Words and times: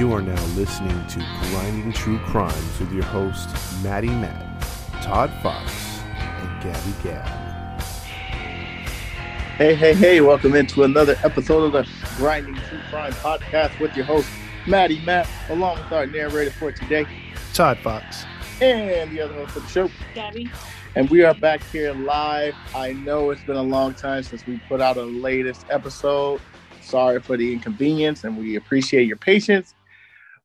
You 0.00 0.14
are 0.14 0.22
now 0.22 0.42
listening 0.56 1.06
to 1.08 1.18
Grinding 1.50 1.92
True 1.92 2.18
Crimes 2.20 2.80
with 2.80 2.90
your 2.90 3.04
host, 3.04 3.50
Maddie 3.84 4.08
Matt, 4.08 4.62
Todd 5.02 5.30
Fox, 5.42 6.00
and 6.06 6.62
Gabby 6.62 6.94
Gab. 7.04 7.82
Hey, 9.58 9.74
hey, 9.74 9.92
hey, 9.92 10.22
welcome 10.22 10.54
into 10.54 10.84
another 10.84 11.16
episode 11.22 11.64
of 11.64 11.72
the 11.72 11.86
Grinding 12.16 12.54
True 12.54 12.78
Crime 12.88 13.12
Podcast 13.12 13.78
with 13.78 13.94
your 13.94 14.06
host, 14.06 14.26
Maddie 14.66 15.04
Matt, 15.04 15.28
along 15.50 15.76
with 15.76 15.92
our 15.92 16.06
narrator 16.06 16.50
for 16.52 16.72
today, 16.72 17.06
Todd 17.52 17.76
Fox. 17.80 18.24
and 18.62 19.14
the 19.14 19.20
other 19.20 19.34
host 19.34 19.54
of 19.54 19.64
the 19.64 19.68
show. 19.68 19.90
Gabby. 20.14 20.50
And 20.96 21.10
we 21.10 21.24
are 21.24 21.34
back 21.34 21.62
here 21.64 21.92
live. 21.92 22.54
I 22.74 22.94
know 22.94 23.28
it's 23.28 23.44
been 23.44 23.56
a 23.56 23.62
long 23.62 23.92
time 23.92 24.22
since 24.22 24.46
we 24.46 24.62
put 24.66 24.80
out 24.80 24.96
a 24.96 25.02
latest 25.02 25.66
episode. 25.68 26.40
Sorry 26.80 27.20
for 27.20 27.36
the 27.36 27.52
inconvenience, 27.52 28.24
and 28.24 28.38
we 28.38 28.56
appreciate 28.56 29.06
your 29.06 29.18
patience. 29.18 29.74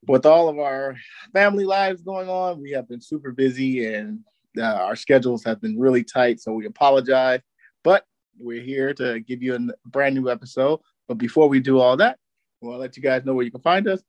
With 0.07 0.25
all 0.25 0.49
of 0.49 0.59
our 0.59 0.95
family 1.33 1.65
lives 1.65 2.01
going 2.01 2.29
on, 2.29 2.61
we 2.61 2.71
have 2.71 2.87
been 2.87 3.01
super 3.01 3.31
busy 3.31 3.85
and 3.85 4.19
uh, 4.57 4.63
our 4.63 4.95
schedules 4.95 5.43
have 5.43 5.61
been 5.61 5.79
really 5.79 6.03
tight. 6.03 6.39
So 6.39 6.53
we 6.53 6.65
apologize. 6.65 7.41
But 7.83 8.05
we're 8.37 8.61
here 8.61 8.93
to 8.95 9.19
give 9.21 9.41
you 9.41 9.55
a 9.55 9.89
brand 9.89 10.15
new 10.15 10.29
episode. 10.29 10.79
But 11.07 11.17
before 11.17 11.47
we 11.47 11.59
do 11.59 11.79
all 11.79 11.97
that, 11.97 12.17
to 12.61 12.69
let 12.77 12.97
you 12.97 13.03
guys 13.03 13.25
know 13.25 13.33
where 13.33 13.45
you 13.45 13.51
can 13.51 13.61
find 13.61 13.87
us. 13.87 14.01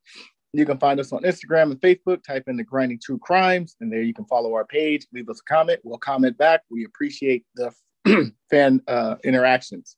You 0.53 0.65
can 0.65 0.79
find 0.79 0.99
us 0.99 1.13
on 1.13 1.23
Instagram 1.23 1.73
and 1.73 1.81
Facebook. 1.81 2.23
Type 2.25 2.45
in 2.47 2.57
the 2.57 2.65
Grinding 2.65 2.99
True 3.03 3.19
Crimes, 3.19 3.77
and 3.81 3.93
there 3.93 4.03
you 4.03 4.15
can 4.15 4.25
follow 4.25 4.55
our 4.55 4.65
page. 4.65 5.07
Leave 5.13 5.29
us 5.29 5.41
a 5.41 5.53
comment. 5.53 5.81
We'll 5.85 5.99
comment 5.99 6.39
back. 6.39 6.63
We 6.71 6.85
appreciate 6.85 7.45
the 7.57 7.73
fan 8.51 8.81
uh, 8.89 9.17
interactions. 9.25 9.97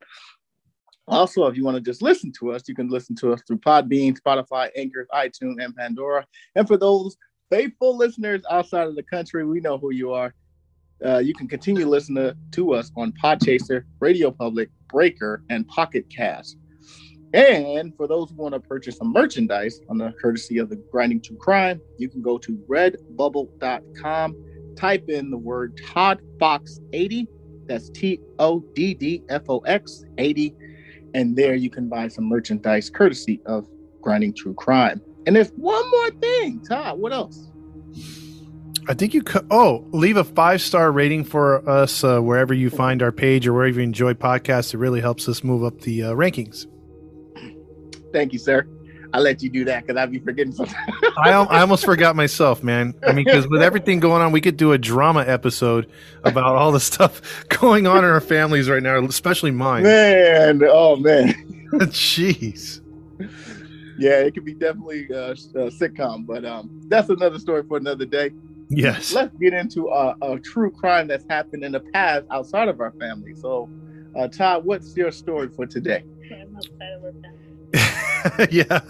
Also, 1.09 1.47
if 1.47 1.57
you 1.57 1.65
want 1.65 1.77
to 1.77 1.81
just 1.81 2.03
listen 2.03 2.33
to 2.39 2.53
us, 2.53 2.69
you 2.69 2.75
can 2.75 2.89
listen 2.89 3.17
to 3.17 3.33
us 3.33 3.41
through 3.47 3.59
Podbean, 3.59 4.19
Spotify, 4.19 4.69
Anchor, 4.77 5.07
iTunes, 5.15 5.63
and 5.65 5.75
Pandora. 5.75 6.27
And 6.55 6.69
for 6.69 6.77
those 6.77 7.17
faithful 7.51 7.97
listeners 7.97 8.43
outside 8.51 8.87
of 8.87 8.95
the 8.95 9.03
country, 9.03 9.45
we 9.45 9.61
know 9.61 9.79
who 9.79 9.91
you 9.91 10.13
are. 10.13 10.35
Uh, 11.05 11.19
you 11.19 11.35
can 11.35 11.49
continue 11.49 11.87
listening 11.87 12.33
to 12.53 12.75
us 12.75 12.91
on 12.97 13.13
Podchaser, 13.23 13.85
Radio 14.01 14.31
Public, 14.31 14.69
Breaker, 14.89 15.43
and 15.49 15.67
Pocket 15.69 16.05
Cast. 16.15 16.57
And 17.35 17.95
for 17.97 18.09
those 18.09 18.31
who 18.31 18.37
want 18.37 18.55
to 18.55 18.61
purchase 18.61 18.97
some 18.97 19.13
merchandise 19.13 19.81
on 19.89 19.99
the 19.99 20.13
courtesy 20.21 20.59
of 20.59 20.71
the 20.71 20.77
Grinding 20.91 21.21
True 21.21 21.37
Crime, 21.37 21.81
you 21.99 22.09
can 22.09 22.23
go 22.23 22.39
to 22.39 22.57
redbubble.com, 22.69 24.37
type 24.77 25.09
in 25.09 25.31
the 25.31 25.37
word 25.37 25.79
Todd 25.87 26.21
Fox 26.39 26.81
80. 26.93 27.29
That's 27.67 27.91
T 27.91 28.19
O 28.39 28.61
D 28.75 28.95
D 28.95 29.23
F 29.29 29.43
O 29.51 29.59
X 29.61 30.05
80. 30.17 30.55
And 31.15 31.37
there 31.37 31.55
you 31.55 31.71
can 31.71 31.89
buy 31.89 32.09
some 32.09 32.29
merchandise 32.29 32.91
courtesy 32.91 33.41
of 33.47 33.69
Grinding 34.01 34.35
True 34.35 34.55
Crime. 34.55 35.01
And 35.27 35.37
there's 35.37 35.51
one 35.51 35.91
more 35.91 36.11
thing, 36.13 36.61
Todd. 36.65 36.99
What 36.99 37.13
else? 37.13 37.49
I 38.89 38.95
think 38.95 39.13
you 39.13 39.23
could. 39.23 39.47
Oh, 39.51 39.87
leave 39.91 40.17
a 40.17 40.25
five 40.25 40.63
star 40.63 40.91
rating 40.91 41.25
for 41.25 41.69
us 41.69 42.03
uh, 42.03 42.21
wherever 42.21 42.55
you 42.55 42.71
find 42.71 43.03
our 43.03 43.13
page 43.13 43.47
or 43.47 43.53
wherever 43.53 43.79
you 43.79 43.85
enjoy 43.85 44.15
podcasts. 44.15 44.73
It 44.73 44.79
really 44.79 45.03
helps 45.03 45.29
us 45.29 45.45
move 45.45 45.63
up 45.63 45.83
the 45.83 46.05
uh, 46.05 46.13
rankings. 46.13 46.67
Thank 48.13 48.33
you, 48.33 48.39
sir. 48.39 48.67
I 49.13 49.21
let 49.21 49.43
you 49.43 49.49
do 49.49 49.65
that 49.65 49.87
because 49.87 49.99
I'd 49.99 50.13
be 50.13 50.19
forgetting 50.19 50.53
something. 50.53 50.75
I, 51.19 51.31
I 51.31 51.61
almost 51.61 51.85
forgot 51.85 52.15
myself, 52.15 52.63
man. 52.63 52.95
I 53.07 53.13
mean, 53.13 53.25
because 53.25 53.49
with 53.49 53.63
everything 53.63 54.01
going 54.01 54.23
on, 54.23 54.33
we 54.33 54.41
could 54.41 54.57
do 54.57 54.73
a 54.73 54.79
drama 54.79 55.25
episode 55.27 55.91
about 56.25 56.57
all 56.57 56.73
the 56.73 56.81
stuff 56.81 57.23
going 57.49 57.87
on 57.87 57.99
in 57.99 58.05
our 58.05 58.21
families 58.21 58.69
right 58.69 58.83
now, 58.83 59.03
especially 59.05 59.51
mine. 59.51 59.85
man, 59.85 60.63
oh 60.65 60.97
man. 60.97 61.35
Jeez. 61.73 62.81
Yeah, 63.99 64.21
it 64.21 64.35
could 64.35 64.45
be 64.45 64.55
definitely 64.55 65.09
a, 65.11 65.31
a 65.31 65.35
sitcom, 65.71 66.27
but 66.27 66.45
um, 66.45 66.71
that's 66.87 67.09
another 67.09 67.39
story 67.39 67.65
for 67.67 67.79
another 67.79 68.05
day. 68.05 68.31
Yes. 68.69 69.13
Let's 69.13 69.35
get 69.39 69.55
into 69.55 69.89
a, 69.89 70.15
a 70.23 70.39
true 70.39 70.71
crime 70.71 71.09
that's 71.09 71.25
happened 71.29 71.65
in 71.65 71.73
the 71.73 71.81
past 71.81 72.27
outside 72.31 72.69
of 72.69 72.81
our 72.81 72.93
family. 72.93 73.35
So, 73.35 73.69
uh, 74.17 74.29
Todd, 74.29 74.65
what's 74.65 74.97
your 74.97 75.11
story 75.11 75.49
for 75.49 75.67
today? 75.67 76.05
yeah, 78.51 78.81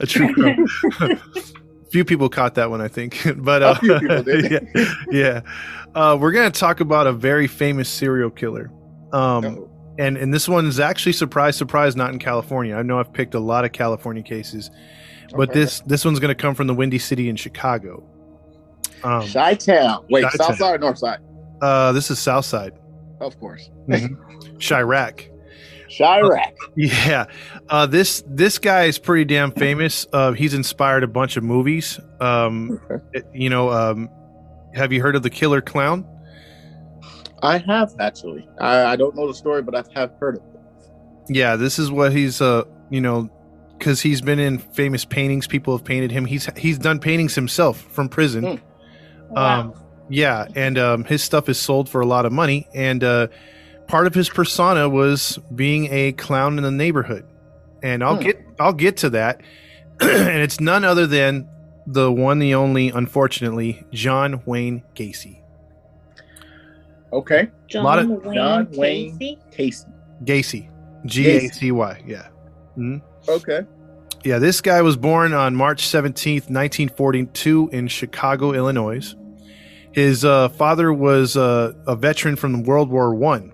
a 0.00 0.06
true 0.06 0.32
crime. 0.98 1.20
few 1.90 2.04
people 2.04 2.28
caught 2.28 2.54
that 2.56 2.70
one, 2.70 2.80
I 2.80 2.88
think. 2.88 3.18
But 3.36 3.62
uh, 3.62 3.74
A 3.76 3.80
few 3.80 3.98
people 4.00 4.22
did. 4.22 4.50
yeah, 4.74 4.94
yeah. 5.10 5.40
Uh, 5.94 6.16
we're 6.20 6.32
gonna 6.32 6.50
talk 6.50 6.80
about 6.80 7.06
a 7.06 7.12
very 7.12 7.46
famous 7.46 7.88
serial 7.88 8.30
killer. 8.30 8.70
Um, 9.12 9.44
Uh-oh. 9.44 9.70
and 9.98 10.16
and 10.16 10.32
this 10.34 10.48
one 10.48 10.66
is 10.66 10.78
actually 10.80 11.12
surprise, 11.12 11.56
surprise, 11.56 11.96
not 11.96 12.12
in 12.12 12.18
California. 12.18 12.76
I 12.76 12.82
know 12.82 12.98
I've 13.00 13.12
picked 13.12 13.34
a 13.34 13.40
lot 13.40 13.64
of 13.64 13.72
California 13.72 14.22
cases, 14.22 14.70
but 15.34 15.50
Okay. 15.50 15.60
this 15.60 15.80
this 15.80 16.04
one's 16.04 16.20
gonna 16.20 16.34
come 16.34 16.54
from 16.54 16.66
the 16.66 16.74
Windy 16.74 16.98
City 16.98 17.28
in 17.28 17.36
Chicago. 17.36 18.04
Um, 19.04 19.26
Chi 19.26 19.54
Town. 19.54 20.04
Wait, 20.10 20.24
Chi-town. 20.24 20.46
South 20.48 20.56
Side 20.58 20.74
or 20.74 20.78
North 20.78 20.98
Side? 20.98 21.20
uh, 21.62 21.92
this 21.92 22.10
is 22.10 22.18
South 22.18 22.44
Side, 22.44 22.72
Of 23.20 23.38
course. 23.40 23.70
Chiraq. 24.58 25.28
Chiraq. 25.88 26.52
Yeah, 26.76 27.26
uh, 27.68 27.86
this 27.86 28.22
this 28.26 28.58
guy 28.58 28.84
is 28.84 28.98
pretty 28.98 29.24
damn 29.24 29.50
famous. 29.52 30.06
Uh, 30.12 30.32
he's 30.32 30.54
inspired 30.54 31.02
a 31.02 31.08
bunch 31.08 31.36
of 31.36 31.44
movies. 31.44 31.98
Um, 32.20 32.80
Okay. 32.90 33.26
you 33.34 33.50
know, 33.50 33.70
um, 33.70 34.08
have 34.74 34.92
you 34.92 35.00
heard 35.02 35.16
of 35.16 35.22
the 35.22 35.30
Killer 35.30 35.60
Clown? 35.60 36.06
I 37.42 37.58
have 37.58 37.94
actually. 38.00 38.48
I, 38.60 38.84
I 38.92 38.96
don't 38.96 39.14
know 39.16 39.26
the 39.26 39.34
story, 39.34 39.62
but 39.62 39.74
I 39.74 39.84
have 39.98 40.12
heard 40.20 40.36
of 40.36 40.42
it. 40.42 40.60
Yeah, 41.28 41.56
this 41.56 41.78
is 41.78 41.90
what 41.90 42.12
he's 42.12 42.40
uh, 42.40 42.64
you 42.90 43.00
know, 43.00 43.28
because 43.78 44.00
he's 44.00 44.20
been 44.20 44.38
in 44.38 44.58
famous 44.58 45.04
paintings. 45.04 45.46
People 45.46 45.76
have 45.76 45.84
painted 45.84 46.10
him. 46.10 46.24
He's 46.24 46.48
he's 46.56 46.78
done 46.78 46.98
paintings 46.98 47.34
himself 47.34 47.80
from 47.80 48.08
prison. 48.08 48.56
Hmm. 48.58 49.34
Wow. 49.34 49.60
Um, 49.60 49.74
yeah, 50.10 50.46
and 50.56 50.78
um, 50.78 51.04
his 51.04 51.22
stuff 51.22 51.48
is 51.48 51.58
sold 51.58 51.88
for 51.88 52.00
a 52.00 52.06
lot 52.06 52.24
of 52.24 52.32
money. 52.32 52.66
And 52.74 53.04
uh, 53.04 53.28
part 53.88 54.06
of 54.06 54.14
his 54.14 54.28
persona 54.28 54.88
was 54.88 55.38
being 55.54 55.88
a 55.92 56.12
clown 56.12 56.56
in 56.58 56.64
the 56.64 56.70
neighborhood. 56.70 57.24
And 57.82 58.02
I'll 58.04 58.16
Hmm. 58.16 58.22
get 58.22 58.44
I'll 58.60 58.72
get 58.72 58.98
to 58.98 59.10
that. 59.10 59.40
and 60.00 60.40
it's 60.42 60.60
none 60.60 60.84
other 60.84 61.06
than 61.06 61.48
the 61.86 62.12
one, 62.12 62.38
the 62.38 62.54
only, 62.54 62.88
unfortunately, 62.90 63.84
John 63.92 64.42
Wayne 64.46 64.82
Gacy. 64.94 65.40
Okay. 67.12 67.48
John 67.68 67.84
lot 67.84 67.98
of- 67.98 68.08
Wayne 68.08 68.34
John 68.34 68.68
Wayne 68.72 69.18
Casey. 69.18 69.38
Casey. 69.50 69.86
Gacy, 70.24 70.68
G 71.06 71.26
A 71.30 71.48
C 71.48 71.70
Y. 71.72 72.02
Yeah. 72.06 72.26
Mhm. 72.76 73.00
Okay. 73.28 73.60
Yeah, 74.24 74.38
this 74.40 74.60
guy 74.60 74.82
was 74.82 74.96
born 74.96 75.32
on 75.32 75.54
March 75.54 75.86
17th, 75.86 76.50
1942, 76.50 77.70
in 77.72 77.86
Chicago, 77.86 78.52
Illinois. 78.52 79.14
His 79.92 80.24
uh, 80.24 80.48
father 80.50 80.92
was 80.92 81.36
uh, 81.36 81.72
a 81.86 81.94
veteran 81.94 82.34
from 82.36 82.64
World 82.64 82.90
War 82.90 83.14
One. 83.14 83.52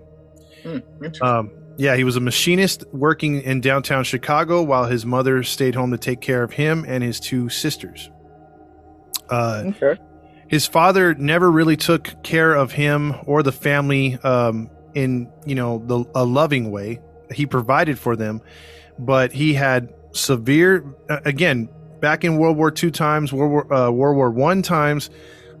Interesting. 0.65 1.27
Um, 1.27 1.51
yeah, 1.77 1.95
he 1.95 2.03
was 2.03 2.15
a 2.15 2.19
machinist 2.19 2.85
working 2.93 3.41
in 3.41 3.61
downtown 3.61 4.03
Chicago 4.03 4.61
while 4.63 4.85
his 4.85 5.05
mother 5.05 5.43
stayed 5.43 5.75
home 5.75 5.91
to 5.91 5.97
take 5.97 6.21
care 6.21 6.43
of 6.43 6.53
him 6.53 6.85
and 6.87 7.03
his 7.03 7.19
two 7.19 7.49
sisters. 7.49 8.09
Uh, 9.29 9.63
okay. 9.67 9.99
his 10.47 10.67
father 10.67 11.15
never 11.15 11.49
really 11.51 11.75
took 11.75 12.23
care 12.23 12.53
of 12.53 12.71
him 12.71 13.15
or 13.25 13.41
the 13.41 13.51
family 13.51 14.15
um, 14.23 14.69
in 14.93 15.29
you 15.45 15.55
know 15.55 15.83
the 15.85 16.05
a 16.15 16.23
loving 16.23 16.71
way. 16.71 17.01
He 17.33 17.45
provided 17.45 17.97
for 17.97 18.15
them, 18.15 18.41
but 18.99 19.31
he 19.33 19.53
had 19.53 19.93
severe 20.11 20.85
uh, 21.09 21.19
again 21.25 21.69
back 21.99 22.23
in 22.23 22.37
World 22.37 22.55
War 22.55 22.71
II 22.71 22.91
times, 22.91 23.33
World 23.33 23.51
War 23.51 23.73
uh, 23.73 23.89
World 23.89 24.15
War 24.15 24.29
One 24.29 24.61
times, 24.61 25.09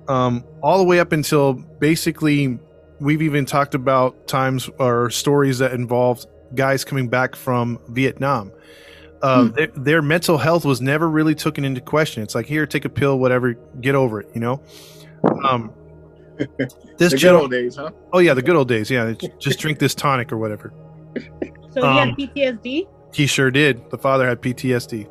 um, 0.07 0.45
all 0.61 0.77
the 0.77 0.83
way 0.83 0.99
up 0.99 1.11
until 1.11 1.53
basically 1.53 2.59
we've 2.99 3.21
even 3.21 3.45
talked 3.45 3.75
about 3.75 4.27
times 4.27 4.69
or 4.79 5.09
stories 5.09 5.57
that 5.59 5.73
involved 5.73 6.27
guys 6.53 6.83
coming 6.85 7.07
back 7.09 7.35
from 7.35 7.79
Vietnam. 7.89 8.51
Uh, 9.21 9.45
Hmm. 9.45 9.51
their, 9.53 9.67
their 9.75 10.01
mental 10.01 10.37
health 10.37 10.65
was 10.65 10.81
never 10.81 11.09
really 11.09 11.33
taken 11.35 11.65
into 11.65 11.81
question. 11.81 12.21
It's 12.21 12.35
like 12.35 12.45
here, 12.45 12.65
take 12.67 12.85
a 12.85 12.89
pill, 12.89 13.17
whatever, 13.19 13.53
get 13.81 13.95
over 13.95 14.21
it. 14.21 14.29
You 14.33 14.41
know. 14.41 14.61
Um, 15.43 15.71
this 16.97 17.11
The 17.13 17.17
good 17.17 17.33
old 17.33 17.51
days, 17.51 17.75
huh? 17.77 17.91
oh 18.13 18.19
yeah, 18.19 18.33
the 18.33 18.41
good 18.41 18.55
old 18.55 18.67
days. 18.67 18.91
Yeah, 18.91 19.13
just 19.39 19.59
drink 19.59 19.79
this 19.79 19.95
tonic 19.95 20.31
or 20.31 20.37
whatever. 20.37 20.73
So 21.71 21.81
he 21.81 21.99
Um, 21.99 22.09
had 22.09 22.17
PTSD. 22.17 22.87
He 23.13 23.25
sure 23.25 23.49
did. 23.51 23.89
The 23.89 23.97
father 23.97 24.27
had 24.27 24.41
PTSD, 24.41 25.07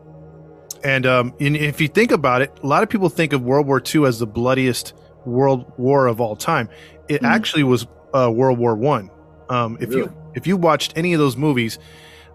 And 0.84 1.06
um, 1.06 1.32
and 1.40 1.56
if 1.56 1.80
you 1.80 1.88
think 1.88 2.12
about 2.12 2.42
it, 2.42 2.52
a 2.62 2.66
lot 2.66 2.82
of 2.82 2.90
people 2.90 3.08
think 3.08 3.32
of 3.32 3.42
World 3.42 3.66
War 3.66 3.82
II 3.82 4.04
as 4.04 4.18
the 4.18 4.26
bloodiest 4.26 4.92
world 5.24 5.72
war 5.78 6.06
of 6.06 6.20
all 6.20 6.36
time. 6.36 6.68
It 7.08 7.22
Mhm. 7.22 7.28
actually 7.28 7.64
was 7.64 7.86
uh, 8.14 8.30
World 8.30 8.58
War 8.58 8.74
One. 8.76 9.10
Um, 9.50 9.76
if 9.80 9.88
Really? 9.90 10.02
you 10.02 10.12
if 10.34 10.46
you 10.46 10.56
watched 10.56 10.92
any 10.96 11.12
of 11.12 11.20
those 11.20 11.36
movies, 11.36 11.78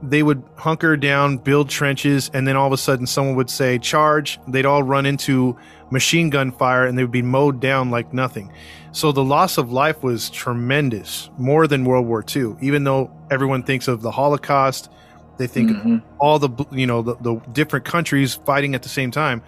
they 0.01 0.23
would 0.23 0.41
hunker 0.55 0.95
down, 0.95 1.37
build 1.37 1.67
trenches, 1.69 2.29
and 2.33 2.47
then 2.47 2.55
all 2.55 2.67
of 2.67 2.73
a 2.73 2.77
sudden 2.77 3.05
someone 3.07 3.35
would 3.35 3.49
say 3.49 3.77
charge. 3.77 4.39
They'd 4.47 4.65
all 4.65 4.83
run 4.83 5.05
into 5.05 5.55
machine 5.89 6.29
gun 6.29 6.51
fire, 6.51 6.85
and 6.85 6.97
they 6.97 7.03
would 7.03 7.11
be 7.11 7.21
mowed 7.21 7.59
down 7.59 7.89
like 7.91 8.13
nothing. 8.13 8.51
So 8.91 9.11
the 9.11 9.23
loss 9.23 9.57
of 9.57 9.71
life 9.71 10.01
was 10.03 10.29
tremendous, 10.29 11.29
more 11.37 11.67
than 11.67 11.83
World 11.85 12.05
War 12.07 12.23
II. 12.35 12.55
Even 12.61 12.83
though 12.85 13.09
everyone 13.31 13.63
thinks 13.63 13.87
of 13.87 14.01
the 14.01 14.11
Holocaust, 14.11 14.89
they 15.37 15.47
think 15.47 15.71
of 15.71 15.77
Mhm. 15.77 16.01
all 16.19 16.39
the 16.39 16.49
you 16.71 16.85
know 16.87 17.01
the, 17.01 17.15
the 17.21 17.35
different 17.53 17.85
countries 17.85 18.39
fighting 18.45 18.75
at 18.75 18.83
the 18.83 18.89
same 18.89 19.11
time. 19.11 19.41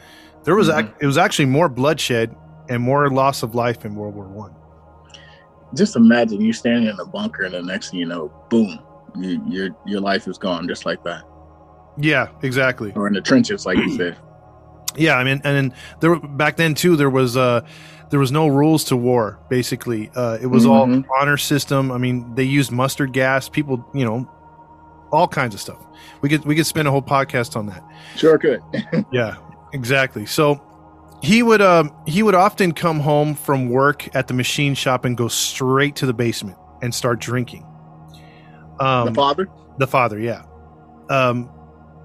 There 0.46 0.56
was 0.56 0.70
ac- 0.70 0.84
Mhm. 0.88 0.94
it 1.02 1.06
was 1.06 1.18
actually 1.18 1.46
more 1.46 1.70
bloodshed 1.70 2.36
and 2.70 2.82
more 2.82 3.10
loss 3.10 3.44
of 3.44 3.54
life 3.56 3.86
in 3.86 3.96
World 3.96 4.16
War 4.16 4.26
One. 4.28 4.52
Just 5.76 5.96
imagine 5.96 6.42
you 6.42 6.54
standing 6.54 6.90
in 6.90 7.00
a 7.00 7.06
bunker, 7.06 7.44
and 7.44 7.54
the 7.54 7.62
next 7.62 7.92
thing 7.92 8.00
you 8.00 8.06
know, 8.06 8.32
boom, 8.50 8.80
you, 9.18 9.42
your 9.48 9.70
your 9.86 10.02
life 10.02 10.28
is 10.28 10.38
gone 10.38 10.68
just 10.68 10.86
like 10.86 11.04
that. 11.04 11.24
Yeah, 11.98 12.28
exactly. 12.42 12.92
Or 12.96 13.08
in 13.08 13.14
the 13.14 13.22
trenches, 13.22 13.66
like 13.66 13.78
you 13.78 13.96
said. 13.98 14.18
Yeah, 14.98 15.16
I 15.16 15.24
mean, 15.24 15.40
and 15.46 15.56
then 15.72 15.74
there 16.02 16.18
back 16.20 16.58
then 16.58 16.76
too, 16.76 16.98
there 16.98 17.10
was 17.10 17.38
uh 17.38 17.62
there 18.10 18.20
was 18.20 18.30
no 18.30 18.50
rules 18.50 18.84
to 18.86 18.98
war. 18.98 19.40
Basically, 19.50 20.12
uh, 20.18 20.38
it 20.42 20.48
was 20.48 20.66
all 20.66 20.86
Mhm. 20.86 21.06
honor 21.18 21.38
system. 21.38 21.94
I 21.94 21.98
mean, 21.98 22.36
they 22.36 22.44
used 22.44 22.74
mustard 22.74 23.14
gas. 23.14 23.48
People, 23.48 23.88
you 23.94 24.04
know, 24.04 24.30
all 25.14 25.30
kinds 25.30 25.54
of 25.56 25.62
stuff. 25.62 25.78
We 26.20 26.28
could 26.28 26.44
we 26.44 26.58
could 26.58 26.66
spend 26.66 26.90
a 26.90 26.92
whole 26.92 27.02
podcast 27.02 27.56
on 27.56 27.68
that. 27.68 27.82
Sure 28.18 28.38
could. 28.38 28.62
Yeah, 29.14 29.38
exactly. 29.72 30.26
So 30.26 30.62
he 31.22 31.44
would 31.44 31.62
um 31.62 31.94
he 32.08 32.24
would 32.24 32.36
often 32.36 32.72
come 32.72 33.00
home 33.00 33.36
from 33.36 33.70
work 33.70 34.14
at 34.16 34.28
the 34.28 34.34
machine 34.34 34.74
shop 34.74 35.06
and 35.06 35.16
go 35.16 35.28
straight 35.28 35.96
to 35.98 36.06
the 36.06 36.14
basement 36.14 36.58
and 36.82 36.94
start 36.94 37.20
drinking. 37.20 37.66
Um, 38.80 39.08
the 39.08 39.14
father. 39.14 39.48
the 39.78 39.88
father, 39.88 40.20
yeah. 40.20 40.44
Um, 41.10 41.52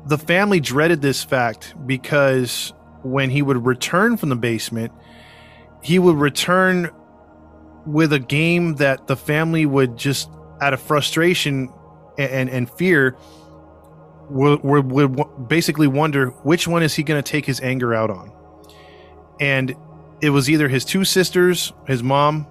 the 0.07 0.19
family 0.19 0.61
dreaded 0.61 1.01
this 1.01 1.25
fact 1.25 1.75
because 1.87 2.73
when 3.03 3.31
he 3.31 3.41
would 3.41 3.65
return 3.65 4.17
from 4.17 4.29
the 4.29 4.37
basement, 4.37 4.93
he 5.83 5.99
would 5.99 6.17
return 6.17 6.91
with 7.87 8.13
a 8.13 8.19
game 8.19 8.75
that 8.75 9.07
the 9.07 9.17
family 9.17 9.65
would 9.65 9.97
just, 9.97 10.29
out 10.61 10.75
of 10.75 10.81
frustration 10.81 11.73
and 12.19 12.31
and, 12.31 12.51
and 12.51 12.71
fear, 12.71 13.17
would, 14.29 14.63
would, 14.63 14.91
would 14.91 15.49
basically 15.49 15.87
wonder 15.87 16.29
which 16.43 16.67
one 16.67 16.83
is 16.83 16.95
he 16.95 17.03
going 17.03 17.23
to 17.23 17.31
take 17.31 17.47
his 17.47 17.61
anger 17.61 17.95
out 17.95 18.11
on. 18.11 18.33
And 19.41 19.75
it 20.21 20.31
was 20.31 20.49
either 20.49 20.69
his 20.69 20.85
two 20.85 21.05
sisters, 21.05 21.73
his 21.87 22.03
mom, 22.03 22.47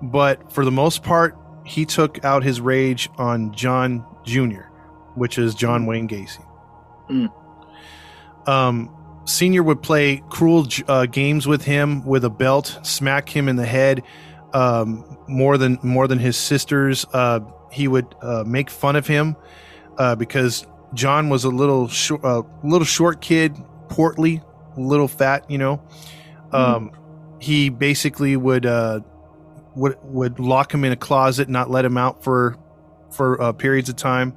but 0.00 0.52
for 0.52 0.64
the 0.64 0.70
most 0.70 1.02
part, 1.02 1.36
he 1.64 1.84
took 1.84 2.24
out 2.24 2.42
his 2.42 2.60
rage 2.60 3.08
on 3.18 3.52
John 3.52 4.04
Jr., 4.24 4.62
which 5.14 5.38
is 5.38 5.54
John 5.54 5.86
Wayne 5.86 6.08
Gacy. 6.08 6.44
Mm. 7.10 8.48
Um, 8.48 8.96
Senior 9.24 9.62
would 9.62 9.82
play 9.82 10.22
cruel 10.28 10.66
uh, 10.88 11.06
games 11.06 11.46
with 11.46 11.64
him 11.64 12.04
with 12.04 12.24
a 12.24 12.30
belt, 12.30 12.80
smack 12.82 13.28
him 13.28 13.48
in 13.48 13.56
the 13.56 13.66
head. 13.66 14.02
Um, 14.52 15.16
more 15.28 15.56
than 15.56 15.78
more 15.82 16.06
than 16.08 16.18
his 16.18 16.36
sisters, 16.36 17.06
uh, 17.12 17.40
he 17.70 17.88
would 17.88 18.14
uh, 18.20 18.44
make 18.46 18.68
fun 18.68 18.96
of 18.96 19.06
him 19.06 19.36
uh, 19.96 20.14
because 20.16 20.66
John 20.94 21.28
was 21.28 21.44
a 21.44 21.48
little 21.48 21.88
short, 21.88 22.24
uh, 22.24 22.42
little 22.62 22.84
short 22.84 23.20
kid, 23.20 23.56
portly, 23.88 24.42
little 24.76 25.08
fat. 25.08 25.50
You 25.50 25.58
know, 25.58 25.82
um, 26.52 26.92
he 27.40 27.68
basically 27.68 28.36
would 28.36 28.66
uh, 28.66 29.00
would 29.74 29.96
would 30.02 30.38
lock 30.38 30.72
him 30.72 30.84
in 30.84 30.92
a 30.92 30.96
closet, 30.96 31.48
not 31.48 31.70
let 31.70 31.84
him 31.84 31.96
out 31.96 32.22
for 32.22 32.56
for 33.10 33.40
uh, 33.40 33.52
periods 33.52 33.88
of 33.88 33.96
time, 33.96 34.34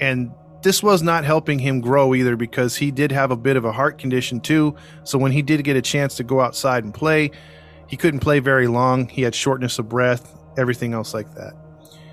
and 0.00 0.32
this 0.62 0.82
was 0.82 1.02
not 1.02 1.24
helping 1.24 1.58
him 1.58 1.80
grow 1.80 2.14
either 2.14 2.36
because 2.36 2.76
he 2.76 2.90
did 2.90 3.12
have 3.12 3.30
a 3.30 3.36
bit 3.36 3.56
of 3.56 3.64
a 3.64 3.72
heart 3.72 3.98
condition 3.98 4.40
too. 4.40 4.74
So 5.04 5.18
when 5.18 5.32
he 5.32 5.42
did 5.42 5.64
get 5.64 5.76
a 5.76 5.82
chance 5.82 6.14
to 6.16 6.24
go 6.24 6.40
outside 6.40 6.84
and 6.84 6.94
play, 6.94 7.32
he 7.88 7.96
couldn't 7.96 8.20
play 8.20 8.38
very 8.38 8.68
long. 8.68 9.08
He 9.08 9.22
had 9.22 9.34
shortness 9.34 9.78
of 9.78 9.88
breath, 9.88 10.32
everything 10.56 10.94
else 10.94 11.14
like 11.14 11.34
that. 11.34 11.54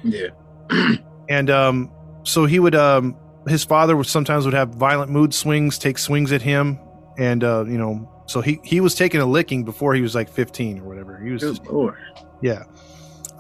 Yeah. 0.04 0.30
And 1.30 1.52
um, 1.52 1.92
so 2.24 2.48
he 2.48 2.58
would, 2.58 2.74
um, 2.74 3.16
his 3.48 3.64
father 3.64 3.96
would 3.96 4.08
sometimes 4.08 4.46
would 4.46 4.56
have 4.56 4.70
violent 4.70 5.12
mood 5.12 5.32
swings, 5.32 5.78
take 5.78 6.00
swings 6.00 6.32
at 6.32 6.42
him, 6.42 6.80
and 7.20 7.44
uh, 7.44 7.66
you 7.68 7.78
know, 7.78 8.10
so 8.26 8.42
he 8.42 8.60
he 8.64 8.80
was 8.82 8.96
taking 8.96 9.20
a 9.22 9.26
licking 9.26 9.64
before 9.66 9.94
he 9.94 10.02
was 10.02 10.16
like 10.16 10.30
15 10.30 10.80
or 10.80 10.84
whatever. 10.84 11.20
He 11.20 11.30
was 11.32 11.42
just 11.42 11.64
Good 11.64 11.72
lord. 11.74 11.98
yeah. 12.42 12.64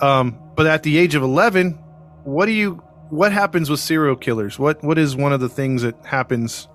Um, 0.02 0.40
but 0.56 0.66
at 0.68 0.84
the 0.84 0.98
age 0.98 1.16
of 1.16 1.24
11, 1.24 1.72
what 2.24 2.46
do 2.46 2.52
you 2.52 2.76
what 3.10 3.32
happens 3.32 3.70
with 3.70 3.80
serial 3.80 4.16
killers? 4.16 4.60
What 4.60 4.84
what 4.84 4.98
is 5.00 5.16
one 5.16 5.34
of 5.34 5.40
the 5.40 5.50
things 5.50 5.82
that 5.82 5.96
happens 6.06 6.68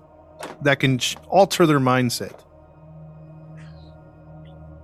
that 0.63 0.79
can 0.79 0.97
ch- 0.97 1.15
alter 1.29 1.65
their 1.65 1.79
mindset? 1.79 2.33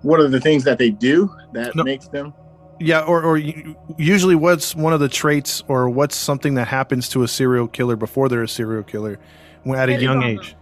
What 0.01 0.19
are 0.19 0.27
the 0.27 0.39
things 0.39 0.63
that 0.63 0.77
they 0.79 0.89
do 0.89 1.29
that 1.53 1.75
No. 1.75 1.83
makes 1.83 2.07
them? 2.07 2.33
Yeah, 2.79 3.01
or 3.01 3.21
or 3.21 3.37
usually 3.97 4.33
what's 4.33 4.75
one 4.75 4.91
of 4.93 4.99
the 4.99 5.09
traits 5.09 5.63
or 5.67 5.87
what's 5.89 6.15
something 6.15 6.55
that 6.55 6.67
happens 6.67 7.09
to 7.09 7.21
a 7.21 7.27
serial 7.27 7.67
killer 7.67 7.95
before 7.95 8.27
they're 8.27 8.41
a 8.41 8.47
serial 8.47 8.81
killer 8.83 9.19
at 9.75 9.89
a 9.89 10.01
young 10.01 10.23
age? 10.23 10.55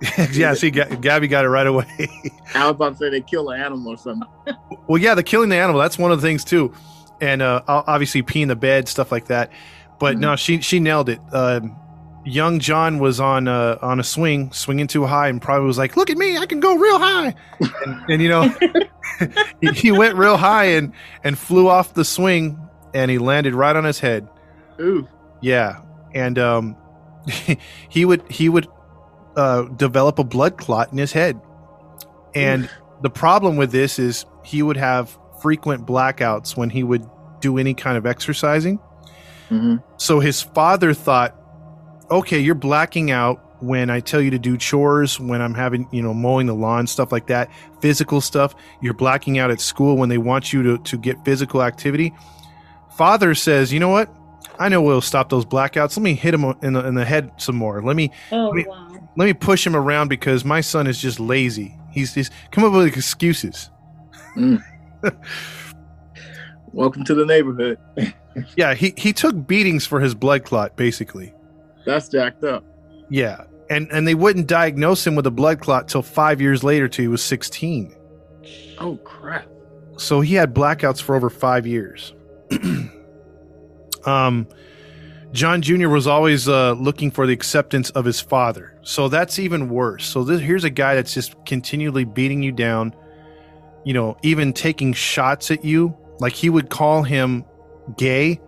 yeah, 0.32 0.52
see, 0.54 0.70
Ga- 0.70 0.96
Gabby 0.96 1.26
got 1.28 1.44
it 1.44 1.48
right 1.48 1.66
away. 1.66 1.86
I 2.54 2.66
was 2.66 2.72
about 2.72 2.92
to 2.92 2.96
say 2.98 3.10
they 3.10 3.20
kill 3.22 3.48
an 3.50 3.60
animal 3.60 3.92
or 3.92 3.96
something. 3.96 4.28
Well, 4.88 5.02
yeah, 5.02 5.16
the 5.16 5.22
killing 5.24 5.48
the 5.48 5.56
animal, 5.56 5.80
that's 5.80 5.98
one 5.98 6.12
of 6.12 6.20
the 6.20 6.26
things 6.28 6.44
too. 6.44 6.72
And 7.20 7.42
uh, 7.42 7.60
obviously 7.66 8.22
peeing 8.22 8.46
the 8.46 8.54
bed, 8.54 8.86
stuff 8.88 9.10
like 9.10 9.26
that. 9.26 9.50
But 9.98 10.16
Mhm. 10.16 10.20
no, 10.20 10.36
she 10.36 10.60
she 10.60 10.78
nailed 10.78 11.08
it. 11.08 11.18
Um 11.32 11.76
young 12.24 12.58
John 12.60 12.98
was 13.00 13.18
on 13.18 13.48
uh, 13.48 13.78
on 13.82 13.98
a 13.98 14.04
swing, 14.04 14.52
swinging 14.52 14.86
too 14.86 15.04
high, 15.04 15.26
and 15.28 15.40
probably 15.42 15.66
was 15.66 15.78
like, 15.78 15.96
"Look 15.96 16.08
at 16.10 16.16
me, 16.18 16.36
I 16.38 16.46
can 16.46 16.60
go 16.60 16.76
real 16.76 16.98
high." 17.00 17.34
and, 17.60 18.10
and 18.10 18.22
you 18.22 18.28
know, 18.28 18.52
he, 19.60 19.68
he 19.72 19.90
went 19.92 20.14
real 20.16 20.36
high 20.36 20.66
and 20.66 20.92
and 21.24 21.36
flew 21.38 21.68
off 21.68 21.94
the 21.94 22.04
swing, 22.04 22.56
and 22.94 23.10
he 23.10 23.18
landed 23.18 23.54
right 23.54 23.74
on 23.74 23.84
his 23.84 23.98
head. 23.98 24.28
Ooh. 24.80 25.08
Yeah, 25.40 25.80
and 26.14 26.38
um, 26.38 26.76
he 27.88 28.04
would 28.04 28.22
he 28.30 28.48
would 28.48 28.68
uh, 29.36 29.62
develop 29.62 30.18
a 30.18 30.24
blood 30.24 30.56
clot 30.56 30.92
in 30.92 30.98
his 30.98 31.12
head, 31.12 31.40
and 32.34 32.68
the 33.02 33.10
problem 33.10 33.56
with 33.56 33.72
this 33.72 33.98
is 33.98 34.24
he 34.44 34.62
would 34.62 34.76
have 34.76 35.16
frequent 35.40 35.86
blackouts 35.86 36.56
when 36.56 36.70
he 36.70 36.82
would 36.82 37.06
do 37.40 37.58
any 37.58 37.74
kind 37.74 37.96
of 37.96 38.06
exercising. 38.06 38.78
hmm 39.48 39.76
So 39.96 40.20
his 40.20 40.42
father 40.42 40.94
thought, 40.94 41.34
okay, 42.10 42.38
you're 42.38 42.54
blacking 42.54 43.10
out 43.10 43.42
when 43.62 43.90
I 43.90 44.00
tell 44.00 44.20
you 44.20 44.30
to 44.30 44.38
do 44.38 44.56
chores, 44.56 45.18
when 45.18 45.40
I'm 45.40 45.54
having, 45.54 45.88
you 45.90 46.02
know, 46.02 46.12
mowing 46.12 46.46
the 46.46 46.54
lawn, 46.54 46.86
stuff 46.86 47.10
like 47.10 47.26
that, 47.28 47.50
physical 47.80 48.20
stuff. 48.20 48.54
You're 48.82 48.94
blacking 48.94 49.38
out 49.38 49.50
at 49.50 49.60
school 49.60 49.96
when 49.96 50.08
they 50.08 50.18
want 50.18 50.52
you 50.52 50.62
to, 50.62 50.78
to 50.78 50.98
get 50.98 51.24
physical 51.24 51.62
activity. 51.62 52.12
Father 52.96 53.34
says, 53.34 53.72
you 53.72 53.80
know 53.80 53.88
what? 53.88 54.14
I 54.58 54.68
know 54.68 54.80
we'll 54.80 55.00
stop 55.00 55.28
those 55.28 55.44
blackouts. 55.44 55.96
Let 55.96 56.02
me 56.02 56.14
hit 56.14 56.32
him 56.34 56.44
in 56.62 56.72
the, 56.72 56.86
in 56.86 56.94
the 56.94 57.04
head 57.04 57.30
some 57.36 57.56
more. 57.56 57.82
Let 57.82 57.96
me 57.96 58.10
Oh 58.32 58.50
Wait. 58.52 58.66
wow. 58.66 58.88
let 59.16 59.26
me 59.26 59.34
push 59.34 59.66
him 59.66 59.76
around 59.76 60.08
because 60.08 60.44
my 60.44 60.60
son 60.60 60.86
is 60.86 61.00
just 61.00 61.20
lazy. 61.20 61.76
He's 61.90 62.14
he's 62.14 62.30
come 62.50 62.64
up 62.64 62.72
with 62.72 62.86
excuses. 62.86 63.70
Mm. 64.36 64.62
Welcome 66.72 67.04
to 67.04 67.14
the 67.14 67.24
neighborhood. 67.26 67.78
Yeah, 68.54 68.74
he 68.74 68.92
he 68.98 69.14
took 69.14 69.46
beatings 69.46 69.86
for 69.86 69.98
his 69.98 70.14
blood 70.14 70.44
clot, 70.44 70.76
basically. 70.76 71.32
That's 71.86 72.06
jacked 72.10 72.44
up. 72.44 72.66
Yeah, 73.08 73.44
and 73.70 73.88
and 73.90 74.06
they 74.06 74.14
wouldn't 74.14 74.46
diagnose 74.46 75.06
him 75.06 75.14
with 75.14 75.26
a 75.26 75.30
blood 75.30 75.58
clot 75.60 75.88
till 75.88 76.02
five 76.02 76.38
years 76.38 76.62
later, 76.62 76.86
till 76.86 77.02
he 77.04 77.08
was 77.08 77.22
sixteen. 77.24 77.96
Oh 78.78 78.98
crap. 78.98 79.46
So 79.96 80.20
he 80.20 80.34
had 80.34 80.52
blackouts 80.54 81.00
for 81.00 81.16
over 81.16 81.30
five 81.30 81.66
years. 81.66 82.12
um, 84.06 84.46
John 85.32 85.60
Jr. 85.60 85.88
was 85.88 86.06
always 86.06 86.48
uh, 86.48 86.72
looking 86.72 87.10
for 87.10 87.26
the 87.26 87.32
acceptance 87.32 87.90
of 87.90 88.04
his 88.04 88.20
father. 88.20 88.78
So 88.82 89.08
that's 89.08 89.38
even 89.38 89.68
worse. 89.68 90.06
So 90.06 90.24
this, 90.24 90.40
here's 90.40 90.64
a 90.64 90.70
guy 90.70 90.94
that's 90.94 91.12
just 91.12 91.34
continually 91.44 92.04
beating 92.04 92.42
you 92.42 92.52
down, 92.52 92.94
you 93.84 93.92
know, 93.92 94.16
even 94.22 94.52
taking 94.52 94.92
shots 94.92 95.50
at 95.50 95.64
you. 95.64 95.96
Like 96.20 96.32
he 96.32 96.48
would 96.48 96.70
call 96.70 97.02
him 97.02 97.44
gay, 97.98 98.40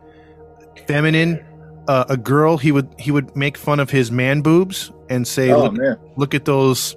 feminine, 0.87 1.45
uh, 1.89 2.07
a 2.09 2.17
girl. 2.17 2.57
He 2.57 2.73
would 2.73 2.89
he 2.99 3.11
would 3.11 3.37
make 3.37 3.59
fun 3.59 3.81
of 3.81 3.91
his 3.91 4.11
man 4.11 4.41
boobs 4.41 4.91
and 5.11 5.29
say, 5.29 5.51
oh 5.51 5.65
look, 5.65 5.73
man. 5.75 5.97
look 6.17 6.35
at 6.35 6.47
those, 6.47 6.97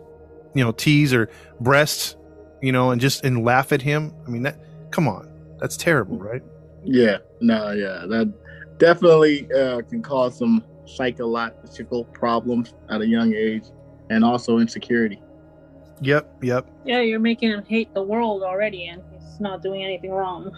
you 0.53 0.63
know, 0.63 0.71
tees 0.71 1.13
or 1.13 1.29
breasts, 1.59 2.15
you 2.61 2.71
know, 2.71 2.91
and 2.91 3.01
just 3.01 3.25
and 3.25 3.43
laugh 3.43 3.73
at 3.73 3.81
him. 3.81 4.13
I 4.25 4.29
mean, 4.29 4.43
that 4.43 4.57
come 4.91 5.09
on, 5.09 5.29
that's 5.59 5.75
terrible, 5.75 6.17
right? 6.17 6.41
Yeah. 6.83 7.17
No. 7.39 7.71
Yeah. 7.71 8.05
That 8.07 8.33
definitely 8.81 9.47
uh, 9.53 9.83
can 9.83 10.01
cause 10.01 10.37
some 10.37 10.63
psychological 10.85 12.03
problems 12.05 12.73
at 12.89 12.99
a 12.99 13.07
young 13.07 13.33
age, 13.33 13.65
and 14.09 14.25
also 14.25 14.57
insecurity. 14.57 15.21
Yep, 16.01 16.43
yep. 16.43 16.67
Yeah, 16.83 17.01
you're 17.01 17.19
making 17.19 17.51
him 17.51 17.63
hate 17.63 17.93
the 17.93 18.01
world 18.01 18.41
already, 18.41 18.87
and 18.87 19.03
he's 19.13 19.39
not 19.39 19.61
doing 19.61 19.83
anything 19.83 20.09
wrong. 20.09 20.51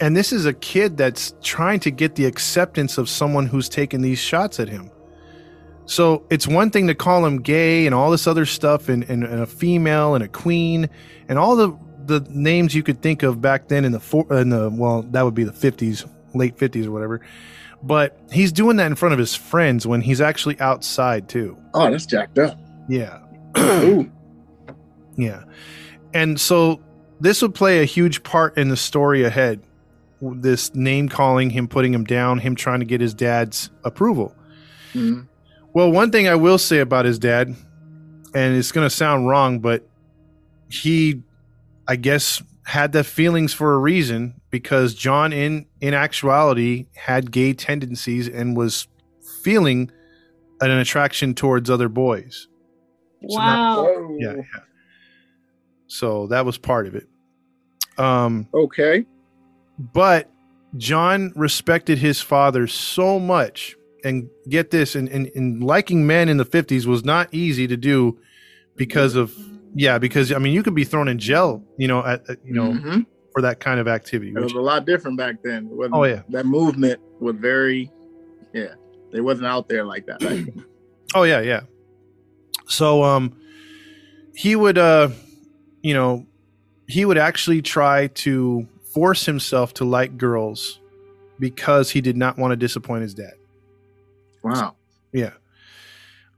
And 0.00 0.16
this 0.16 0.32
is 0.32 0.46
a 0.46 0.52
kid 0.54 0.96
that's 0.96 1.34
trying 1.42 1.80
to 1.80 1.90
get 1.90 2.14
the 2.14 2.26
acceptance 2.26 2.96
of 2.96 3.08
someone 3.08 3.46
who's 3.46 3.68
taking 3.68 4.02
these 4.02 4.18
shots 4.20 4.60
at 4.60 4.68
him. 4.68 4.90
So 5.84 6.24
it's 6.30 6.46
one 6.46 6.70
thing 6.70 6.86
to 6.86 6.94
call 6.94 7.26
him 7.26 7.42
gay 7.42 7.86
and 7.86 7.94
all 7.94 8.12
this 8.12 8.28
other 8.28 8.46
stuff, 8.46 8.88
and, 8.88 9.02
and, 9.10 9.24
and 9.24 9.40
a 9.40 9.46
female 9.46 10.14
and 10.14 10.22
a 10.22 10.28
queen, 10.28 10.88
and 11.28 11.38
all 11.38 11.56
the 11.56 11.76
the 12.04 12.20
names 12.30 12.74
you 12.74 12.82
could 12.82 13.00
think 13.00 13.22
of 13.22 13.40
back 13.40 13.68
then 13.68 13.84
in 13.84 13.92
the 13.92 14.00
four, 14.00 14.26
in 14.32 14.48
the 14.48 14.70
well, 14.70 15.02
that 15.02 15.22
would 15.22 15.34
be 15.34 15.44
the 15.44 15.52
fifties, 15.52 16.04
late 16.34 16.58
fifties 16.58 16.86
or 16.86 16.90
whatever. 16.92 17.20
But 17.82 18.18
he's 18.30 18.52
doing 18.52 18.76
that 18.76 18.86
in 18.86 18.94
front 18.94 19.12
of 19.12 19.18
his 19.18 19.34
friends 19.34 19.86
when 19.86 20.00
he's 20.00 20.20
actually 20.20 20.58
outside 20.60 21.28
too. 21.28 21.56
Oh, 21.74 21.90
that's 21.90 22.06
jacked 22.06 22.38
up. 22.38 22.58
Yeah. 22.88 23.18
Ooh. 23.58 24.10
Yeah. 25.16 25.42
And 26.14 26.40
so 26.40 26.80
this 27.20 27.42
would 27.42 27.54
play 27.54 27.80
a 27.80 27.84
huge 27.84 28.22
part 28.22 28.56
in 28.56 28.68
the 28.68 28.76
story 28.76 29.24
ahead. 29.24 29.62
This 30.20 30.72
name 30.74 31.08
calling, 31.08 31.50
him 31.50 31.66
putting 31.66 31.92
him 31.92 32.04
down, 32.04 32.38
him 32.38 32.54
trying 32.54 32.80
to 32.80 32.86
get 32.86 33.00
his 33.00 33.14
dad's 33.14 33.70
approval. 33.84 34.34
Mhm. 34.94 35.26
Well, 35.72 35.90
one 35.90 36.12
thing 36.12 36.28
I 36.28 36.36
will 36.36 36.58
say 36.58 36.78
about 36.78 37.04
his 37.04 37.18
dad, 37.18 37.48
and 38.34 38.56
it's 38.56 38.70
going 38.72 38.86
to 38.88 38.94
sound 38.94 39.26
wrong, 39.26 39.58
but 39.58 39.84
he, 40.68 41.22
I 41.88 41.96
guess, 41.96 42.42
had 42.64 42.92
the 42.92 43.02
feelings 43.04 43.52
for 43.52 43.74
a 43.74 43.78
reason 43.78 44.40
because 44.50 44.94
John, 44.94 45.32
in 45.32 45.66
in 45.80 45.94
actuality, 45.94 46.86
had 46.94 47.30
gay 47.30 47.52
tendencies 47.54 48.28
and 48.28 48.56
was 48.56 48.86
feeling 49.42 49.90
an 50.60 50.70
attraction 50.70 51.34
towards 51.34 51.68
other 51.68 51.88
boys. 51.88 52.46
So 53.28 53.36
now- 53.38 53.82
Wow. 53.84 54.16
yeah, 54.18 54.34
yeah. 54.36 54.42
So 55.86 56.26
that 56.28 56.46
was 56.46 56.56
part 56.58 56.86
of 56.86 56.94
it. 56.94 57.06
Um, 57.98 58.46
Okay. 58.54 59.04
but 59.92 60.30
John 60.76 61.32
respected 61.36 61.98
his 61.98 62.20
father 62.20 62.66
so 62.66 63.18
much, 63.18 63.76
and 64.04 64.28
get 64.48 64.70
this, 64.70 64.94
and, 64.96 65.08
and, 65.08 65.30
and 65.34 65.62
liking 65.62 66.06
men 66.06 66.28
in 66.28 66.36
the 66.38 66.44
fifties 66.44 66.86
was 66.86 67.04
not 67.04 67.28
easy 67.32 67.66
to 67.66 67.76
do 67.76 68.18
because 68.76 69.14
of 69.16 69.34
yeah, 69.74 69.98
because 69.98 70.32
I 70.32 70.38
mean 70.38 70.52
you 70.52 70.62
could 70.62 70.74
be 70.74 70.84
thrown 70.84 71.08
in 71.08 71.18
jail, 71.18 71.62
you 71.78 71.88
know, 71.88 72.04
at, 72.04 72.28
at- 72.30 72.44
you 72.44 72.52
know 72.54 72.72
Mhm. 72.72 73.06
for 73.32 73.42
that 73.42 73.60
kind 73.60 73.80
of 73.80 73.88
activity. 73.88 74.30
it 74.32 74.38
was 74.40 74.52
a 74.52 74.60
lot 74.60 74.84
different 74.86 75.16
back 75.16 75.36
then. 75.42 75.66
It 75.66 75.72
wasn't- 75.72 75.94
Oh, 75.94 76.04
yeah. 76.04 76.22
that 76.30 76.44
movement 76.46 77.00
was 77.20 77.34
very, 77.36 77.90
yeah, 78.52 78.74
it 79.12 79.20
wasn't 79.22 79.46
out 79.46 79.68
there 79.68 79.84
like 79.84 80.06
that. 80.06 80.20
Back 80.20 80.28
then. 80.30 80.64
Oh 81.14 81.24
yeah, 81.24 81.40
yeah. 81.40 81.60
So 82.66 83.02
um 83.02 83.36
he 84.34 84.56
would 84.56 84.78
uh 84.78 85.10
you 85.82 85.92
know 85.94 86.26
he 86.86 87.04
would 87.04 87.18
actually 87.18 87.60
try 87.60 88.06
to 88.08 88.66
force 88.94 89.26
himself 89.26 89.74
to 89.74 89.84
like 89.84 90.16
girls 90.16 90.80
because 91.38 91.90
he 91.90 92.00
did 92.00 92.16
not 92.16 92.38
want 92.38 92.52
to 92.52 92.56
disappoint 92.56 93.02
his 93.02 93.12
dad. 93.14 93.34
Wow. 94.42 94.76
Yeah. 95.12 95.32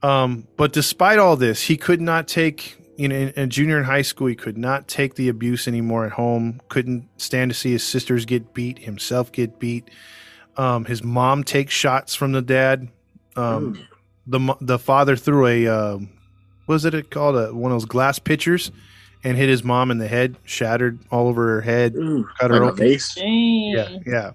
Um 0.02 0.48
but 0.56 0.72
despite 0.72 1.18
all 1.20 1.36
this, 1.36 1.62
he 1.62 1.76
could 1.76 2.00
not 2.00 2.26
take 2.26 2.76
you 2.96 3.08
know 3.08 3.14
in, 3.14 3.28
in 3.30 3.50
junior 3.50 3.78
in 3.78 3.84
high 3.84 4.02
school 4.02 4.26
he 4.26 4.34
could 4.34 4.58
not 4.58 4.88
take 4.88 5.14
the 5.14 5.28
abuse 5.28 5.66
anymore 5.68 6.06
at 6.06 6.12
home, 6.12 6.60
couldn't 6.68 7.08
stand 7.16 7.50
to 7.50 7.54
see 7.54 7.72
his 7.72 7.84
sisters 7.84 8.24
get 8.24 8.54
beat, 8.54 8.78
himself 8.78 9.32
get 9.32 9.58
beat. 9.58 9.90
Um 10.56 10.84
his 10.84 11.02
mom 11.02 11.44
takes 11.44 11.74
shots 11.74 12.14
from 12.14 12.32
the 12.32 12.42
dad. 12.42 12.88
Um 13.36 13.78
the 14.26 14.56
the 14.60 14.78
father 14.78 15.16
threw 15.16 15.46
a 15.46 15.66
um, 15.68 16.08
what 16.66 16.74
was 16.74 16.84
it 16.84 17.10
called 17.10 17.36
a 17.36 17.54
one 17.54 17.70
of 17.72 17.76
those 17.76 17.84
glass 17.84 18.18
pitchers 18.18 18.70
and 19.22 19.36
hit 19.36 19.48
his 19.48 19.64
mom 19.64 19.90
in 19.90 19.98
the 19.98 20.08
head, 20.08 20.36
shattered 20.44 20.98
all 21.10 21.28
over 21.28 21.46
her 21.46 21.60
head, 21.60 21.94
Ooh, 21.96 22.26
cut 22.38 22.50
her 22.50 22.60
like 22.60 22.72
open. 22.74 22.84
vase. 22.88 23.14
Dang. 23.14 23.72
Yeah, 23.72 23.98
yeah. 24.06 24.30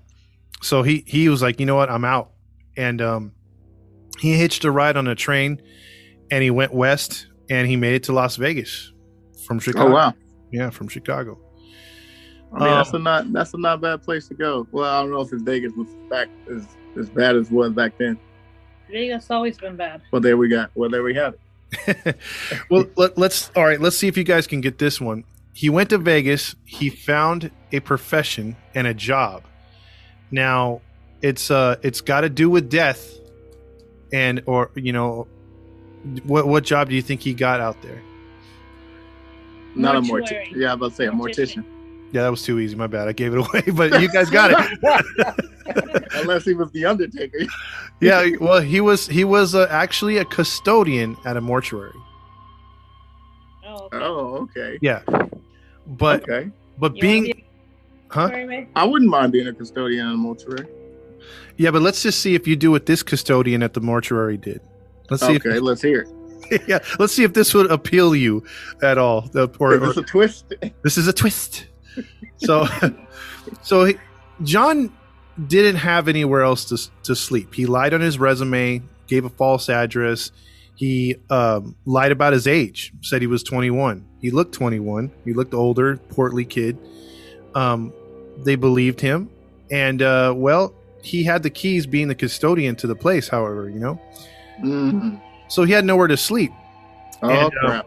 So 0.62 0.84
he 0.84 1.04
he 1.08 1.30
was 1.30 1.42
like, 1.42 1.60
you 1.60 1.66
know 1.66 1.76
what, 1.76 1.90
I'm 1.90 2.06
out, 2.06 2.32
and 2.76 3.02
um, 3.02 3.32
he 4.20 4.34
hitched 4.34 4.66
a 4.66 4.72
ride 4.72 4.98
on 4.98 5.08
a 5.08 5.16
train, 5.16 5.62
and 6.30 6.44
he 6.44 6.52
went 6.52 6.74
west, 6.74 7.28
and 7.50 7.68
he 7.68 7.76
made 7.76 7.96
it 7.96 8.04
to 8.04 8.14
Las 8.14 8.36
Vegas 8.36 8.92
from 9.46 9.60
Chicago. 9.60 9.90
Oh 9.90 9.94
wow. 9.94 10.14
Yeah, 10.52 10.70
from 10.70 10.88
Chicago. 10.88 11.40
I 12.54 12.60
mean, 12.60 12.70
that's 12.70 12.90
Um, 12.94 13.02
a 13.02 13.04
not 13.04 13.34
that's 13.34 13.54
a 13.54 13.58
not 13.58 13.82
bad 13.82 14.02
place 14.04 14.28
to 14.30 14.34
go. 14.34 14.68
Well, 14.72 14.86
I 14.86 15.02
don't 15.02 15.12
know 15.12 15.22
if 15.22 15.32
it's 15.32 15.44
Vegas 15.44 15.74
was 15.74 15.88
back 16.10 16.28
as 16.52 16.68
as 16.98 17.10
bad 17.10 17.36
as 17.36 17.48
it 17.48 17.54
was 17.54 17.72
back 17.74 17.98
then. 17.98 18.18
Vegas 18.90 19.30
always 19.30 19.58
been 19.58 19.76
bad. 19.76 20.02
Well, 20.12 20.22
there 20.22 20.36
we 20.38 20.50
got. 20.50 20.72
Well, 20.74 20.90
there 20.90 21.04
we 21.04 21.14
have 21.16 21.36
it. 21.36 22.16
well, 22.72 22.86
let, 22.96 23.16
let's 23.18 23.52
all 23.56 23.64
right. 23.66 23.80
Let's 23.80 23.96
see 23.98 24.08
if 24.08 24.18
you 24.18 24.24
guys 24.24 24.48
can 24.48 24.62
get 24.62 24.80
this 24.80 25.00
one. 25.00 25.24
He 25.54 25.70
went 25.70 25.92
to 25.92 26.00
Vegas. 26.00 26.56
He 26.66 26.90
found 26.90 27.52
a 27.72 27.80
profession 27.82 28.56
and 28.74 28.88
a 28.88 28.94
job. 28.96 29.44
Now, 30.32 30.82
it's 31.22 31.52
uh, 31.52 31.76
it's 31.84 32.02
got 32.02 32.22
to 32.22 32.30
do 32.30 32.50
with 32.50 32.70
death, 32.70 33.14
and 34.12 34.42
or 34.48 34.72
you 34.76 34.94
know, 34.94 35.28
what 36.24 36.48
what 36.48 36.64
job 36.64 36.90
do 36.90 36.96
you 36.96 37.02
think 37.02 37.22
he 37.22 37.34
got 37.34 37.60
out 37.60 37.82
there? 37.82 38.02
Not 39.76 39.96
a 39.96 40.02
mortician. 40.02 40.56
Yeah, 40.56 40.72
I 40.72 40.76
was 40.76 40.78
about 40.78 40.90
to 40.90 40.96
say 40.96 41.06
a 41.06 41.12
mortician. 41.12 41.64
Mortician. 41.64 41.66
Yeah, 42.12 42.24
that 42.24 42.30
was 42.30 42.42
too 42.42 42.60
easy. 42.60 42.76
My 42.76 42.88
bad. 42.88 43.08
I 43.08 43.12
gave 43.12 43.34
it 43.34 43.38
away, 43.48 43.62
but 43.74 44.02
you 44.02 44.10
guys 44.10 44.30
got 44.30 44.52
it. 44.52 46.06
Unless 46.14 46.46
he 46.46 46.54
was 46.54 46.72
the 46.72 46.86
Undertaker. 46.86 47.40
yeah. 48.02 48.30
Well, 48.40 48.62
he 48.62 48.82
was 48.82 49.08
he 49.08 49.24
was 49.24 49.56
uh, 49.56 49.68
actually 49.70 50.18
a 50.18 50.26
custodian 50.26 51.16
at 51.26 51.38
a 51.38 51.42
mortuary. 51.42 51.94
Oh, 53.66 53.86
okay. 53.86 53.98
Oh, 53.98 54.50
okay. 54.58 54.80
Yeah, 54.82 55.02
but 55.86 56.24
okay. 56.24 56.50
but 56.80 56.96
You 56.96 57.02
being 57.02 57.24
wanna 58.16 58.48
be 58.48 58.58
huh? 58.66 58.66
I 58.76 58.84
wouldn't 58.86 59.10
mind 59.10 59.32
being 59.32 59.48
a 59.48 59.54
custodian 59.54 60.08
at 60.08 60.14
a 60.14 60.18
mortuary. 60.18 60.68
Yeah, 61.58 61.72
but 61.72 61.82
let's 61.82 62.02
just 62.02 62.22
see 62.22 62.36
if 62.36 62.48
you 62.48 62.56
do 62.56 62.72
what 62.72 62.86
this 62.86 63.04
custodian 63.04 63.62
at 63.62 63.74
the 63.74 63.82
mortuary 63.82 64.38
did. 64.38 64.62
Let's 65.10 65.26
see. 65.26 65.36
Okay, 65.36 65.60
let's 65.60 65.82
hear 65.82 66.02
it. 66.02 66.08
If, 66.52 66.68
yeah, 66.68 66.80
let's 66.98 67.14
see 67.14 67.24
if 67.24 67.34
this 67.34 67.54
would 67.54 67.72
appeal 67.72 68.16
you 68.16 68.44
at 68.82 68.98
all. 68.98 69.30
Uh, 69.36 69.48
Or, 69.60 69.74
Is 69.74 69.82
or 69.82 69.88
this 69.88 69.98
a 69.98 70.04
twist? 70.04 70.54
this 70.84 70.98
is 70.98 71.08
a 71.08 71.14
twist. 71.14 71.68
So, 72.38 72.68
so 73.62 73.86
he, 73.86 73.96
John 74.44 74.92
didn't 75.48 75.78
have 75.78 76.08
anywhere 76.08 76.42
else 76.42 76.66
to 76.66 76.92
to 77.04 77.16
sleep. 77.16 77.54
He 77.54 77.66
lied 77.66 77.94
on 77.94 78.02
his 78.02 78.20
resume, 78.20 78.82
gave 79.08 79.26
a 79.26 79.30
false 79.30 79.70
address. 79.70 80.32
He 80.76 81.18
um, 81.30 81.76
lied 81.86 82.14
about 82.14 82.32
his 82.32 82.48
age. 82.48 82.94
Said 83.02 83.22
he 83.22 83.28
was 83.28 83.44
21. 83.44 84.06
He 84.22 84.32
looked 84.32 84.54
21. 84.54 85.12
He 85.26 85.34
looked 85.34 85.54
older, 85.54 85.98
portly 85.98 86.46
kid. 86.46 86.78
Um, 87.54 87.92
they 88.38 88.56
believed 88.56 89.02
him, 89.02 89.30
and 89.72 90.02
uh, 90.02 90.34
well, 90.36 90.74
he 91.02 91.24
had 91.24 91.44
the 91.44 91.50
keys, 91.50 91.86
being 91.86 92.08
the 92.08 92.16
custodian 92.16 92.76
to 92.78 92.88
the 92.88 92.96
place. 92.96 93.28
However, 93.28 93.70
you 93.70 93.80
know, 93.80 94.00
Mhm. 94.64 95.22
so 95.48 95.64
he 95.64 95.72
had 95.74 95.86
nowhere 95.86 96.08
to 96.08 96.18
sleep. 96.18 96.52
Oh 97.22 97.30
And, 97.30 97.54
uh, 97.66 97.84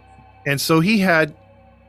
and 0.46 0.60
so 0.60 0.80
he 0.80 0.98
had 0.98 1.34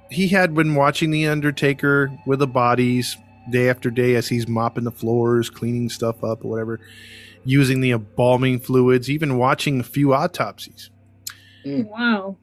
he 0.10 0.28
had 0.28 0.54
been 0.54 0.76
watching 0.76 1.10
the 1.12 1.28
undertaker 1.28 2.12
with 2.28 2.40
the 2.40 2.48
bodies 2.48 3.18
day 3.52 3.70
after 3.70 3.90
day 3.90 4.16
as 4.16 4.28
he's 4.28 4.48
mopping 4.48 4.84
the 4.84 4.92
floors 4.92 5.50
cleaning 5.50 5.90
stuff 5.90 6.24
up 6.24 6.46
or 6.46 6.50
whatever 6.52 6.80
using 7.46 7.82
the 7.82 7.92
embalming 7.92 8.60
fluids 8.60 9.10
even 9.10 9.38
watching 9.38 9.80
a 9.80 9.84
few 9.84 10.14
autopsies 10.14 10.90
Wow. 11.66 12.38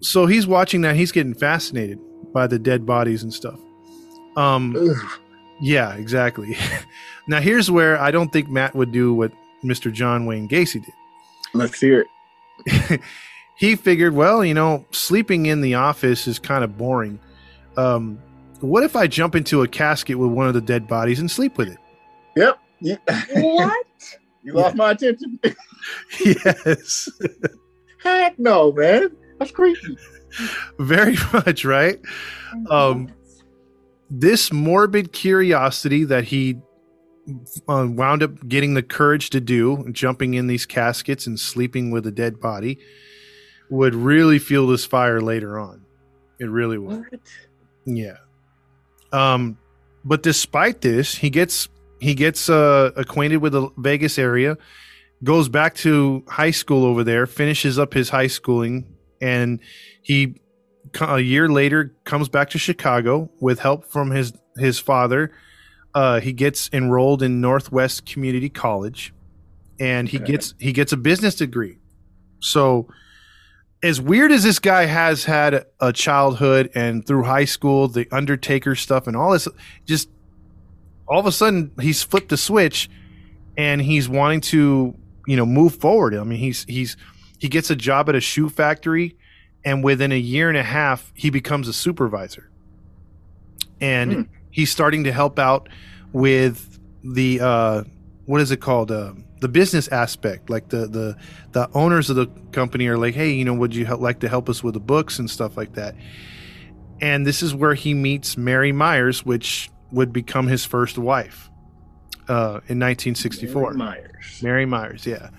so 0.00 0.26
he's 0.26 0.46
watching 0.46 0.80
that 0.80 0.96
he's 0.96 1.12
getting 1.12 1.34
fascinated 1.34 1.98
by 2.32 2.46
the 2.48 2.58
dead 2.58 2.84
bodies 2.86 3.22
and 3.22 3.32
stuff 3.32 3.58
um 4.36 4.74
Ugh. 4.76 5.20
yeah 5.60 5.94
exactly 5.94 6.56
now 7.28 7.40
here's 7.40 7.70
where 7.70 8.00
i 8.00 8.10
don't 8.10 8.32
think 8.32 8.48
matt 8.48 8.74
would 8.74 8.90
do 8.92 9.12
what 9.14 9.30
mr 9.64 9.92
john 9.92 10.26
wayne 10.26 10.48
gacy 10.48 10.74
did 10.84 10.94
Let's 11.54 11.80
hear 11.80 12.06
it. 12.66 13.00
he 13.56 13.76
figured, 13.76 14.14
well, 14.14 14.44
you 14.44 14.54
know, 14.54 14.84
sleeping 14.90 15.46
in 15.46 15.60
the 15.60 15.74
office 15.74 16.26
is 16.26 16.38
kind 16.38 16.62
of 16.64 16.76
boring. 16.78 17.18
Um, 17.76 18.18
what 18.60 18.82
if 18.82 18.94
I 18.96 19.06
jump 19.06 19.34
into 19.34 19.62
a 19.62 19.68
casket 19.68 20.18
with 20.18 20.30
one 20.30 20.46
of 20.46 20.54
the 20.54 20.60
dead 20.60 20.86
bodies 20.86 21.18
and 21.20 21.30
sleep 21.30 21.56
with 21.56 21.68
it? 21.68 21.78
Yep. 22.36 22.58
You, 22.80 22.96
What? 23.34 23.86
you 24.42 24.52
lost 24.52 24.76
my 24.76 24.92
attention. 24.92 25.38
yes, 26.24 27.08
Heck 28.02 28.38
no, 28.38 28.72
man. 28.72 29.10
That's 29.38 29.50
creepy. 29.50 29.96
very 30.78 31.16
much, 31.32 31.64
right? 31.64 31.98
Um, 32.70 33.08
This 34.10 34.52
morbid 34.52 35.12
curiosity 35.12 36.04
that 36.04 36.24
he 36.24 36.58
uh, 37.68 37.86
wound 37.88 38.22
up 38.22 38.48
getting 38.48 38.74
the 38.74 38.82
courage 38.82 39.30
to 39.30 39.40
do, 39.40 39.88
jumping 39.92 40.34
in 40.34 40.46
these 40.46 40.66
caskets 40.66 41.26
and 41.26 41.38
sleeping 41.38 41.90
with 41.90 42.06
a 42.06 42.10
dead 42.10 42.40
body, 42.40 42.78
would 43.70 43.94
really 43.94 44.38
fuel 44.38 44.66
this 44.66 44.84
fire 44.84 45.20
later 45.20 45.58
on. 45.58 45.84
It 46.38 46.46
really 46.46 46.78
would. 46.78 47.04
What? 47.10 47.20
Yeah. 47.84 48.16
Um, 49.12 49.58
but 50.04 50.22
despite 50.22 50.80
this, 50.80 51.14
he 51.14 51.30
gets 51.30 51.68
he 52.00 52.14
gets 52.14 52.48
uh, 52.48 52.92
acquainted 52.96 53.38
with 53.38 53.52
the 53.52 53.68
Vegas 53.76 54.18
area, 54.18 54.56
goes 55.22 55.48
back 55.48 55.74
to 55.76 56.24
high 56.28 56.50
school 56.50 56.84
over 56.84 57.04
there, 57.04 57.26
finishes 57.26 57.78
up 57.78 57.92
his 57.92 58.08
high 58.08 58.26
schooling, 58.26 58.86
and 59.20 59.60
he 60.02 60.40
a 61.00 61.20
year 61.20 61.48
later 61.48 61.94
comes 62.04 62.28
back 62.28 62.50
to 62.50 62.58
Chicago 62.58 63.30
with 63.40 63.60
help 63.60 63.84
from 63.84 64.10
his 64.10 64.32
his 64.56 64.78
father. 64.78 65.32
Uh, 65.94 66.20
he 66.20 66.32
gets 66.32 66.70
enrolled 66.72 67.22
in 67.22 67.40
Northwest 67.40 68.06
Community 68.06 68.48
College, 68.48 69.12
and 69.80 70.08
he 70.08 70.18
Okay. 70.18 70.32
gets 70.32 70.54
he 70.58 70.72
gets 70.72 70.92
a 70.92 70.96
business 70.96 71.34
degree. 71.34 71.78
So, 72.40 72.86
as 73.82 74.00
weird 74.00 74.30
as 74.30 74.42
this 74.44 74.58
guy 74.58 74.84
has 74.86 75.24
had 75.24 75.66
a 75.80 75.92
childhood 75.92 76.70
and 76.74 77.04
through 77.06 77.24
high 77.24 77.44
school, 77.46 77.88
the 77.88 78.06
Undertaker 78.12 78.74
stuff 78.76 79.06
and 79.06 79.16
all 79.16 79.32
this, 79.32 79.48
just 79.86 80.08
all 81.08 81.18
of 81.18 81.26
a 81.26 81.32
sudden 81.32 81.72
he's 81.80 82.02
flipped 82.02 82.30
a 82.32 82.36
switch, 82.36 82.88
and 83.56 83.82
he's 83.82 84.08
wanting 84.08 84.40
to 84.42 84.94
you 85.26 85.36
know 85.36 85.46
move 85.46 85.74
forward. 85.76 86.14
I 86.14 86.22
mean, 86.24 86.38
he's 86.38 86.64
he's 86.64 86.96
he 87.38 87.48
gets 87.48 87.68
a 87.70 87.76
job 87.76 88.08
at 88.08 88.14
a 88.14 88.20
shoe 88.20 88.48
factory, 88.48 89.16
and 89.64 89.82
within 89.82 90.12
a 90.12 90.18
year 90.18 90.48
and 90.48 90.56
a 90.58 90.62
half, 90.62 91.10
he 91.14 91.30
becomes 91.30 91.66
a 91.66 91.72
supervisor, 91.72 92.48
and 93.80 94.12
Hmm. 94.12 94.22
He's 94.50 94.70
starting 94.70 95.04
to 95.04 95.12
help 95.12 95.38
out 95.38 95.68
with 96.12 96.78
the 97.02 97.40
uh, 97.40 97.84
what 98.26 98.40
is 98.40 98.50
it 98.50 98.58
called? 98.58 98.90
Uh, 98.90 99.12
the 99.40 99.48
business 99.48 99.88
aspect, 99.88 100.50
like 100.50 100.68
the 100.68 100.86
the 100.86 101.16
the 101.52 101.70
owners 101.74 102.10
of 102.10 102.16
the 102.16 102.26
company 102.52 102.86
are 102.86 102.98
like, 102.98 103.14
hey, 103.14 103.30
you 103.30 103.44
know, 103.44 103.54
would 103.54 103.74
you 103.74 103.86
help, 103.86 104.00
like 104.00 104.20
to 104.20 104.28
help 104.28 104.48
us 104.48 104.62
with 104.62 104.74
the 104.74 104.80
books 104.80 105.18
and 105.18 105.30
stuff 105.30 105.56
like 105.56 105.74
that? 105.74 105.94
And 107.00 107.26
this 107.26 107.42
is 107.42 107.54
where 107.54 107.74
he 107.74 107.94
meets 107.94 108.36
Mary 108.36 108.72
Myers, 108.72 109.24
which 109.24 109.70
would 109.90 110.12
become 110.12 110.46
his 110.46 110.64
first 110.64 110.98
wife 110.98 111.50
uh, 112.28 112.60
in 112.68 112.78
1964. 112.78 113.62
Mary 113.62 113.76
Myers. 113.76 114.40
Mary 114.42 114.66
Myers, 114.66 115.06
yeah. 115.06 115.30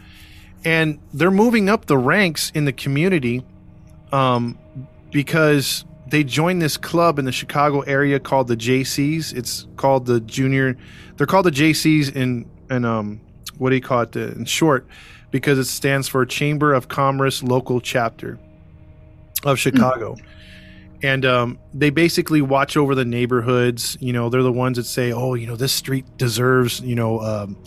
And 0.65 0.99
they're 1.13 1.31
moving 1.31 1.69
up 1.69 1.85
the 1.85 1.97
ranks 1.97 2.51
in 2.51 2.65
the 2.65 2.73
community 2.73 3.43
um, 4.11 4.57
because 5.11 5.85
they 6.11 6.23
joined 6.23 6.61
this 6.61 6.77
club 6.77 7.17
in 7.17 7.25
the 7.25 7.31
Chicago 7.31 7.81
area 7.81 8.19
called 8.19 8.47
the 8.47 8.57
JCs. 8.57 9.33
It's 9.33 9.67
called 9.77 10.05
the 10.05 10.19
Junior. 10.19 10.77
They're 11.15 11.25
called 11.25 11.45
the 11.45 11.51
JCs 11.51 12.15
in 12.15 12.45
in 12.69 12.85
um 12.85 13.21
what 13.57 13.69
do 13.69 13.75
you 13.75 13.81
call 13.81 14.01
it 14.01 14.15
in 14.15 14.45
short 14.45 14.87
because 15.31 15.57
it 15.57 15.65
stands 15.65 16.07
for 16.07 16.25
Chamber 16.25 16.73
of 16.73 16.89
Commerce 16.89 17.41
Local 17.41 17.79
Chapter 17.79 18.37
of 19.43 19.57
Chicago. 19.57 20.17
And 21.03 21.25
um, 21.25 21.59
they 21.73 21.89
basically 21.89 22.41
watch 22.41 22.77
over 22.77 22.93
the 22.93 23.05
neighborhoods. 23.05 23.97
You 23.99 24.13
know, 24.13 24.29
they're 24.29 24.43
the 24.43 24.51
ones 24.51 24.77
that 24.77 24.83
say, 24.83 25.11
"Oh, 25.11 25.33
you 25.33 25.47
know, 25.47 25.55
this 25.55 25.73
street 25.73 26.05
deserves, 26.17 26.81
you 26.81 26.95
know, 26.95 27.19
um, 27.21 27.57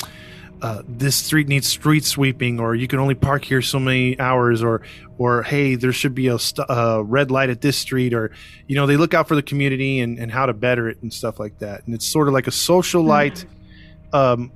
uh, 0.62 0.82
this 0.86 1.16
street 1.16 1.48
needs 1.48 1.66
street 1.66 2.04
sweeping, 2.04 2.60
or 2.60 2.74
you 2.74 2.86
can 2.86 2.98
only 2.98 3.14
park 3.14 3.44
here 3.44 3.60
so 3.60 3.80
many 3.80 4.18
hours, 4.20 4.62
or 4.62 4.82
or 5.18 5.42
hey, 5.44 5.74
there 5.76 5.92
should 5.92 6.14
be 6.14 6.26
a 6.28 6.38
st- 6.38 6.68
uh, 6.68 7.02
red 7.04 7.30
light 7.30 7.50
at 7.50 7.60
this 7.60 7.76
street, 7.78 8.12
or 8.14 8.30
you 8.66 8.74
know, 8.76 8.86
they 8.86 8.96
look 8.96 9.14
out 9.14 9.28
for 9.28 9.34
the 9.36 9.42
community 9.42 10.00
and, 10.00 10.18
and 10.18 10.30
how 10.32 10.46
to 10.46 10.52
better 10.52 10.88
it 10.88 11.00
and 11.02 11.12
stuff 11.12 11.38
like 11.38 11.58
that. 11.60 11.84
And 11.86 11.94
it's 11.94 12.06
sort 12.06 12.26
of 12.28 12.34
like 12.34 12.46
a 12.46 12.50
socialite, 12.50 13.44
um, 14.12 14.50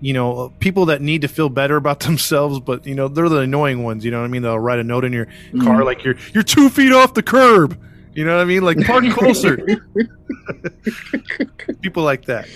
you 0.00 0.12
know, 0.14 0.52
people 0.60 0.86
that 0.86 1.02
need 1.02 1.22
to 1.22 1.28
feel 1.28 1.48
better 1.48 1.76
about 1.76 2.00
themselves, 2.08 2.60
but 2.60 2.86
you 2.86 2.94
know, 2.94 3.08
they're 3.08 3.28
the 3.28 3.38
annoying 3.38 3.82
ones. 3.82 4.04
You 4.04 4.10
know 4.12 4.20
what 4.20 4.26
I 4.26 4.28
mean? 4.28 4.42
They'll 4.42 4.58
write 4.58 4.78
a 4.78 4.84
note 4.84 5.04
in 5.04 5.12
your 5.12 5.26
Mm-hmm. 5.26 5.62
car 5.62 5.84
like 5.84 6.04
you're 6.04 6.14
you're 6.32 6.44
two 6.44 6.68
feet 6.68 6.92
off 6.92 7.14
the 7.14 7.22
curb. 7.22 7.78
You 8.14 8.24
know 8.24 8.36
what 8.36 8.42
I 8.42 8.46
mean? 8.46 8.62
Like 8.62 8.80
park 8.84 9.04
closer. 9.10 9.56
people 11.82 12.02
like 12.02 12.24
that. 12.26 12.48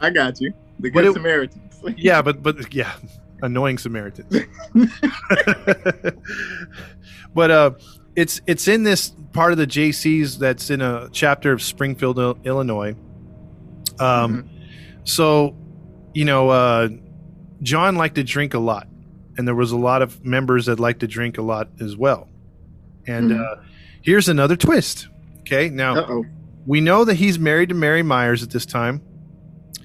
I 0.00 0.10
got 0.10 0.40
you. 0.40 0.52
The 0.80 0.90
good 0.90 1.06
it- 1.06 1.12
Samaritans. 1.14 1.64
Yeah, 1.96 2.22
but 2.22 2.42
but 2.42 2.72
yeah, 2.74 2.92
annoying 3.42 3.78
Samaritans. 3.78 4.34
but 7.34 7.50
uh, 7.50 7.70
it's 8.16 8.40
it's 8.46 8.68
in 8.68 8.82
this 8.82 9.12
part 9.32 9.52
of 9.52 9.58
the 9.58 9.66
JCs 9.66 10.38
that's 10.38 10.70
in 10.70 10.80
a 10.80 11.08
chapter 11.12 11.52
of 11.52 11.62
Springfield, 11.62 12.18
Illinois. 12.46 12.94
Um, 13.98 14.48
so 15.04 15.56
you 16.14 16.24
know, 16.24 16.48
uh, 16.50 16.88
John 17.62 17.96
liked 17.96 18.16
to 18.16 18.24
drink 18.24 18.54
a 18.54 18.58
lot, 18.58 18.88
and 19.36 19.46
there 19.46 19.54
was 19.54 19.72
a 19.72 19.76
lot 19.76 20.02
of 20.02 20.24
members 20.24 20.66
that 20.66 20.80
liked 20.80 21.00
to 21.00 21.06
drink 21.06 21.38
a 21.38 21.42
lot 21.42 21.68
as 21.80 21.96
well. 21.96 22.28
And 23.06 23.30
Mhm. 23.30 23.40
uh, 23.40 23.62
here's 24.02 24.28
another 24.28 24.56
twist. 24.56 25.08
Okay, 25.40 25.68
now 25.70 25.96
Uh 25.96 26.06
oh. 26.08 26.24
we 26.66 26.80
know 26.80 27.04
that 27.04 27.14
he's 27.14 27.38
married 27.38 27.68
to 27.70 27.74
Mary 27.74 28.02
Myers 28.02 28.42
at 28.42 28.50
this 28.50 28.66
time, 28.66 29.00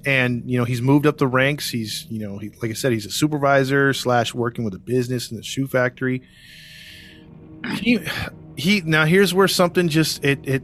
and 0.05 0.43
you 0.49 0.57
know 0.57 0.65
he's 0.65 0.81
moved 0.81 1.05
up 1.05 1.17
the 1.17 1.27
ranks. 1.27 1.69
He's 1.69 2.05
you 2.09 2.19
know 2.19 2.37
he, 2.37 2.49
like 2.61 2.71
I 2.71 2.73
said, 2.73 2.91
he's 2.91 3.05
a 3.05 3.11
supervisor 3.11 3.93
slash 3.93 4.33
working 4.33 4.65
with 4.65 4.73
a 4.73 4.79
business 4.79 5.31
in 5.31 5.37
the 5.37 5.43
shoe 5.43 5.67
factory. 5.67 6.21
He 7.75 7.99
he 8.55 8.81
now 8.81 9.05
here's 9.05 9.33
where 9.33 9.47
something 9.47 9.89
just 9.89 10.23
it 10.23 10.39
it. 10.43 10.63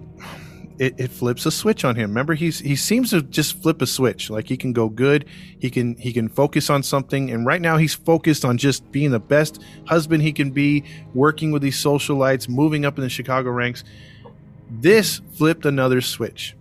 It, 0.77 0.97
it 0.97 1.11
flips 1.11 1.45
a 1.45 1.51
switch 1.51 1.83
on 1.83 1.97
him. 1.97 2.11
Remember, 2.11 2.35
he's 2.35 2.59
he 2.59 2.77
seems 2.77 3.09
to 3.09 3.21
just 3.21 3.61
flip 3.61 3.81
a 3.81 3.85
switch. 3.85 4.29
Like 4.29 4.47
he 4.47 4.55
can 4.55 4.71
go 4.71 4.87
good, 4.87 5.25
he 5.59 5.69
can 5.69 5.97
he 5.97 6.13
can 6.13 6.29
focus 6.29 6.69
on 6.69 6.83
something, 6.83 7.31
and 7.31 7.45
right 7.45 7.59
now 7.59 7.75
he's 7.75 7.93
focused 7.93 8.45
on 8.45 8.57
just 8.57 8.89
being 8.89 9.11
the 9.11 9.19
best 9.19 9.61
husband 9.87 10.23
he 10.23 10.31
can 10.31 10.51
be, 10.51 10.85
working 11.13 11.51
with 11.51 11.61
these 11.61 11.75
socialites, 11.75 12.47
moving 12.47 12.85
up 12.85 12.97
in 12.97 13.03
the 13.03 13.09
Chicago 13.09 13.49
ranks. 13.49 13.83
This 14.69 15.19
flipped 15.33 15.65
another 15.65 15.99
switch. 15.99 16.55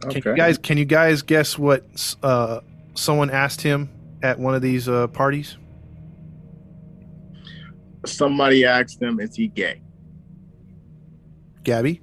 Can 0.00 0.22
you 0.24 0.36
guys 0.36 0.58
can 0.58 0.78
you 0.78 0.84
guys 0.84 1.22
guess 1.22 1.58
what 1.58 1.84
uh, 2.22 2.60
someone 2.94 3.30
asked 3.30 3.60
him 3.60 3.90
at 4.22 4.38
one 4.38 4.54
of 4.54 4.62
these 4.62 4.88
uh, 4.88 5.08
parties? 5.08 5.56
Somebody 8.06 8.64
asked 8.64 9.00
him, 9.00 9.20
"Is 9.20 9.36
he 9.36 9.48
gay?" 9.48 9.82
Gabby? 11.64 12.00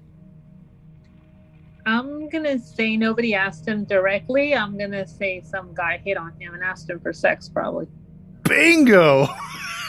I'm 1.87 2.29
gonna 2.29 2.59
say 2.59 2.97
nobody 2.97 3.33
asked 3.33 3.67
him 3.67 3.85
directly. 3.85 4.53
I'm 4.53 4.77
gonna 4.77 5.07
say 5.07 5.41
some 5.41 5.73
guy 5.73 6.01
hit 6.03 6.17
on 6.17 6.33
him 6.39 6.53
and 6.53 6.63
asked 6.63 6.89
him 6.89 6.99
for 6.99 7.13
sex, 7.13 7.49
probably. 7.49 7.87
Bingo! 8.43 9.27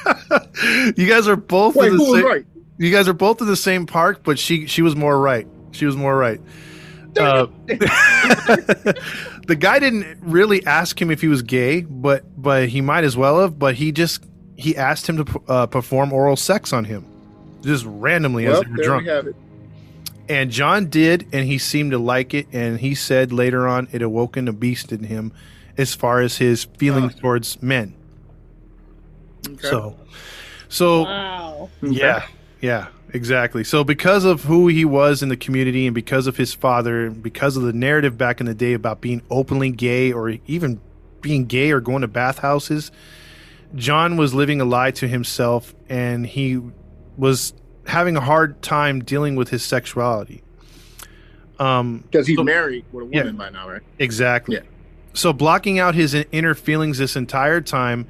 you 0.97 1.07
guys 1.07 1.29
are 1.29 1.37
both 1.37 1.77
Wait, 1.77 1.93
in 1.93 1.99
the 1.99 2.05
same, 2.05 2.25
right? 2.25 2.47
You 2.79 2.91
guys 2.93 3.09
are 3.09 3.15
both 3.15 3.41
in 3.41 3.49
the 3.49 3.57
same 3.57 3.85
park, 3.85 4.23
but 4.23 4.39
she 4.39 4.67
she 4.67 4.81
was 4.81 4.97
more 4.97 5.21
right. 5.21 5.47
She 5.73 5.85
was 5.85 5.97
more 5.97 6.17
right. 6.17 6.41
Uh, 7.17 7.47
the 9.47 9.57
guy 9.59 9.79
didn't 9.79 10.19
really 10.23 10.65
ask 10.67 11.01
him 11.01 11.11
if 11.11 11.21
he 11.21 11.29
was 11.29 11.43
gay, 11.43 11.83
but 11.83 12.25
but 12.41 12.69
he 12.69 12.81
might 12.81 13.05
as 13.05 13.17
well 13.17 13.41
have. 13.41 13.59
But 13.59 13.75
he 13.75 13.93
just 13.93 14.25
he 14.57 14.77
asked 14.77 15.09
him 15.09 15.25
to 15.25 15.43
uh, 15.49 15.67
perform 15.67 16.13
oral 16.13 16.37
sex 16.37 16.73
on 16.73 16.85
him, 16.85 17.05
just 17.63 17.85
randomly 17.87 18.47
well, 18.47 18.57
as 18.57 18.63
they 18.65 18.71
were 18.71 18.77
there 18.77 18.85
drunk. 18.85 19.03
we 19.05 19.09
have 19.11 19.27
it. 19.29 19.37
And 20.29 20.51
John 20.51 20.91
did, 20.91 21.27
and 21.33 21.47
he 21.47 21.57
seemed 21.57 21.93
to 21.93 21.99
like 21.99 22.35
it. 22.35 22.49
And 22.53 22.79
he 22.79 22.95
said 22.95 23.33
later 23.33 23.67
on, 23.67 23.89
it 23.93 24.03
awoken 24.03 24.47
a 24.47 24.53
beast 24.53 24.93
in 24.93 25.05
him, 25.05 25.33
as 25.79 25.95
far 25.95 26.21
as 26.21 26.37
his 26.37 26.65
feelings 26.65 27.15
towards 27.15 27.63
men. 27.63 27.95
Okay. 29.49 29.69
So, 29.69 29.97
so 30.69 31.03
Wow. 31.05 31.71
Yeah, 31.81 32.27
yeah, 32.61 32.89
exactly. 33.13 33.65
So 33.65 33.85
because 33.85 34.25
of 34.25 34.45
who 34.45 34.69
he 34.69 34.85
was 34.85 35.23
in 35.23 35.29
the 35.29 35.37
community, 35.37 35.87
and 35.87 35.95
because 35.95 36.27
of 36.27 36.37
his 36.37 36.55
father, 36.55 37.07
and 37.07 37.23
because 37.23 37.57
of 37.57 37.63
the 37.63 37.73
narrative 37.73 38.17
back 38.19 38.41
in 38.41 38.47
the 38.47 38.55
day 38.55 38.73
about 38.75 39.01
being 39.01 39.23
openly 39.31 39.71
gay 39.71 40.13
or 40.13 40.37
even 40.47 40.81
being 41.21 41.47
gay 41.47 41.71
or 41.71 41.81
going 41.81 42.03
to 42.03 42.09
bathhouses, 42.09 42.91
John 43.75 44.17
was 44.17 44.33
living 44.35 44.61
a 44.61 44.65
lie 44.65 44.91
to 44.93 45.09
himself, 45.09 45.75
and 45.89 46.27
he 46.27 46.61
was 47.17 47.53
having 47.87 48.17
a 48.17 48.21
hard 48.21 48.61
time 48.63 49.01
dealing 49.05 49.35
with 49.37 49.49
his 49.51 49.65
sexuality. 49.65 50.43
Um, 51.59 52.05
Because 52.11 52.27
he's 52.27 52.37
So- 52.37 52.45
married 52.45 52.85
with 52.93 53.07
a 53.07 53.09
Yeah. 53.13 53.21
woman 53.23 53.37
by 53.37 53.51
now, 53.51 53.69
right? 53.69 53.83
Exactly. 53.99 54.57
Yeah. 54.57 54.63
So 55.15 55.33
blocking 55.33 55.79
out 55.79 55.95
his 55.95 56.15
inner 56.31 56.55
feelings 56.55 56.99
this 56.99 57.17
entire 57.17 57.61
time, 57.61 58.07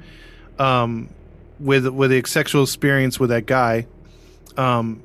um, 0.59 1.09
with 1.59 1.87
with 1.87 2.11
a 2.11 2.21
sexual 2.27 2.63
experience 2.63 3.19
with 3.19 3.29
that 3.31 3.45
guy, 3.45 3.87
um, 4.59 5.01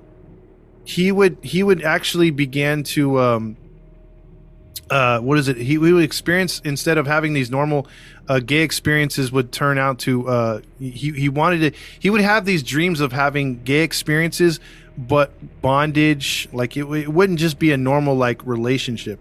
he 0.84 1.12
would 1.12 1.38
he 1.42 1.62
would 1.62 1.82
actually 1.82 2.30
begin 2.30 2.82
to 2.82 3.20
um, 3.20 3.56
uh, 4.90 5.20
what 5.20 5.38
is 5.38 5.48
it? 5.48 5.56
He, 5.56 5.78
would 5.78 6.02
experience 6.02 6.60
instead 6.64 6.98
of 6.98 7.06
having 7.06 7.32
these 7.32 7.50
normal 7.50 7.86
uh, 8.28 8.40
gay 8.40 8.62
experiences 8.62 9.32
would 9.32 9.52
turn 9.52 9.78
out 9.78 10.00
to 10.00 10.28
uh, 10.28 10.60
he 10.78 11.12
he 11.12 11.28
wanted 11.28 11.72
to 11.72 11.78
he 12.00 12.10
would 12.10 12.20
have 12.20 12.44
these 12.44 12.62
dreams 12.62 13.00
of 13.00 13.12
having 13.12 13.62
gay 13.62 13.82
experiences, 13.82 14.58
but 14.98 15.32
bondage 15.62 16.48
like 16.52 16.76
it, 16.76 16.84
it 16.84 17.08
wouldn't 17.08 17.38
just 17.38 17.58
be 17.58 17.70
a 17.70 17.76
normal 17.76 18.16
like 18.16 18.44
relationship. 18.44 19.20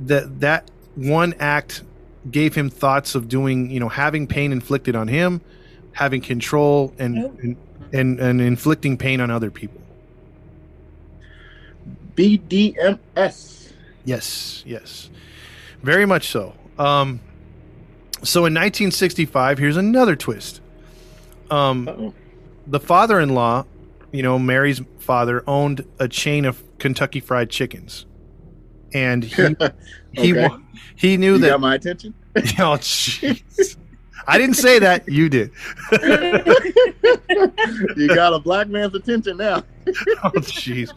That 0.00 0.40
that 0.40 0.70
one 0.96 1.34
act 1.38 1.84
gave 2.30 2.54
him 2.56 2.68
thoughts 2.68 3.14
of 3.14 3.28
doing 3.28 3.70
you 3.70 3.78
know 3.78 3.88
having 3.88 4.26
pain 4.26 4.50
inflicted 4.50 4.96
on 4.96 5.06
him, 5.06 5.40
having 5.92 6.20
control 6.20 6.92
and 6.98 7.16
and, 7.40 7.56
and 7.92 8.18
and 8.20 8.40
inflicting 8.40 8.96
pain 8.96 9.20
on 9.20 9.30
other 9.30 9.50
people. 9.50 9.80
BDMS. 12.16 13.72
Yes, 14.04 14.62
yes, 14.66 15.10
very 15.82 16.06
much 16.06 16.28
so. 16.28 16.54
Um, 16.78 17.20
so 18.22 18.40
in 18.40 18.54
1965, 18.54 19.58
here's 19.58 19.76
another 19.76 20.16
twist. 20.16 20.60
Um, 21.50 21.88
Uh-oh. 21.88 22.14
the 22.66 22.80
father-in-law 22.80 23.64
you 24.12 24.24
know, 24.24 24.40
Mary's 24.40 24.80
father 24.98 25.44
owned 25.46 25.84
a 26.00 26.08
chain 26.08 26.44
of 26.44 26.60
Kentucky 26.78 27.20
Fried 27.20 27.48
Chickens, 27.48 28.06
and 28.92 29.22
he 29.22 29.34
he 30.12 30.32
Okay. 30.32 30.48
wa- 30.48 30.58
he 30.96 31.16
knew 31.16 31.34
You 31.34 31.38
that. 31.38 31.48
got 31.50 31.60
my 31.60 31.76
attention. 31.76 32.12
oh, 32.36 32.76
jeez. 32.80 33.76
I 34.30 34.38
didn't 34.38 34.54
say 34.54 34.78
that. 34.78 35.08
You 35.08 35.28
did. 35.28 35.50
you 37.96 38.06
got 38.14 38.32
a 38.32 38.38
black 38.38 38.68
man's 38.68 38.94
attention 38.94 39.36
now. 39.38 39.64
Oh, 40.22 40.30
jeez. 40.36 40.90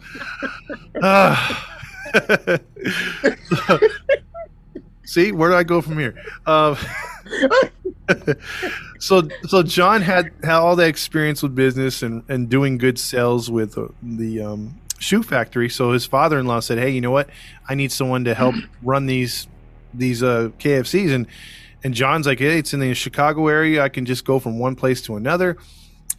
Ah. 1.02 1.80
See, 5.04 5.32
where 5.32 5.50
do 5.50 5.56
I 5.56 5.64
go 5.64 5.80
from 5.80 5.98
here? 5.98 6.14
Uh, 6.46 6.76
so, 9.00 9.26
so 9.48 9.64
John 9.64 10.00
had, 10.00 10.30
had 10.44 10.58
all 10.58 10.76
that 10.76 10.86
experience 10.86 11.42
with 11.42 11.56
business 11.56 12.04
and, 12.04 12.22
and 12.28 12.48
doing 12.48 12.78
good 12.78 13.00
sales 13.00 13.50
with 13.50 13.76
uh, 13.76 13.88
the 14.00 14.42
um, 14.42 14.80
shoe 15.00 15.24
factory. 15.24 15.68
So 15.68 15.90
his 15.90 16.06
father-in-law 16.06 16.60
said, 16.60 16.78
"Hey, 16.78 16.90
you 16.90 17.00
know 17.00 17.10
what? 17.10 17.28
I 17.68 17.74
need 17.74 17.90
someone 17.90 18.24
to 18.24 18.34
help 18.34 18.54
run 18.82 19.06
these 19.06 19.48
these 19.92 20.22
uh, 20.22 20.50
KFCs." 20.60 21.12
And 21.12 21.26
and 21.84 21.94
John's 21.94 22.26
like, 22.26 22.38
"Hey, 22.40 22.58
it's 22.58 22.72
in 22.74 22.80
the 22.80 22.94
Chicago 22.94 23.46
area. 23.46 23.82
I 23.82 23.88
can 23.90 24.04
just 24.06 24.24
go 24.24 24.38
from 24.40 24.58
one 24.58 24.74
place 24.74 25.02
to 25.02 25.16
another." 25.16 25.56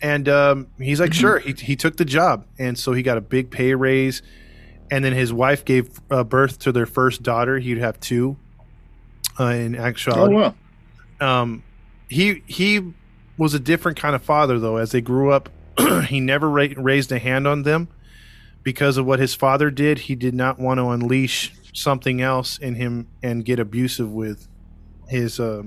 And 0.01 0.29
um, 0.29 0.67
he's 0.77 0.99
like, 0.99 1.13
"Sure." 1.13 1.39
He 1.39 1.53
he 1.53 1.75
took 1.75 1.97
the 1.97 2.05
job, 2.05 2.45
and 2.57 2.77
so 2.77 2.93
he 2.93 3.01
got 3.03 3.17
a 3.17 3.21
big 3.21 3.49
pay 3.51 3.73
raise. 3.73 4.21
And 4.91 5.03
then 5.03 5.13
his 5.13 5.33
wife 5.33 5.65
gave 5.65 5.99
uh, 6.11 6.23
birth 6.23 6.59
to 6.59 6.71
their 6.71 6.85
first 6.85 7.23
daughter. 7.23 7.57
He'd 7.57 7.79
have 7.79 7.99
two. 7.99 8.37
Uh, 9.37 9.45
in 9.47 9.75
Oh 9.75 9.83
actuality, 9.83 10.35
wow. 10.35 10.55
um, 11.19 11.61
he 12.07 12.41
he 12.45 12.93
was 13.37 13.53
a 13.53 13.59
different 13.59 13.97
kind 13.97 14.15
of 14.15 14.21
father 14.23 14.59
though. 14.59 14.77
As 14.77 14.91
they 14.91 15.01
grew 15.01 15.31
up, 15.31 15.49
he 16.07 16.21
never 16.21 16.49
ra- 16.49 16.67
raised 16.77 17.11
a 17.11 17.19
hand 17.19 17.45
on 17.45 17.63
them 17.63 17.89
because 18.63 18.95
of 18.97 19.05
what 19.05 19.19
his 19.19 19.35
father 19.35 19.69
did. 19.69 19.97
He 19.99 20.15
did 20.15 20.33
not 20.33 20.57
want 20.57 20.77
to 20.77 20.87
unleash 20.89 21.51
something 21.73 22.21
else 22.21 22.57
in 22.57 22.75
him 22.75 23.07
and 23.21 23.43
get 23.43 23.59
abusive 23.59 24.09
with 24.09 24.47
his 25.07 25.39
uh, 25.39 25.63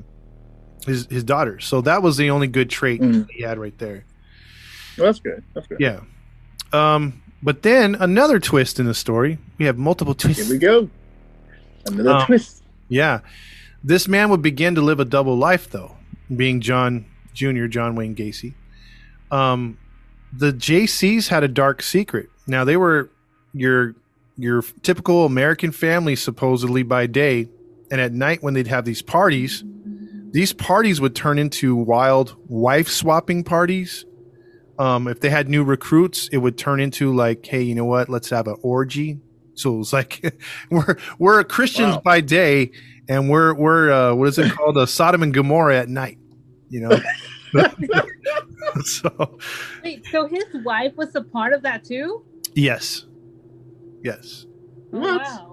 his 0.87 1.07
his 1.07 1.24
daughter. 1.24 1.61
So 1.61 1.81
that 1.83 2.03
was 2.03 2.16
the 2.16 2.31
only 2.31 2.46
good 2.46 2.70
trait 2.70 3.01
Mhm. 3.01 3.29
he 3.31 3.42
had 3.42 3.59
right 3.59 3.77
there. 3.79 4.05
Well, 4.96 5.07
that's 5.07 5.20
good. 5.20 5.42
That's 5.55 5.66
good. 5.66 5.79
Yeah. 5.81 6.01
Um, 6.72 7.22
but 7.42 7.62
then 7.62 7.94
another 7.94 8.38
twist 8.40 8.81
in 8.81 8.87
the 8.87 8.94
story. 8.94 9.38
We 9.59 9.66
have 9.66 9.79
multiple 9.79 10.14
twists. 10.14 10.44
Here 10.46 10.53
we 10.55 10.59
go. 10.59 10.90
Another 11.87 12.11
Um, 12.12 12.27
twist. 12.27 12.62
Yeah. 12.88 13.20
This 13.85 14.09
man 14.09 14.29
would 14.31 14.42
begin 14.42 14.74
to 14.74 14.81
live 14.83 14.98
a 14.98 15.05
double 15.05 15.37
life, 15.38 15.70
though, 15.70 15.96
being 16.35 16.61
John 16.61 17.05
Jr., 17.33 17.66
John 17.66 17.94
Wayne 17.94 18.14
Gacy. 18.16 18.55
Um, 19.31 19.79
the 20.37 20.53
JCs 20.53 21.29
had 21.29 21.44
a 21.44 21.48
dark 21.48 21.81
secret. 21.83 22.29
Now, 22.46 22.64
they 22.64 22.77
were 22.77 23.09
your 23.55 23.94
your 24.37 24.62
typical 24.83 25.24
American 25.24 25.72
family, 25.72 26.14
supposedly 26.16 26.83
by 26.83 27.07
day, 27.07 27.48
and 27.90 28.01
at 28.01 28.12
night 28.12 28.42
when 28.42 28.55
they'd 28.55 28.66
have 28.66 28.85
these 28.85 29.03
parties, 29.03 29.64
these 30.31 30.53
parties 30.53 31.01
would 31.01 31.14
turn 31.16 31.38
into 31.38 31.74
wild 31.74 32.37
wife 32.48 32.88
swapping 32.88 33.44
parties. 33.44 34.05
Um, 34.79 35.09
if 35.09 35.20
they 35.20 35.31
had 35.31 35.48
new 35.48 35.64
recruits, 35.64 36.29
it 36.29 36.37
would 36.38 36.57
turn 36.59 36.81
into 36.81 37.14
like, 37.14 37.44
hey, 37.46 37.62
you 37.62 37.74
know 37.74 37.85
what? 37.87 38.09
Let's 38.09 38.31
have 38.31 38.46
an 38.46 38.57
orgy. 38.62 39.18
So 39.55 39.74
it 39.74 39.79
was 39.79 39.92
like 39.92 40.38
we're 40.70 40.96
we're 41.18 41.42
Christians 41.44 41.96
Wow. 41.96 42.03
by 42.05 42.20
day, 42.20 42.70
and 43.09 43.29
we're 43.29 43.55
we're 43.55 43.90
uh, 43.90 44.14
what 44.14 44.29
is 44.29 44.38
it 44.38 44.53
called? 44.53 44.77
A 44.77 44.87
Sodom 44.87 45.22
and 45.22 45.35
Gomorrah 45.35 45.79
at 45.79 45.88
night. 45.88 46.18
You 46.68 46.81
know. 46.88 46.98
so 48.85 49.38
Wait, 49.83 50.05
so 50.12 50.27
his 50.27 50.44
wife 50.64 50.92
was 50.96 51.14
a 51.14 51.22
part 51.22 51.53
of 51.55 51.62
that 51.62 51.83
too? 51.85 52.22
yes, 52.55 53.07
yes, 54.03 54.46
Oh, 54.92 54.98
What? 55.01 55.22
Wow. 55.22 55.47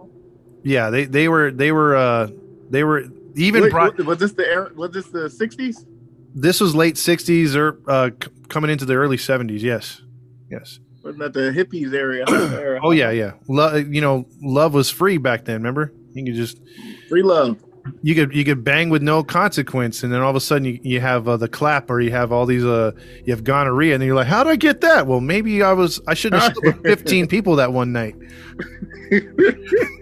Yeah. 0.66 0.90
They 0.90 1.06
they 1.06 1.30
were 1.30 1.52
they 1.52 1.72
were 1.72 1.96
uh, 1.96 2.30
they 2.70 2.84
were 2.84 3.06
even 3.36 3.64
Wait, 3.64 3.72
brought. 3.72 3.98
was 4.06 4.18
this 4.18 4.34
the 4.34 4.46
era, 4.46 4.72
was 4.76 4.92
this 4.92 5.08
the 5.08 5.30
sixties? 5.30 5.86
This 6.34 6.60
was 6.60 6.76
late 6.76 6.96
'60s 6.96 7.56
or 7.56 7.80
uh, 7.90 8.10
c- 8.22 8.30
coming 8.50 8.70
into 8.70 8.84
the 8.86 8.96
early 8.96 9.16
'70s. 9.18 9.62
Yes, 9.62 10.02
yes. 10.50 10.80
Wasn't 11.04 11.20
that 11.20 11.34
the 11.34 11.52
hippies 11.52 11.94
area? 11.94 12.26
Oh 12.84 12.92
yeah, 12.92 13.12
yeah. 13.12 13.34
Lo- 13.48 13.76
you 13.76 14.02
know, 14.02 14.28
love 14.42 14.74
was 14.74 14.90
free 14.90 15.18
back 15.18 15.46
then. 15.46 15.56
Remember, 15.56 15.94
you 16.14 16.26
could 16.26 16.36
just 16.36 16.60
Free 17.08 17.24
love. 17.24 17.58
You 18.02 18.16
could 18.16 18.34
you 18.36 18.44
could 18.44 18.64
bang 18.64 18.90
with 18.90 19.02
no 19.02 19.24
consequence, 19.24 20.04
and 20.04 20.12
then 20.12 20.22
all 20.22 20.30
of 20.30 20.36
a 20.36 20.42
sudden 20.42 20.66
you, 20.66 20.80
you 20.82 21.00
have 21.02 21.28
uh, 21.28 21.38
the 21.38 21.48
clap, 21.48 21.90
or 21.90 22.02
you 22.02 22.12
have 22.12 22.32
all 22.32 22.46
these 22.46 22.66
uh 22.66 22.92
you 23.24 23.34
have 23.34 23.44
gonorrhea, 23.44 23.94
and 23.94 24.02
then 24.02 24.08
you're 24.08 24.16
like, 24.16 24.28
how 24.28 24.44
did 24.44 24.52
I 24.52 24.56
get 24.56 24.82
that? 24.82 25.08
Well, 25.08 25.22
maybe 25.22 25.62
I 25.62 25.74
was 25.74 26.02
I 26.08 26.14
shouldn't 26.14 26.42
have 26.42 26.56
slept 26.56 26.84
with 26.84 26.84
15 27.04 27.28
people 27.28 27.56
that 27.58 27.74
one 27.74 27.92
night. 27.92 28.16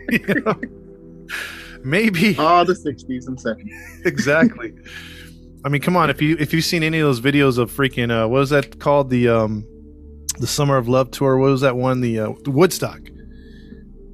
You 0.09 0.41
know? 0.45 0.59
Maybe 1.83 2.37
All 2.37 2.63
the 2.65 2.75
sixties 2.75 3.27
and 3.27 3.39
seventies. 3.39 3.73
exactly. 4.05 4.73
I 5.65 5.69
mean, 5.69 5.81
come 5.81 5.97
on. 5.97 6.09
If 6.09 6.21
you 6.21 6.37
if 6.39 6.53
you've 6.53 6.63
seen 6.63 6.83
any 6.83 6.99
of 6.99 7.07
those 7.07 7.19
videos 7.19 7.57
of 7.57 7.71
freaking 7.71 8.11
uh, 8.11 8.27
what 8.27 8.39
was 8.39 8.49
that 8.51 8.79
called 8.79 9.09
the 9.09 9.27
um 9.27 9.65
the 10.39 10.47
Summer 10.47 10.77
of 10.77 10.87
Love 10.87 11.11
tour? 11.11 11.37
What 11.37 11.51
was 11.51 11.61
that 11.61 11.75
one? 11.75 12.01
The 12.01 12.19
uh, 12.19 12.33
Woodstock. 12.45 13.01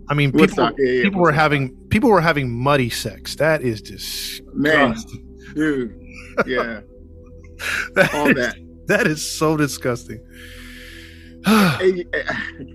I 0.09 0.15
mean, 0.15 0.31
people 0.31 0.41
Woodstock, 0.41 0.73
yeah, 0.77 0.91
yeah, 0.91 1.03
people 1.03 1.21
were 1.21 1.31
having 1.31 1.77
people 1.89 2.09
were 2.09 2.21
having 2.21 2.49
muddy 2.51 2.89
sex. 2.89 3.35
That 3.35 3.61
is 3.61 3.81
just 3.81 4.41
Man, 4.53 4.95
dude. 5.53 5.99
Yeah. 6.45 6.81
All 8.13 8.33
that. 8.33 8.55
that 8.87 9.07
is 9.07 9.25
so 9.37 9.57
disgusting. 9.57 10.25
Hey, 11.45 12.05
eh, 12.13 12.33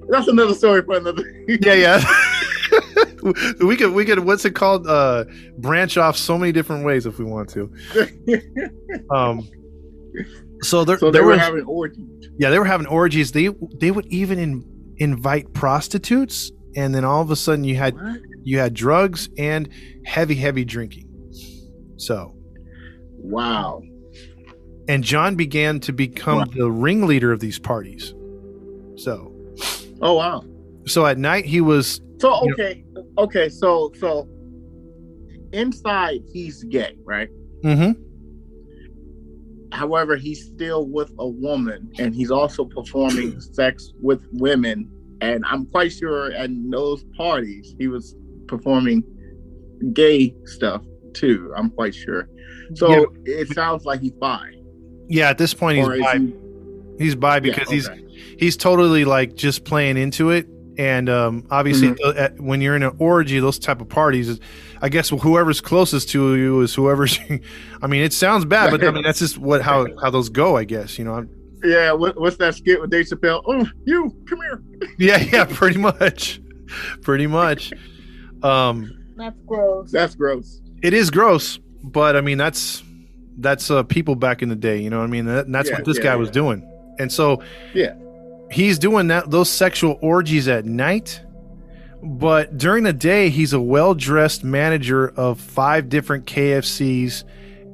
that's 0.08 0.26
another 0.26 0.54
story 0.54 0.82
for 0.82 0.96
another. 0.96 1.22
yeah, 1.48 1.74
yeah. 1.74 2.04
we 3.60 3.76
could 3.76 3.92
we 3.92 4.06
could 4.06 4.20
what's 4.20 4.44
it 4.46 4.54
called? 4.54 4.86
Uh 4.86 5.24
branch 5.58 5.98
off 5.98 6.16
so 6.16 6.38
many 6.38 6.50
different 6.50 6.84
ways 6.84 7.04
if 7.04 7.18
we 7.18 7.26
want 7.26 7.50
to. 7.50 7.70
Um 9.10 9.46
so 10.62 10.82
there, 10.84 10.98
so 10.98 11.10
they 11.10 11.20
were 11.20 11.32
was, 11.32 11.40
having 11.40 11.64
orgies. 11.64 12.06
yeah, 12.38 12.48
they 12.48 12.58
were 12.58 12.64
having 12.64 12.86
orgies. 12.86 13.32
They 13.32 13.50
they 13.78 13.90
would 13.90 14.06
even 14.06 14.38
in, 14.38 14.94
invite 14.96 15.52
prostitutes 15.52 16.50
and 16.74 16.94
then 16.94 17.04
all 17.04 17.20
of 17.20 17.30
a 17.30 17.36
sudden 17.36 17.64
you 17.64 17.76
had 17.76 17.94
What? 17.94 18.20
You 18.44 18.58
had 18.58 18.74
drugs 18.74 19.28
and 19.38 19.68
heavy 20.04 20.34
heavy 20.36 20.64
drinking. 20.64 21.08
So, 21.96 22.34
Wow. 23.18 23.82
and 24.88 25.02
John 25.02 25.34
began 25.34 25.80
to 25.80 25.92
become 25.92 26.38
Wow. 26.38 26.44
the 26.54 26.70
ringleader 26.70 27.32
of 27.32 27.40
these 27.40 27.58
parties. 27.58 28.14
So, 28.96 29.32
Oh 30.02 30.14
wow. 30.14 30.44
so 30.86 31.06
at 31.06 31.18
night 31.18 31.44
he 31.46 31.60
was 31.60 32.00
So 32.18 32.28
You 32.44 32.48
know- 32.48 32.54
okay, 32.54 32.84
okay. 33.18 33.48
So 33.48 33.92
so 33.98 34.28
inside 35.52 36.20
he's 36.32 36.62
gay, 36.64 36.96
right? 37.04 37.28
Mm-hmm. 37.64 37.92
However, 39.72 40.16
he's 40.16 40.44
still 40.46 40.86
with 40.86 41.12
a 41.18 41.28
woman, 41.28 41.90
and 41.98 42.14
he's 42.14 42.30
also 42.30 42.64
performing 42.64 43.40
sex 43.40 43.92
with 44.00 44.20
women. 44.32 44.88
And 45.20 45.44
I'm 45.46 45.66
quite 45.66 45.90
sure 45.92 46.30
at 46.32 46.50
those 46.70 47.04
parties 47.16 47.74
he 47.78 47.88
was 47.88 48.14
performing 48.48 49.02
gay 49.92 50.34
stuff 50.44 50.82
too. 51.14 51.52
I'm 51.56 51.70
quite 51.70 51.94
sure. 51.94 52.28
So 52.74 52.88
Yeah. 52.90 53.04
it 53.26 53.48
sounds 53.54 53.84
like 53.84 54.00
he's 54.00 54.12
bi. 54.12 54.50
yeah, 55.08 55.28
at 55.30 55.38
this 55.38 55.52
point 55.54 55.78
he's 55.78 55.86
Or 55.86 55.94
is 55.94 56.00
bi. 56.02 56.18
he- 56.18 56.34
He's 56.98 57.14
bi 57.16 57.40
because 57.40 57.68
he's 57.68 57.88
okay. 57.88 58.04
he's 58.38 58.56
totally 58.56 59.04
like 59.04 59.34
just 59.34 59.64
playing 59.64 59.96
into 59.96 60.30
it 60.30 60.46
and 60.78 61.08
um, 61.10 61.44
obviously 61.50 61.88
Mhm. 61.88 62.16
at- 62.16 62.40
when 62.40 62.60
you're 62.60 62.76
in 62.76 62.84
an 62.84 62.92
orgy 62.98 63.38
those 63.40 63.58
type 63.58 63.80
of 63.80 63.88
parties 63.88 64.38
i 64.80 64.88
guess 64.88 65.08
whoever's 65.08 65.60
closest 65.60 66.08
to 66.10 66.36
you 66.36 66.60
is 66.60 66.72
whoever's 66.74 67.18
i 67.82 67.86
mean 67.88 68.02
it 68.02 68.12
sounds 68.12 68.44
bad 68.44 68.70
but 68.70 68.82
i 68.84 68.90
mean 68.92 69.02
that's 69.02 69.18
just 69.18 69.38
what 69.38 69.60
how 69.62 69.86
how 70.00 70.08
those 70.08 70.28
go 70.28 70.56
i 70.56 70.62
guess 70.64 70.96
you 70.98 71.04
know 71.04 71.14
I'm- 71.14 71.28
yeah. 71.64 71.92
What, 71.92 72.20
what's 72.20 72.36
that 72.36 72.54
skit 72.54 72.78
with 72.80 72.90
Dave 72.90 73.06
Chappelle? 73.06 73.42
Oh, 73.46 73.66
you 73.84 74.14
come 74.28 74.38
here. 74.42 74.62
yeah 74.98 75.18
yeah 75.32 75.44
pretty 75.44 75.78
much 75.78 76.40
pretty 77.02 77.26
much 77.26 77.72
um 78.44 78.90
That's 79.16 79.36
gross. 79.46 79.90
That's 79.90 80.14
gross. 80.14 80.60
it 80.82 80.92
is 80.94 81.10
gross 81.10 81.58
but 81.82 82.16
i 82.16 82.20
mean 82.20 82.38
that's 82.38 82.82
that's 83.38 83.70
uh 83.70 83.82
people 83.82 84.14
back 84.14 84.42
in 84.42 84.48
the 84.48 84.56
day 84.56 84.80
you 84.80 84.90
know 84.90 84.98
what 84.98 85.04
i 85.04 85.08
mean 85.08 85.24
that, 85.26 85.50
that's 85.50 85.68
Yeah, 85.70 85.76
what 85.76 85.84
this 85.84 85.96
yeah, 85.98 86.02
guy 86.04 86.16
was 86.16 86.30
doing 86.30 86.62
and 86.98 87.10
so 87.12 87.42
Yeah. 87.74 87.94
he's 88.50 88.78
doing 88.78 89.08
that 89.08 89.30
those 89.30 89.50
sexual 89.50 89.98
orgies 90.02 90.46
at 90.48 90.64
night 90.64 91.20
but 92.02 92.56
during 92.58 92.84
the 92.84 92.92
day 92.92 93.30
he's 93.30 93.52
a 93.52 93.60
well-dressed 93.60 94.44
manager 94.44 95.08
of 95.16 95.40
five 95.40 95.88
different 95.88 96.26
kfcs 96.26 97.24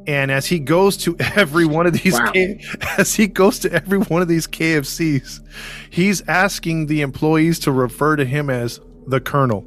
and 0.07 0.31
as 0.31 0.47
he 0.47 0.59
goes 0.59 0.97
to 0.97 1.15
every 1.37 1.67
one 1.67 1.87
of 1.87 1.93
these 1.93 2.15
Wow. 2.19 2.31
K- 2.33 2.61
as 2.97 3.15
he 3.15 3.27
goes 3.27 3.59
to 3.61 3.73
every 3.73 3.99
one 3.99 4.23
of 4.23 4.29
these 4.29 4.47
kfcs 4.47 5.41
he's 5.91 6.23
asking 6.29 6.87
the 6.87 7.01
employees 7.03 7.59
to 7.61 7.73
refer 7.73 8.17
to 8.17 8.25
him 8.25 8.49
as 8.51 8.81
the 9.07 9.21
colonel 9.21 9.65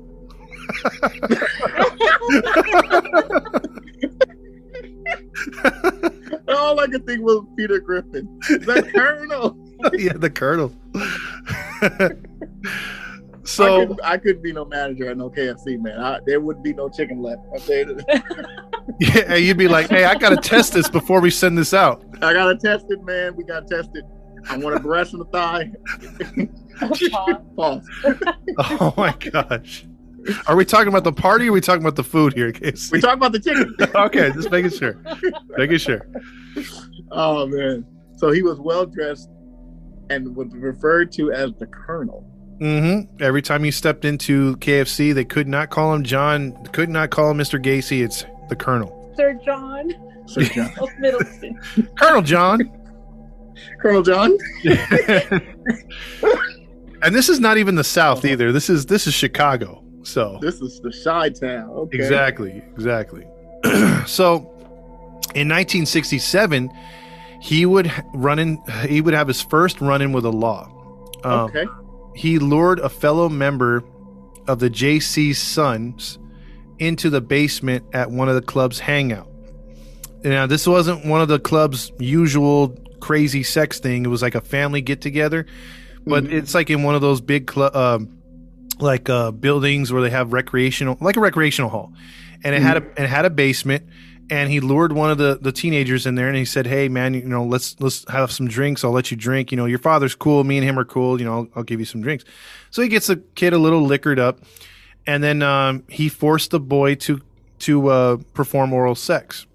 All 6.49 6.79
I 6.79 6.87
could 6.87 7.05
think 7.05 7.21
was 7.21 7.45
Peter 7.57 7.79
Griffin. 7.79 8.39
The 8.47 8.89
Colonel. 8.93 9.57
yeah 9.93 10.13
the 10.13 10.29
colonel 10.29 10.73
I, 10.95 12.11
so 13.45 13.79
couldn't, 13.79 13.99
I 14.03 14.17
couldn't 14.17 14.41
be 14.41 14.53
no 14.53 14.63
manager 14.63 15.09
at 15.09 15.17
no 15.17 15.29
KFC, 15.29 15.77
man. 15.77 15.99
I, 15.99 16.21
there 16.25 16.39
wouldn't 16.39 16.63
be 16.63 16.73
no 16.73 16.87
chicken 16.87 17.21
left. 17.21 17.41
I 17.53 17.57
tell 17.57 17.75
you 17.75 17.99
yeah, 19.01 19.35
you'd 19.35 19.57
be 19.57 19.67
like, 19.67 19.89
"Hey, 19.89 20.05
I 20.05 20.15
got 20.15 20.29
to 20.29 20.37
test 20.37 20.71
this 20.73 20.89
before 20.89 21.19
we 21.19 21.29
send 21.29 21.57
this 21.57 21.73
out." 21.73 22.05
I 22.21 22.31
gotta 22.31 22.55
test 22.55 22.85
it, 22.89 23.03
man. 23.03 23.35
We 23.35 23.43
gotta 23.43 23.65
test 23.65 23.89
it. 23.95 24.05
I 24.49 24.55
want 24.57 24.77
a 24.77 24.79
breast 24.79 25.11
and 25.13 25.23
a 25.23 25.25
thigh. 25.25 25.71
Pause. 27.57 27.89
Oh 28.57 28.93
my 28.95 29.13
gosh. 29.19 29.85
Are 30.47 30.55
we 30.55 30.65
talking 30.65 30.87
about 30.87 31.03
the 31.03 31.11
party 31.13 31.47
or 31.47 31.49
are 31.49 31.53
we 31.53 31.61
talking 31.61 31.81
about 31.81 31.95
the 31.95 32.03
food 32.03 32.33
here, 32.33 32.51
Casey? 32.51 32.89
We 32.91 33.01
talk 33.01 33.15
about 33.15 33.31
the 33.31 33.39
chicken. 33.39 33.75
okay, 33.95 34.31
just 34.31 34.49
making 34.51 34.71
sure. 34.71 35.01
Making 35.57 35.77
sure. 35.77 36.07
Oh 37.11 37.45
man. 37.47 37.85
So 38.15 38.31
he 38.31 38.41
was 38.41 38.59
well 38.59 38.85
dressed 38.85 39.29
and 40.09 40.35
was 40.35 40.47
referred 40.53 41.11
to 41.13 41.31
as 41.31 41.51
the 41.59 41.65
Colonel. 41.67 42.29
Mm-hmm. 42.59 43.21
Every 43.21 43.41
time 43.41 43.63
he 43.63 43.71
stepped 43.71 44.05
into 44.05 44.55
KFC, 44.57 45.13
they 45.13 45.25
could 45.25 45.47
not 45.47 45.69
call 45.69 45.93
him 45.93 46.03
John, 46.03 46.53
could 46.67 46.89
not 46.89 47.09
call 47.09 47.31
him 47.31 47.37
Mr. 47.37 47.61
Gacy. 47.61 48.03
It's 48.03 48.25
the 48.49 48.55
Colonel. 48.55 49.13
Sir 49.17 49.39
John 49.43 49.91
Sir 50.25 50.43
John. 50.43 50.71
Middleton. 50.99 51.59
Colonel 51.97 52.21
John. 52.21 52.71
Colonel 53.81 54.03
John. 54.03 54.37
and 57.01 57.13
this 57.13 57.29
is 57.29 57.39
not 57.39 57.57
even 57.57 57.75
the 57.75 57.83
South 57.83 58.25
either. 58.25 58.51
This 58.51 58.69
is 58.69 58.85
this 58.85 59.07
is 59.07 59.13
Chicago. 59.13 59.82
So 60.03 60.37
This 60.41 60.61
is 60.61 60.79
the 60.81 60.91
Chi 61.03 61.29
Town. 61.29 61.69
Okay. 61.69 61.97
Exactly, 61.97 62.63
exactly. 62.73 63.25
so, 64.05 64.35
in 65.35 65.47
1967, 65.49 66.69
he 67.41 67.65
would 67.65 67.91
run 68.13 68.39
in. 68.39 68.57
He 68.87 69.01
would 69.01 69.13
have 69.13 69.27
his 69.27 69.41
first 69.41 69.81
run-in 69.81 70.11
with 70.13 70.23
the 70.23 70.31
law. 70.31 70.69
Um, 71.23 71.31
Okay. 71.49 71.65
He 72.15 72.37
lured 72.37 72.79
a 72.79 72.89
fellow 72.89 73.27
member 73.29 73.83
of 74.47 74.59
the 74.59 74.69
JC 74.69 75.33
Sons 75.35 76.19
into 76.79 77.09
the 77.09 77.21
basement 77.21 77.83
at 77.93 78.11
one 78.11 78.29
of 78.29 78.35
the 78.35 78.41
club's 78.41 78.77
hangout. 78.79 79.27
Now, 80.23 80.45
this 80.45 80.67
wasn't 80.67 81.05
one 81.05 81.21
of 81.21 81.27
the 81.27 81.39
club's 81.39 81.91
usual 81.99 82.77
crazy 82.99 83.41
sex 83.43 83.79
thing. 83.79 84.05
It 84.05 84.09
was 84.09 84.21
like 84.21 84.35
a 84.35 84.41
family 84.41 84.81
get 84.81 85.01
together, 85.01 85.45
but 86.05 86.23
Mhm. 86.25 86.31
it's 86.33 86.53
like 86.53 86.69
in 86.69 86.83
one 86.83 86.93
of 86.95 87.01
those 87.01 87.19
big 87.19 87.47
club. 87.47 87.75
Um, 87.75 88.09
like 88.83 89.09
uh, 89.09 89.31
buildings 89.31 89.91
where 89.91 90.01
they 90.01 90.09
have 90.11 90.33
recreational, 90.33 90.97
like 91.01 91.17
a 91.17 91.19
recreational 91.19 91.69
hall, 91.69 91.93
and 92.43 92.53
it 92.53 92.61
had 92.61 92.77
a 92.77 93.01
it 93.01 93.07
had 93.09 93.25
a 93.25 93.29
basement. 93.29 93.85
And 94.29 94.49
he 94.49 94.61
lured 94.61 94.93
one 94.93 95.11
of 95.11 95.17
the, 95.17 95.37
the 95.41 95.51
teenagers 95.51 96.05
in 96.05 96.15
there, 96.15 96.29
and 96.29 96.37
he 96.37 96.45
said, 96.45 96.65
"Hey, 96.65 96.87
man, 96.87 97.13
you 97.13 97.25
know, 97.25 97.43
let's 97.43 97.75
let's 97.81 98.09
have 98.09 98.31
some 98.31 98.47
drinks. 98.47 98.83
I'll 98.83 98.91
let 98.91 99.11
you 99.11 99.17
drink. 99.17 99.51
You 99.51 99.57
know, 99.57 99.65
your 99.65 99.79
father's 99.79 100.15
cool. 100.15 100.43
Me 100.45 100.57
and 100.57 100.65
him 100.65 100.79
are 100.79 100.85
cool. 100.85 101.19
You 101.19 101.25
know, 101.25 101.33
I'll, 101.33 101.47
I'll 101.57 101.63
give 101.63 101.79
you 101.79 101.85
some 101.85 102.01
drinks." 102.01 102.23
So 102.71 102.81
he 102.81 102.87
gets 102.87 103.07
the 103.07 103.17
kid 103.35 103.51
a 103.51 103.57
little 103.57 103.81
liquored 103.81 104.19
up, 104.19 104.39
and 105.05 105.21
then 105.21 105.41
um, 105.41 105.83
he 105.89 106.07
forced 106.07 106.51
the 106.51 106.59
boy 106.61 106.95
to 106.95 107.19
to 107.59 107.87
uh, 107.89 108.17
perform 108.33 108.71
oral 108.71 108.95
sex. 108.95 109.45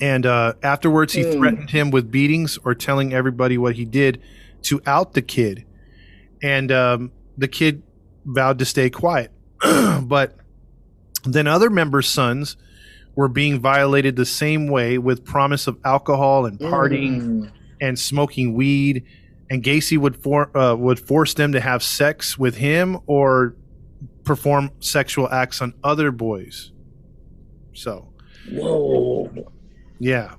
And 0.00 0.24
uh, 0.26 0.54
afterwards, 0.62 1.12
he 1.12 1.22
Hmm. 1.22 1.32
threatened 1.32 1.70
him 1.70 1.90
with 1.90 2.10
beatings 2.10 2.58
or 2.64 2.74
telling 2.74 3.12
everybody 3.12 3.58
what 3.58 3.76
he 3.76 3.84
did 3.84 4.20
to 4.62 4.80
out 4.86 5.12
the 5.12 5.22
kid. 5.22 5.64
And 6.42 6.72
um, 6.72 7.12
the 7.38 7.48
kid 7.48 7.82
vowed 8.26 8.58
to 8.58 8.64
stay 8.64 8.90
quiet. 8.90 9.30
but 10.02 10.36
then 11.24 11.46
other 11.46 11.70
members' 11.70 12.08
sons 12.08 12.56
were 13.14 13.28
being 13.28 13.58
violated 13.60 14.16
the 14.16 14.26
same 14.26 14.66
way 14.68 14.98
with 14.98 15.24
promise 15.24 15.66
of 15.66 15.78
alcohol 15.84 16.44
and 16.44 16.58
partying 16.58 17.20
Mm. 17.22 17.50
and 17.80 17.98
smoking 17.98 18.52
weed. 18.54 19.04
And 19.48 19.62
Gacy 19.62 19.96
would 19.96 20.16
for, 20.22 20.54
uh, 20.56 20.74
would 20.74 20.98
force 21.00 21.32
them 21.34 21.52
to 21.52 21.60
have 21.60 21.82
sex 21.82 22.36
with 22.36 22.56
him 22.56 22.98
or 23.06 23.56
perform 24.24 24.70
sexual 24.80 25.28
acts 25.30 25.62
on 25.62 25.72
other 25.84 26.10
boys. 26.10 26.72
So, 27.72 28.08
Whoa. 28.52 29.30
yeah, 29.98 30.34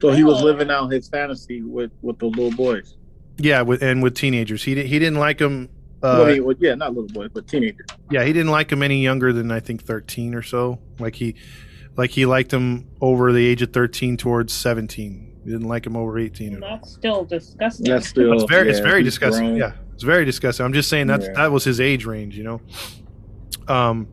So 0.00 0.10
he 0.12 0.22
was 0.24 0.40
living 0.42 0.70
out 0.70 0.92
his 0.92 1.08
fantasy 1.08 1.62
with 1.62 1.90
with 2.02 2.18
the 2.18 2.26
little 2.26 2.52
boys. 2.52 2.96
yeah, 3.38 3.62
with 3.62 3.82
and 3.82 4.02
with 4.02 4.14
teenagers, 4.14 4.62
he 4.62 4.74
di- 4.74 4.86
he 4.86 4.98
didn't 4.98 5.18
like 5.18 5.38
them. 5.38 5.68
Well, 6.04 6.20
Uh, 6.22 6.24
I 6.24 6.32
mean, 6.34 6.44
well, 6.44 6.54
yeah, 6.60 6.74
not 6.74 6.94
little 6.94 7.08
boys, 7.08 7.30
but 7.32 7.48
teenagers. 7.48 7.86
yeah, 8.10 8.24
he 8.24 8.32
didn't 8.32 8.50
like 8.52 8.70
him 8.70 8.82
any 8.82 9.02
younger 9.02 9.32
than 9.32 9.50
I 9.50 9.60
think 9.60 9.82
thirteen 9.82 10.34
or 10.34 10.42
so. 10.42 10.78
Like 10.98 11.14
he, 11.14 11.34
like 11.96 12.10
he 12.10 12.26
liked 12.26 12.52
him 12.52 12.86
over 13.00 13.32
the 13.32 13.44
age 13.46 13.62
of 13.62 13.72
thirteen 13.72 14.16
towards 14.18 14.52
seventeen. 14.52 15.32
He 15.44 15.50
didn't 15.50 15.66
like 15.68 15.86
him 15.86 15.96
over 15.96 16.18
eighteen. 16.18 16.56
at 16.56 16.62
all. 16.62 16.76
That's 16.76 16.92
still 16.92 17.24
disgusting. 17.24 17.86
That's 17.90 18.06
still 18.08 18.32
It's 18.34 18.44
very, 18.44 18.68
it's 18.70 18.80
very 18.80 19.02
disgusting. 19.02 19.44
grown. 19.46 19.56
Yeah, 19.56 19.72
it's 19.94 20.02
very 20.02 20.24
disgusting. 20.26 20.66
I'm 20.66 20.72
just 20.74 20.88
saying 20.90 21.06
that 21.06 21.22
Yeah. 21.22 21.32
that 21.36 21.52
was 21.52 21.64
his 21.64 21.80
age 21.80 22.04
range, 22.04 22.36
you 22.36 22.44
know. 22.44 22.60
Um, 23.66 24.08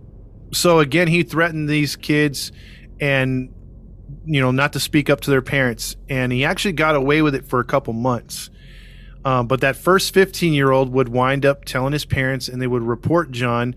so 0.54 0.80
again, 0.80 1.08
he 1.08 1.23
threatened 1.23 1.67
these 1.69 1.95
kids, 1.95 2.51
and 2.99 3.54
you 4.25 4.39
know, 4.39 4.51
not 4.51 4.73
to 4.73 4.80
speak 4.80 5.10
up 5.10 5.21
to 5.21 5.32
their 5.32 5.41
parents, 5.41 5.95
and 6.10 6.32
he 6.32 6.45
actually 6.45 6.73
got 6.73 6.95
away 6.95 7.21
with 7.21 7.34
it 7.36 7.45
for 7.47 7.60
a 7.60 7.65
couple 7.65 7.91
months. 7.93 8.49
Um, 9.23 9.47
but 9.47 9.62
that 9.62 9.75
first 9.75 10.13
15 10.13 10.53
year 10.53 10.71
old 10.71 10.91
would 10.91 11.10
wind 11.10 11.45
up 11.45 11.65
telling 11.65 11.93
his 11.93 12.05
parents, 12.05 12.47
and 12.47 12.62
they 12.62 12.67
would 12.67 12.84
report 12.84 13.31
John, 13.31 13.75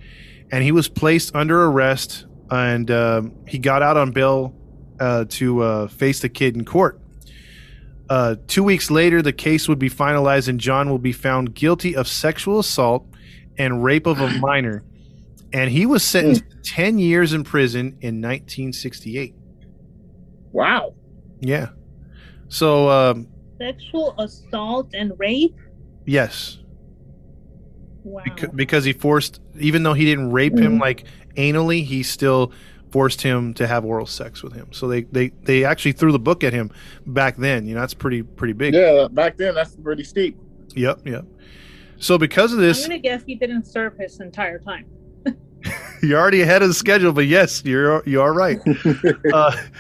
and 0.51 0.65
he 0.65 0.73
was 0.73 0.89
placed 0.89 1.35
under 1.35 1.65
arrest, 1.65 2.27
and 2.51 2.91
um, 2.91 3.35
he 3.47 3.59
got 3.59 3.83
out 3.83 3.97
on 3.97 4.13
bail 4.13 4.55
uh, 5.01 5.25
to 5.29 5.63
uh, 5.63 5.89
face 5.89 6.21
the 6.21 6.29
kid 6.29 6.57
in 6.57 6.65
court. 6.65 7.01
Uh, 8.09 8.37
two 8.47 8.63
weeks 8.63 8.91
later, 8.91 9.23
the 9.23 9.33
case 9.33 9.69
would 9.69 9.79
be 9.79 9.91
finalized, 9.91 10.49
and 10.49 10.61
John 10.61 10.91
will 10.91 10.99
be 10.99 11.13
found 11.13 11.55
guilty 11.55 11.97
of 11.97 12.07
sexual 12.07 12.59
assault 12.59 13.07
and 13.59 13.83
rape 13.83 14.07
of 14.07 14.21
a 14.21 14.29
minor. 14.39 14.85
And 15.53 15.71
he 15.71 15.87
was 15.87 16.03
sentenced 16.03 16.43
to 16.51 16.57
10 16.63 16.99
years 16.99 17.33
in 17.33 17.45
prison 17.45 17.97
in 18.01 18.21
1968. 18.21 19.35
Wow. 20.53 20.95
Yeah. 21.41 21.69
So, 22.49 22.89
um, 22.91 23.29
Sexual 23.59 24.15
assault 24.19 24.91
and 24.95 25.13
rape. 25.19 25.57
yes, 26.07 26.59
Wow. 28.03 28.23
bec- 28.27 28.55
because 28.55 28.85
he 28.85 28.93
forced, 28.93 29.41
even 29.59 29.83
though 29.83 29.95
he 29.95 30.05
didn't 30.05 30.31
rape 30.33 30.59
him 30.59 30.77
Mhm. 30.77 30.81
like 30.81 31.05
anally, 31.37 31.83
he 31.85 32.03
still 32.03 32.53
forced 32.91 33.23
him 33.23 33.55
to 33.55 33.67
have 33.67 33.85
oral 33.85 34.07
sex 34.07 34.43
with 34.43 34.53
him. 34.53 34.69
So 34.73 34.87
they, 34.89 35.03
they, 35.05 35.33
they 35.45 35.65
actually 35.65 35.93
threw 35.93 36.13
the 36.13 36.19
book 36.19 36.45
at 36.45 36.53
him 36.53 36.71
back 37.07 37.37
then. 37.37 37.67
You 37.67 37.75
know, 37.75 37.81
that's 37.81 37.95
pretty, 37.95 38.23
pretty 38.23 38.53
big. 38.53 38.75
Yeah, 38.75 39.09
back 39.11 39.37
then 39.39 39.55
that's 39.55 39.75
pretty 39.77 40.05
steep. 40.05 40.37
Yep. 40.77 41.07
Yep. 41.07 41.25
So 41.99 42.19
because 42.19 42.53
of 42.53 42.59
this, 42.59 42.79
I'm 42.79 42.81
this, 42.83 42.89
gonna 42.89 42.99
guess 42.99 43.23
he 43.25 43.35
didn't 43.37 43.67
serve 43.67 43.97
his 43.99 44.21
entire 44.21 44.59
time. 44.59 44.85
you're 46.09 46.21
already 46.21 46.43
ahead 46.43 46.63
of 46.63 46.69
the 46.69 46.75
schedule, 46.75 47.13
but 47.13 47.27
yes, 47.27 47.63
you're 47.65 48.03
you 48.07 48.21
are 48.21 48.33
right. 48.33 48.59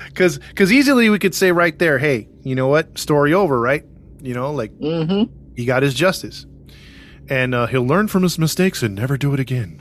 Because 0.08 0.38
because 0.38 0.72
easily 0.72 1.10
we 1.10 1.18
could 1.18 1.34
say 1.34 1.52
right 1.52 1.78
there, 1.78 1.98
hey, 1.98 2.28
you 2.42 2.54
know 2.54 2.68
what, 2.68 2.98
story 2.98 3.34
over, 3.34 3.60
right? 3.60 3.84
You 4.20 4.34
know, 4.34 4.52
like 4.52 4.72
mm-hmm. 4.78 5.32
he 5.56 5.64
got 5.64 5.82
his 5.82 5.94
justice, 5.94 6.46
and 7.28 7.54
uh, 7.54 7.66
he'll 7.66 7.86
learn 7.86 8.08
from 8.08 8.22
his 8.22 8.38
mistakes 8.38 8.82
and 8.82 8.94
never 8.94 9.16
do 9.16 9.34
it 9.34 9.40
again. 9.40 9.80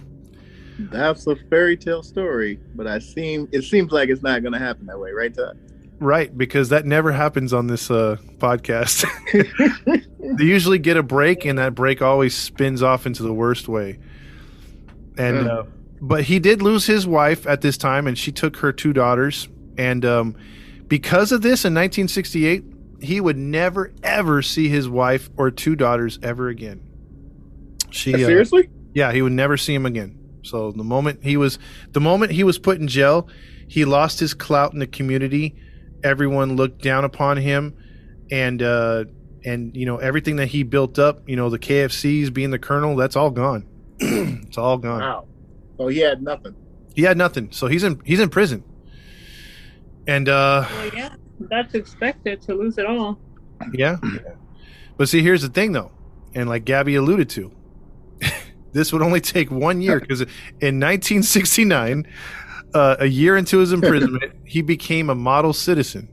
That's 0.79 1.27
a 1.27 1.35
fairy 1.49 1.77
tale 1.77 2.03
story, 2.03 2.59
but 2.75 2.87
I 2.87 2.99
seem 2.99 3.47
it 3.51 3.63
seems 3.63 3.91
like 3.91 4.09
it's 4.09 4.23
not 4.23 4.41
going 4.41 4.53
to 4.53 4.59
happen 4.59 4.87
that 4.87 4.99
way, 4.99 5.11
right? 5.11 5.33
Todd? 5.33 5.57
Right, 5.99 6.35
because 6.35 6.69
that 6.69 6.85
never 6.85 7.11
happens 7.13 7.53
on 7.53 7.67
this 7.67 7.89
uh, 7.89 8.17
podcast. 8.37 9.05
they 10.37 10.43
usually 10.43 10.79
get 10.79 10.97
a 10.97 11.03
break, 11.03 11.45
and 11.45 11.59
that 11.59 11.75
break 11.75 12.01
always 12.01 12.35
spins 12.35 12.81
off 12.83 13.05
into 13.05 13.23
the 13.23 13.33
worst 13.33 13.67
way. 13.69 13.99
And 15.17 15.45
Yeah. 15.45 15.53
uh, 15.53 15.65
but 16.03 16.25
he 16.25 16.37
did 16.37 16.61
lose 16.61 16.85
his 16.85 17.07
wife 17.07 17.47
at 17.47 17.61
this 17.61 17.77
time, 17.77 18.07
and 18.07 18.17
she 18.17 18.29
took 18.29 18.57
her 18.57 18.73
two 18.73 18.91
daughters. 18.91 19.47
And 19.77 20.03
um, 20.03 20.35
because 20.89 21.31
of 21.31 21.41
this, 21.41 21.63
in 21.63 21.73
1968, 21.73 22.65
he 23.01 23.21
would 23.21 23.37
never 23.37 23.93
ever 24.03 24.41
see 24.41 24.67
his 24.67 24.89
wife 24.89 25.29
or 25.37 25.49
two 25.49 25.77
daughters 25.77 26.19
ever 26.21 26.49
again. 26.49 26.81
She 27.89 28.13
uh, 28.13 28.17
Seriously? 28.17 28.69
yeah, 28.93 29.13
he 29.13 29.21
would 29.21 29.31
never 29.31 29.55
see 29.55 29.73
him 29.73 29.85
again. 29.85 30.19
So 30.43 30.73
the 30.73 30.83
moment 30.83 31.23
he 31.23 31.37
was 31.37 31.57
the 31.91 32.01
moment 32.01 32.33
he 32.33 32.43
was 32.43 32.59
put 32.59 32.79
in 32.79 32.89
jail, 32.89 33.29
he 33.69 33.85
lost 33.85 34.19
his 34.19 34.33
clout 34.33 34.73
in 34.73 34.79
the 34.79 34.87
community. 34.87 35.55
Everyone 36.03 36.57
looked 36.57 36.81
down 36.81 37.05
upon 37.05 37.37
him 37.37 37.77
and 38.29 38.61
uh 38.61 39.05
and 39.45 39.75
you 39.75 39.85
know 39.85 39.97
everything 39.97 40.35
that 40.35 40.47
he 40.47 40.63
built 40.63 40.99
up, 40.99 41.27
you 41.29 41.37
know, 41.37 41.49
the 41.49 41.59
KFCs 41.59 42.33
being 42.33 42.51
the 42.51 42.59
colonel, 42.59 42.97
that's 42.97 43.15
all 43.15 43.31
gone. 43.31 43.65
it's 43.99 44.57
all 44.57 44.77
gone. 44.77 44.99
Wow. 44.99 45.27
So 45.83 45.89
he 45.89 45.99
had 45.99 46.23
nothing. 46.23 46.55
He 46.95 47.01
had 47.01 47.17
nothing. 47.17 47.51
So 47.51 47.67
he's 47.67 47.83
in 47.83 48.01
he's 48.05 48.21
in 48.21 48.29
prison. 48.29 48.63
And 50.07 50.29
uh 50.29 50.65
Well, 50.69 50.91
yeah, 50.93 51.15
that's 51.39 51.75
expected 51.75 52.41
to 52.43 52.53
lose 52.53 52.77
it 52.77 52.85
all. 52.85 53.19
Yeah. 53.73 53.97
But 54.95 55.09
see, 55.09 55.21
here's 55.21 55.41
the 55.41 55.49
thing, 55.49 55.73
though, 55.73 55.91
and 56.33 56.47
like 56.47 56.63
Gabby 56.63 56.95
alluded 56.95 57.29
to, 57.31 57.51
this 58.71 58.93
would 58.93 59.01
only 59.01 59.19
take 59.19 59.51
one 59.51 59.81
year 59.81 59.99
because 59.99 60.21
in 60.21 60.79
1969, 60.79 62.07
uh, 62.73 62.95
a 62.99 63.05
year 63.05 63.35
into 63.35 63.57
his 63.57 63.73
imprisonment, 63.73 64.33
he 64.45 64.61
became 64.61 65.09
a 65.09 65.15
model 65.15 65.51
citizen, 65.51 66.07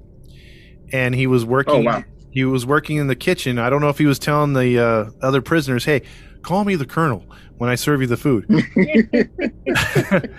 and 0.93 1.15
he 1.15 1.29
was 1.29 1.45
working. 1.45 1.87
Oh, 1.87 1.99
wow. 1.99 2.05
He 2.33 2.45
was 2.45 2.65
working 2.65 2.97
in 2.97 3.07
the 3.07 3.17
kitchen. 3.17 3.59
I 3.59 3.71
don't 3.71 3.81
know 3.81 3.89
if 3.89 3.99
he 3.99 4.07
was 4.07 4.19
telling 4.19 4.53
the 4.53 4.79
uh, 4.79 5.11
other 5.21 5.43
prisoners, 5.43 5.85
"Hey, 5.85 6.03
call 6.43 6.65
me 6.65 6.77
the 6.77 6.87
colonel 6.87 7.25
when 7.59 7.71
I 7.71 7.75
serve 7.75 8.01
you 8.01 8.07
the 8.07 8.17
food. 8.17 8.47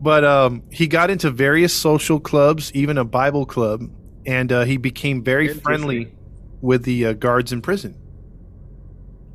but 0.00 0.24
um, 0.24 0.62
he 0.70 0.86
got 0.86 1.10
into 1.10 1.30
various 1.30 1.72
social 1.72 2.20
clubs, 2.20 2.72
even 2.72 2.98
a 2.98 3.04
Bible 3.04 3.46
club, 3.46 3.82
and 4.26 4.52
uh, 4.52 4.64
he 4.64 4.76
became 4.76 5.22
very 5.22 5.48
friendly 5.48 6.14
with 6.60 6.84
the 6.84 7.06
uh, 7.06 7.12
guards 7.14 7.52
in 7.52 7.60
prison. 7.62 7.96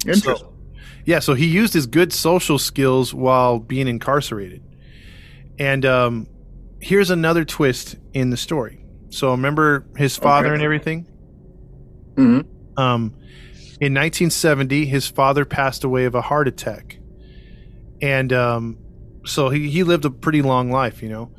Interesting. 0.06 0.36
So, 0.38 0.54
yeah, 1.06 1.20
so 1.20 1.34
he 1.34 1.46
used 1.48 1.74
his 1.74 1.88
good 1.88 2.14
social 2.14 2.60
skills 2.60 3.14
while 3.14 3.60
being 3.60 3.88
incarcerated. 3.88 4.64
And 5.60 5.86
um, 5.86 6.28
here's 6.82 7.10
another 7.10 7.46
twist 7.46 7.96
in 8.14 8.30
the 8.30 8.38
story. 8.38 8.84
So 9.10 9.32
remember 9.32 9.86
his 9.98 10.16
father 10.18 10.48
Okay. 10.48 10.56
and 10.56 10.64
everything? 10.64 11.08
Mhm. 12.16 12.46
Um, 12.78 13.14
in 13.80 13.94
1970, 13.94 14.86
his 14.86 15.08
father 15.08 15.46
passed 15.46 15.84
away 15.84 16.06
of 16.06 16.16
a 16.16 16.22
heart 16.22 16.48
attack. 16.48 17.00
And 18.02 18.32
um, 18.34 18.78
so 19.26 19.50
he, 19.50 19.70
he 19.70 19.84
lived 19.84 20.06
a 20.06 20.10
pretty 20.10 20.42
long 20.42 20.72
life, 20.72 21.02
you 21.02 21.10
know. 21.10 21.32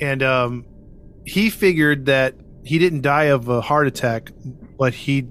And 0.00 0.22
um, 0.22 0.66
he 1.24 1.50
figured 1.50 2.06
that 2.06 2.34
he 2.64 2.78
didn't 2.78 3.02
die 3.02 3.24
of 3.24 3.48
a 3.48 3.60
heart 3.60 3.86
attack, 3.86 4.30
but 4.78 4.94
he 4.94 5.28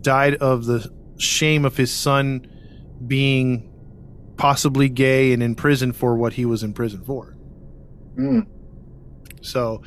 died 0.00 0.34
of 0.36 0.66
the 0.66 0.88
shame 1.18 1.64
of 1.64 1.76
his 1.76 1.92
son 1.92 2.46
being 3.06 3.72
possibly 4.36 4.88
gay 4.88 5.32
and 5.32 5.42
in 5.42 5.54
prison 5.54 5.92
for 5.92 6.16
what 6.16 6.32
he 6.34 6.44
was 6.44 6.62
in 6.62 6.72
prison 6.72 7.02
for. 7.04 7.36
Mm. 8.16 8.46
So 9.40 9.82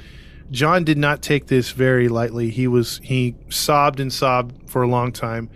John 0.50 0.84
did 0.84 0.98
not 0.98 1.22
take 1.22 1.48
this 1.48 1.72
very 1.72 2.10
lightly. 2.10 2.50
He 2.50 2.68
was 2.68 3.00
he 3.04 3.36
sobbed 3.50 4.00
and 4.00 4.12
sobbed 4.12 4.70
for 4.70 4.82
a 4.82 4.88
long 4.88 5.12
time, 5.12 5.50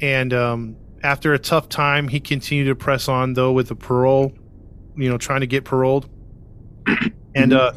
and 0.00 0.32
um, 0.32 0.76
after 1.02 1.34
a 1.34 1.38
tough 1.38 1.68
time, 1.68 2.08
he 2.08 2.20
continued 2.20 2.66
to 2.66 2.74
press 2.74 3.08
on 3.08 3.34
though 3.34 3.52
with 3.52 3.68
the 3.68 3.76
parole, 3.76 4.32
you 4.96 5.08
know, 5.08 5.18
trying 5.18 5.40
to 5.40 5.46
get 5.46 5.64
paroled. 5.64 6.08
and 7.34 7.52
uh, 7.52 7.72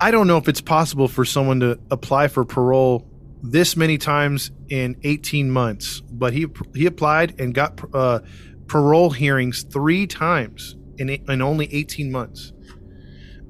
I 0.00 0.10
don't 0.10 0.26
know 0.26 0.38
if 0.38 0.48
it's 0.48 0.60
possible 0.60 1.08
for 1.08 1.24
someone 1.24 1.60
to 1.60 1.78
apply 1.90 2.28
for 2.28 2.44
parole 2.44 3.08
this 3.42 3.76
many 3.76 3.98
times 3.98 4.50
in 4.68 4.96
18 5.02 5.50
months, 5.50 6.00
but 6.00 6.32
he 6.32 6.46
he 6.74 6.86
applied 6.86 7.38
and 7.40 7.54
got 7.54 7.80
uh, 7.94 8.20
parole 8.66 9.10
hearings 9.10 9.62
three 9.64 10.06
times 10.06 10.76
in 10.98 11.10
in 11.10 11.42
only 11.42 11.72
18 11.72 12.10
months. 12.10 12.52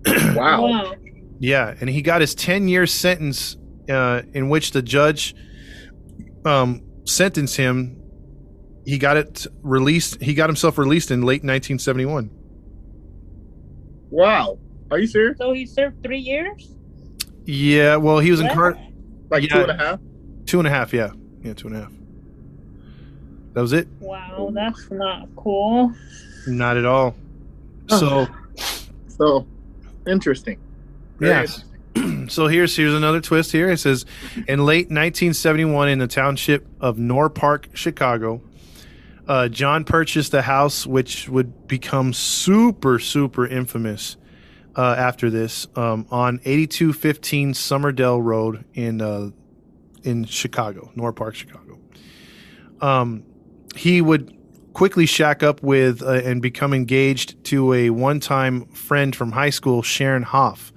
Wow. 0.34 0.62
Wow. 0.62 0.94
Yeah, 1.38 1.74
and 1.80 1.90
he 1.90 2.02
got 2.02 2.20
his 2.20 2.34
10 2.34 2.68
year 2.68 2.86
sentence 2.86 3.56
uh, 3.88 4.22
in 4.32 4.48
which 4.48 4.70
the 4.70 4.82
judge 4.82 5.34
um, 6.44 6.82
sentenced 7.04 7.56
him. 7.56 8.00
He 8.84 8.98
got 8.98 9.16
it 9.16 9.46
released. 9.62 10.20
He 10.20 10.34
got 10.34 10.48
himself 10.48 10.76
released 10.78 11.10
in 11.10 11.22
late 11.22 11.42
1971. 11.42 12.30
Wow. 14.10 14.58
Are 14.90 14.98
you 14.98 15.06
serious? 15.06 15.38
So 15.38 15.52
he 15.52 15.66
served 15.66 16.02
three 16.02 16.18
years? 16.18 16.70
Yeah, 17.46 17.96
well, 17.96 18.18
he 18.20 18.30
was 18.30 18.40
in 18.40 18.46
What? 18.46 18.54
car 18.54 18.78
Like 19.30 19.42
Yeah. 19.42 19.48
two 19.56 19.62
and 19.62 19.70
a 19.70 19.76
half? 19.76 20.00
two 20.46 20.58
and 20.58 20.68
a 20.68 20.70
half. 20.70 20.92
Yeah, 20.92 21.10
yeah, 21.42 21.54
two 21.54 21.68
and 21.68 21.76
a 21.76 21.80
half. 21.80 21.92
That 23.54 23.60
was 23.62 23.72
it. 23.72 23.88
Wow, 24.00 24.50
that's 24.52 24.90
not 24.90 25.28
cool. 25.36 25.92
Not 26.46 26.76
at 26.76 26.84
all. 26.84 27.14
So 27.88 28.26
So 29.08 29.46
interesting. 30.06 30.58
Very 31.18 31.32
yes. 31.32 31.64
So 32.28 32.46
here's 32.46 32.76
here's 32.76 32.94
another 32.94 33.20
twist. 33.20 33.52
Here 33.52 33.70
it 33.70 33.78
says, 33.78 34.04
in 34.48 34.64
late 34.64 34.86
1971, 34.86 35.88
in 35.88 35.98
the 35.98 36.06
township 36.06 36.66
of 36.80 36.98
Norwood 36.98 37.34
Park, 37.34 37.68
Chicago, 37.74 38.42
uh, 39.26 39.48
John 39.48 39.84
purchased 39.84 40.34
a 40.34 40.42
house 40.42 40.86
which 40.86 41.28
would 41.28 41.66
become 41.66 42.12
super 42.12 42.98
super 42.98 43.46
infamous 43.46 44.16
uh, 44.76 44.94
after 44.98 45.30
this 45.30 45.66
um, 45.76 46.06
on 46.10 46.40
8215 46.44 47.52
Summerdale 47.52 48.22
Road 48.22 48.64
in 48.74 49.00
uh, 49.00 49.30
in 50.02 50.24
Chicago, 50.24 50.90
Norwood 50.94 51.16
Park, 51.16 51.34
Chicago. 51.34 51.78
Um, 52.80 53.24
he 53.76 54.02
would 54.02 54.36
quickly 54.74 55.06
shack 55.06 55.42
up 55.42 55.62
with 55.62 56.02
uh, 56.02 56.12
and 56.12 56.42
become 56.42 56.74
engaged 56.74 57.42
to 57.44 57.72
a 57.72 57.90
one-time 57.90 58.66
friend 58.66 59.14
from 59.14 59.32
high 59.32 59.50
school, 59.50 59.82
Sharon 59.82 60.24
Hoff, 60.24 60.72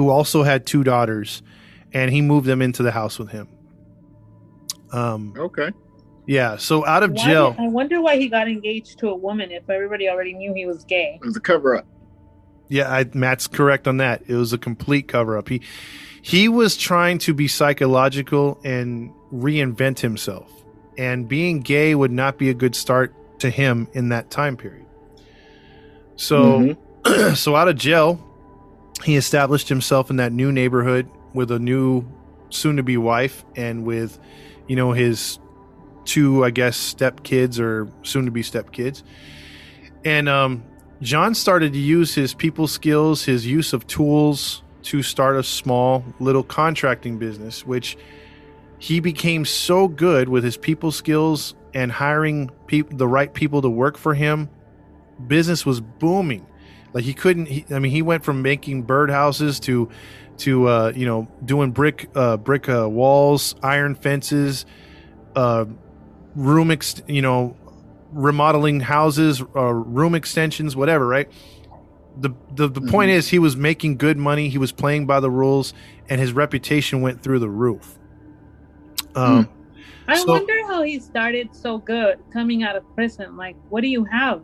who 0.00 0.08
also 0.08 0.42
had 0.42 0.64
two 0.64 0.82
daughters, 0.82 1.42
and 1.92 2.10
he 2.10 2.22
moved 2.22 2.46
them 2.46 2.62
into 2.62 2.82
the 2.82 2.90
house 2.90 3.18
with 3.18 3.28
him. 3.30 3.46
Um, 4.92 5.34
Okay. 5.36 5.70
yeah. 6.26 6.56
So 6.56 6.86
out 6.86 7.02
of 7.02 7.10
Why 7.12 7.22
jail, 7.24 7.50
did- 7.52 7.60
I 7.60 7.68
wonder 7.68 8.00
why 8.00 8.16
he 8.16 8.28
got 8.28 8.48
engaged 8.48 8.98
to 9.00 9.10
a 9.10 9.14
woman 9.14 9.50
if 9.52 9.68
everybody 9.68 10.08
already 10.08 10.32
knew 10.32 10.54
he 10.54 10.64
was 10.64 10.84
gay. 10.84 11.18
It 11.22 11.26
was 11.26 11.36
a 11.36 11.40
cover 11.40 11.76
up. 11.76 11.86
Yeah, 12.68 12.90
I, 12.90 13.04
Matt's 13.12 13.46
correct 13.46 13.86
on 13.86 13.98
that. 13.98 14.22
It 14.26 14.36
was 14.36 14.54
a 14.54 14.58
complete 14.58 15.06
cover 15.06 15.36
up. 15.36 15.50
He 15.50 15.60
he 16.22 16.48
was 16.48 16.78
trying 16.78 17.18
to 17.18 17.34
be 17.34 17.46
psychological 17.46 18.58
and 18.64 19.10
reinvent 19.30 19.98
himself, 20.00 20.50
and 20.96 21.28
being 21.28 21.60
gay 21.60 21.94
would 21.94 22.10
not 22.12 22.38
be 22.38 22.48
a 22.48 22.54
good 22.54 22.74
start 22.74 23.12
to 23.40 23.50
him 23.50 23.86
in 23.92 24.08
that 24.10 24.30
time 24.30 24.56
period. 24.56 24.86
So, 26.16 26.74
so 27.34 27.54
out 27.56 27.68
of 27.68 27.76
jail, 27.76 28.18
he 29.04 29.16
established 29.16 29.68
himself 29.68 30.10
in 30.10 30.16
that 30.16 30.32
new 30.32 30.52
neighborhood 30.52 31.08
with 31.32 31.50
a 31.50 31.58
new 31.58 32.04
soon-to-be 32.50 32.96
wife 32.96 33.44
and 33.56 33.84
with, 33.84 34.18
you 34.66 34.76
know, 34.76 34.92
his 34.92 35.38
two, 36.04 36.44
I 36.44 36.50
guess, 36.50 36.76
step 36.76 37.22
kids 37.22 37.60
or 37.60 37.88
soon-to-be 38.02 38.42
step 38.42 38.72
kids, 38.72 39.04
and 40.04 40.28
um, 40.28 40.64
John 41.02 41.34
started 41.34 41.72
to 41.72 41.78
use 41.78 42.14
his 42.14 42.34
people 42.34 42.66
skills, 42.66 43.24
his 43.24 43.46
use 43.46 43.72
of 43.72 43.86
tools 43.86 44.62
to 44.82 45.02
start 45.02 45.36
a 45.36 45.42
small 45.42 46.04
little 46.18 46.42
contracting 46.42 47.18
business, 47.18 47.66
which 47.66 47.96
he 48.78 48.98
became 49.00 49.44
so 49.44 49.88
good 49.88 50.28
with 50.28 50.42
his 50.42 50.56
people 50.56 50.90
skills 50.90 51.54
and 51.74 51.92
hiring 51.92 52.50
peop- 52.66 52.96
the 52.96 53.06
right 53.06 53.32
people 53.32 53.62
to 53.62 53.68
work 53.70 53.96
for 53.96 54.14
him. 54.14 54.48
Business 55.26 55.66
was 55.66 55.80
booming. 55.80 56.46
Like 56.92 57.04
he 57.04 57.14
couldn't. 57.14 57.46
He, 57.46 57.64
I 57.70 57.78
mean, 57.78 57.92
he 57.92 58.02
went 58.02 58.24
from 58.24 58.42
making 58.42 58.84
birdhouses 58.86 59.60
to, 59.62 59.88
to 60.38 60.68
uh, 60.68 60.92
you 60.94 61.06
know, 61.06 61.28
doing 61.44 61.70
brick 61.70 62.10
uh, 62.14 62.36
brick 62.36 62.68
uh, 62.68 62.88
walls, 62.88 63.54
iron 63.62 63.94
fences, 63.94 64.66
uh, 65.36 65.66
room, 66.34 66.70
ex- 66.70 67.02
you 67.06 67.22
know, 67.22 67.56
remodeling 68.12 68.80
houses, 68.80 69.40
uh, 69.54 69.72
room 69.72 70.14
extensions, 70.14 70.74
whatever, 70.74 71.06
right? 71.06 71.30
The 72.18 72.30
the, 72.54 72.68
the 72.68 72.80
point 72.80 73.12
is 73.12 73.28
he 73.28 73.38
was 73.38 73.56
making 73.56 73.96
good 73.96 74.16
money, 74.16 74.48
he 74.48 74.58
was 74.58 74.72
playing 74.72 75.06
by 75.06 75.20
the 75.20 75.30
rules, 75.30 75.72
and 76.08 76.20
his 76.20 76.32
reputation 76.32 77.02
went 77.02 77.22
through 77.22 77.38
the 77.38 77.48
roof. 77.48 77.96
Um, 79.14 79.48
I 80.08 80.16
So- 80.18 80.26
wonder 80.32 80.66
how 80.66 80.82
he 80.82 80.98
started 80.98 81.54
so 81.54 81.78
good 81.78 82.18
coming 82.32 82.64
out 82.64 82.74
of 82.74 82.82
prison. 82.96 83.36
Like, 83.36 83.54
what 83.68 83.80
do 83.82 83.88
you 83.88 84.04
have? 84.04 84.42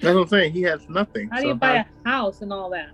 That's 0.00 0.14
what 0.14 0.22
I'm 0.22 0.28
saying. 0.28 0.52
He 0.52 0.62
has 0.62 0.88
nothing. 0.88 1.28
How 1.28 1.40
do 1.40 1.46
you 1.46 1.52
So 1.52 1.56
buy 1.58 1.78
how- 1.78 1.84
a 2.04 2.08
house 2.08 2.42
and 2.42 2.52
all 2.52 2.70
that? 2.70 2.90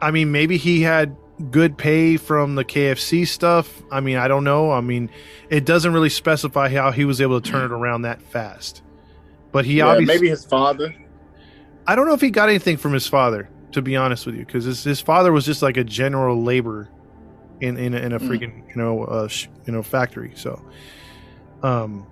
I 0.00 0.10
mean, 0.10 0.30
maybe 0.30 0.56
he 0.58 0.82
had 0.82 1.16
good 1.50 1.76
pay 1.78 2.16
from 2.16 2.54
the 2.54 2.64
KFC 2.64 3.24
stuff. 3.26 3.82
I 3.90 4.00
mean, 4.00 4.16
I 4.16 4.28
don't 4.28 4.44
know. 4.44 4.70
I 4.70 4.80
mean, 4.80 5.10
it 5.50 5.64
doesn't 5.64 5.92
really 5.92 6.08
specify 6.08 6.68
how 6.68 6.90
he 6.92 7.04
was 7.04 7.20
able 7.20 7.40
to 7.40 7.50
turn 7.50 7.64
it 7.64 7.72
around 7.72 8.02
that 8.02 8.20
fast. 8.22 8.82
But 9.52 9.64
he 9.64 9.78
yeah, 9.78 9.86
obviously 9.86 10.14
maybe 10.14 10.28
his 10.28 10.44
father. 10.44 10.94
I 11.86 11.96
don't 11.96 12.06
know 12.06 12.14
if 12.14 12.20
he 12.20 12.30
got 12.30 12.48
anything 12.48 12.76
from 12.76 12.92
his 12.92 13.06
father, 13.06 13.48
to 13.72 13.80
be 13.82 13.96
honest 13.96 14.26
with 14.26 14.34
you, 14.36 14.44
because 14.44 14.64
his, 14.64 14.84
his 14.84 15.00
father 15.00 15.32
was 15.32 15.46
just 15.46 15.62
like 15.62 15.76
a 15.76 15.84
general 15.84 16.42
laborer 16.42 16.90
in 17.60 17.76
in 17.76 17.94
a, 17.94 17.96
in 17.98 18.12
a 18.12 18.18
Hmm. 18.18 18.30
freaking 18.30 18.68
you 18.68 18.76
know 18.76 19.04
uh, 19.04 19.26
sh- 19.28 19.48
you 19.66 19.72
know 19.72 19.82
factory. 19.82 20.32
So, 20.36 20.62
um, 21.62 22.06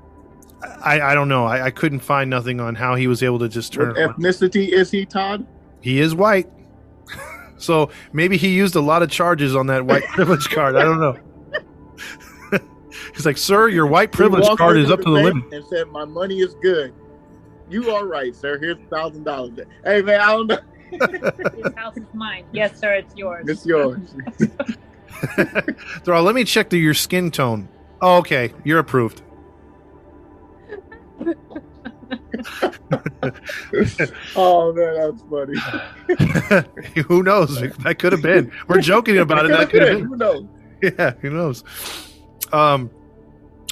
I 0.83 1.01
I 1.01 1.14
don't 1.14 1.29
know. 1.29 1.47
I, 1.47 1.67
I 1.67 1.71
couldn't 1.71 2.01
find 2.01 2.31
nothing 2.31 2.61
on 2.61 2.75
how 2.75 2.95
he 2.95 3.07
was 3.07 3.23
able 3.23 3.39
to 3.41 3.49
just 3.49 3.73
turn. 3.73 3.89
What 3.89 3.99
it 3.99 4.01
around. 4.03 4.14
ethnicity 4.14 4.69
is 4.69 4.91
he, 4.91 5.07
Todd? 5.07 5.47
He 5.81 6.01
is 6.01 6.14
white, 6.14 6.49
so 7.59 7.91
maybe 8.12 8.37
he 8.37 8.55
used 8.55 8.77
a 8.77 8.81
lot 8.81 9.03
of 9.03 9.11
charges 9.11 9.55
on 9.55 9.67
that 9.69 9.85
white 9.85 10.05
privilege 10.09 10.49
card. 10.49 10.77
I 10.77 10.83
don't 10.83 11.01
know. 11.01 11.19
He's 13.14 13.27
like, 13.27 13.39
sir, 13.39 13.69
your 13.69 13.87
white 13.87 14.12
privilege 14.12 14.47
card 14.59 14.79
is 14.79 14.91
up 14.91 15.01
to 15.01 15.11
the 15.11 15.17
bank 15.17 15.35
limit. 15.35 15.53
And 15.53 15.64
said, 15.67 15.89
"My 15.89 16.05
money 16.05 16.41
is 16.41 16.55
good." 16.62 16.93
You 17.69 17.91
are 17.91 18.07
right, 18.07 18.35
sir. 18.35 18.59
Here's 18.59 18.79
a 18.79 18.89
thousand 18.89 19.25
dollars. 19.25 19.59
Hey 19.85 20.03
man, 20.03 20.21
I 20.21 20.27
don't 20.27 20.47
know. 20.47 20.59
This 20.91 21.75
house 21.75 21.97
is 21.97 22.05
mine. 22.14 22.45
Yes, 22.53 22.79
sir, 22.79 22.95
it's 22.95 23.14
yours. 23.17 23.45
It's 23.49 23.67
yours. 23.67 24.14
Throw. 26.05 26.23
Let 26.23 26.35
me 26.35 26.45
check 26.45 26.71
the, 26.71 26.79
your 26.79 26.95
skin 26.95 27.31
tone. 27.31 27.69
Oh, 28.01 28.19
okay, 28.19 28.53
you're 28.64 28.79
approved. 28.79 29.23
oh 34.37 34.73
man, 34.73 34.95
that's 34.95 35.23
funny. 35.31 35.59
Who 37.09 37.23
knows? 37.23 37.61
That 37.61 37.99
could 37.99 38.12
have 38.12 38.23
been. 38.23 38.51
We're 38.69 38.81
joking 38.81 39.19
about 39.19 39.45
it. 39.47 39.49
That 39.49 39.69
could 39.71 39.83
have 39.83 39.99
been. 39.99 40.07
Who 40.07 40.17
knows? 40.17 40.47
Yeah, 40.83 41.12
who 41.21 41.31
knows? 41.31 41.64
Um, 42.53 42.91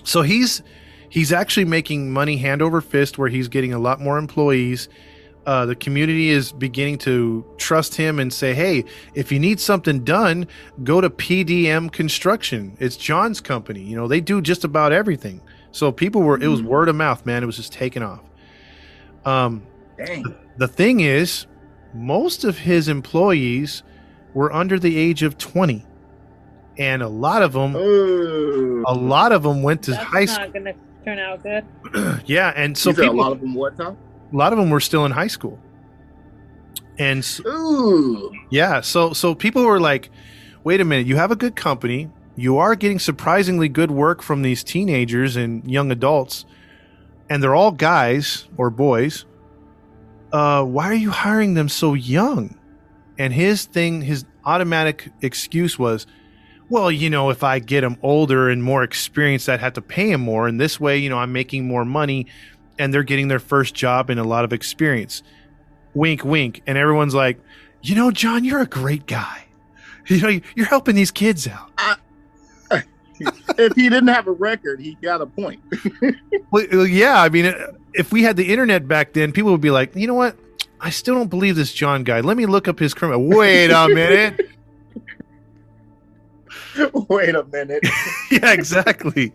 so 0.04 0.22
he's 0.22 0.62
he's 1.10 1.32
actually 1.32 1.66
making 1.66 2.12
money 2.12 2.38
hand 2.38 2.62
over 2.62 2.80
fist 2.80 3.18
where 3.18 3.28
he's 3.28 3.48
getting 3.48 3.72
a 3.72 3.78
lot 3.78 4.00
more 4.00 4.18
employees. 4.18 4.88
Uh, 5.46 5.66
the 5.66 5.76
community 5.76 6.30
is 6.30 6.52
beginning 6.52 6.96
to 6.96 7.44
trust 7.58 7.94
him 7.94 8.18
and 8.18 8.32
say, 8.32 8.54
"Hey, 8.54 8.84
if 9.14 9.30
you 9.30 9.38
need 9.38 9.60
something 9.60 10.02
done, 10.02 10.48
go 10.82 11.02
to 11.02 11.10
PDM 11.10 11.92
Construction. 11.92 12.74
It's 12.80 12.96
John's 12.96 13.42
company. 13.42 13.82
You 13.82 13.96
know, 13.96 14.08
they 14.08 14.22
do 14.22 14.40
just 14.40 14.64
about 14.64 14.92
everything." 14.92 15.42
So 15.74 15.90
people 15.90 16.22
were 16.22 16.38
it 16.40 16.46
was 16.46 16.62
Mhm. 16.62 16.66
word 16.66 16.88
of 16.88 16.94
mouth, 16.94 17.26
man. 17.26 17.42
It 17.42 17.46
was 17.46 17.56
just 17.56 17.72
taking 17.72 18.02
off. 18.04 18.20
Um, 19.24 19.62
Dang. 19.98 20.24
the 20.56 20.68
thing 20.68 21.00
is, 21.00 21.46
most 21.92 22.44
of 22.44 22.58
his 22.58 22.86
employees 22.88 23.82
were 24.34 24.52
under 24.52 24.78
the 24.78 24.96
age 24.96 25.24
of 25.24 25.36
20. 25.36 25.84
And 26.78 27.02
a 27.02 27.08
lot 27.08 27.42
of 27.42 27.52
them 27.54 27.74
Oh. 27.76 28.84
a 28.86 28.94
lot 28.94 29.32
of 29.32 29.42
them 29.42 29.62
went 29.64 29.82
to 29.82 29.90
That's 29.92 30.04
high 30.04 30.24
school. 30.26 30.44
not 30.44 30.54
gonna 30.54 30.72
turn 31.04 31.18
out 31.18 31.42
good. 31.42 31.64
yeah, 32.26 32.52
and 32.54 32.78
so 32.78 32.92
people, 32.92 33.10
a 33.10 33.12
lot 33.20 33.32
of 33.32 33.40
them 33.40 33.54
what 33.54 33.76
Tom? 33.76 33.96
a 34.32 34.36
lot 34.36 34.52
of 34.52 34.58
them 34.60 34.70
were 34.70 34.80
still 34.80 35.04
in 35.04 35.10
high 35.12 35.26
school. 35.26 35.58
And 36.98 37.18
s 37.18 37.40
Ooh. 37.46 38.30
yeah, 38.50 38.80
so 38.80 39.12
so 39.12 39.34
people 39.34 39.64
were 39.64 39.80
like, 39.80 40.10
"Wait 40.62 40.80
a 40.80 40.84
minute, 40.84 41.06
you 41.08 41.16
have 41.16 41.32
a 41.32 41.36
good 41.36 41.56
company. 41.56 42.10
You 42.36 42.58
are 42.58 42.74
getting 42.74 42.98
surprisingly 42.98 43.68
good 43.68 43.90
work 43.90 44.22
from 44.22 44.42
these 44.42 44.64
teenagers 44.64 45.36
and 45.36 45.68
young 45.70 45.90
adults, 45.92 46.44
and 47.30 47.42
they're 47.42 47.54
all 47.54 47.70
guys 47.70 48.48
or 48.56 48.70
boys. 48.70 49.24
Uh, 50.32 50.64
why 50.64 50.86
are 50.86 50.94
you 50.94 51.10
hiring 51.10 51.54
them 51.54 51.68
so 51.68 51.94
young?" 51.94 52.56
And 53.18 53.32
his 53.32 53.64
thing, 53.64 54.02
his 54.02 54.24
automatic 54.44 55.10
excuse 55.22 55.78
was, 55.78 56.06
"Well, 56.68 56.90
you 56.90 57.08
know, 57.08 57.30
if 57.30 57.44
I 57.44 57.60
get 57.60 57.82
them 57.82 57.96
older 58.02 58.50
and 58.50 58.64
more 58.64 58.82
experienced, 58.82 59.48
I'd 59.48 59.60
have 59.60 59.74
to 59.74 59.82
pay 59.82 60.10
them 60.10 60.22
more, 60.22 60.48
and 60.48 60.60
this 60.60 60.80
way, 60.80 60.98
you 60.98 61.08
know, 61.08 61.18
I'm 61.18 61.32
making 61.32 61.68
more 61.68 61.84
money, 61.84 62.26
and 62.78 62.92
they're 62.92 63.04
getting 63.04 63.28
their 63.28 63.38
first 63.38 63.74
job 63.74 64.10
and 64.10 64.18
a 64.18 64.24
lot 64.24 64.44
of 64.44 64.52
experience." 64.52 65.22
Wink, 65.94 66.24
wink, 66.24 66.62
and 66.66 66.76
everyone's 66.76 67.14
like, 67.14 67.38
"You 67.80 67.94
know, 67.94 68.10
John, 68.10 68.42
you're 68.44 68.60
a 68.60 68.66
great 68.66 69.06
guy. 69.06 69.44
You 70.08 70.20
know, 70.20 70.40
you're 70.56 70.66
helping 70.66 70.96
these 70.96 71.12
kids 71.12 71.46
out." 71.46 71.70
If 73.20 73.74
he 73.74 73.88
didn't 73.88 74.08
have 74.08 74.26
a 74.26 74.32
record, 74.32 74.80
he 74.80 74.94
got 75.02 75.20
a 75.20 75.26
point. 75.26 75.60
Well, 76.50 76.66
well, 76.70 76.86
yeah, 76.86 77.20
I 77.20 77.28
mean, 77.30 77.46
uh, 77.46 77.72
if 77.94 78.12
we 78.12 78.22
had 78.22 78.36
the 78.36 78.48
internet 78.52 78.86
back 78.86 79.12
then, 79.12 79.32
people 79.32 79.50
would 79.50 79.60
be 79.60 79.70
like, 79.72 79.96
you 79.96 80.06
know 80.06 80.14
what? 80.14 80.36
I 80.80 80.90
still 80.90 81.14
don't 81.14 81.28
believe 81.30 81.56
this 81.56 81.72
John 81.72 82.04
guy. 82.04 82.20
Let 82.20 82.36
me 82.36 82.46
look 82.46 82.68
up 82.68 82.78
his 82.78 82.94
criminal. 82.94 83.26
Wait 83.36 83.70
a 83.70 83.88
minute. 83.88 84.40
Wait 87.08 87.34
a 87.34 87.44
minute. 87.44 87.84
yeah, 88.30 88.52
exactly. 88.52 89.32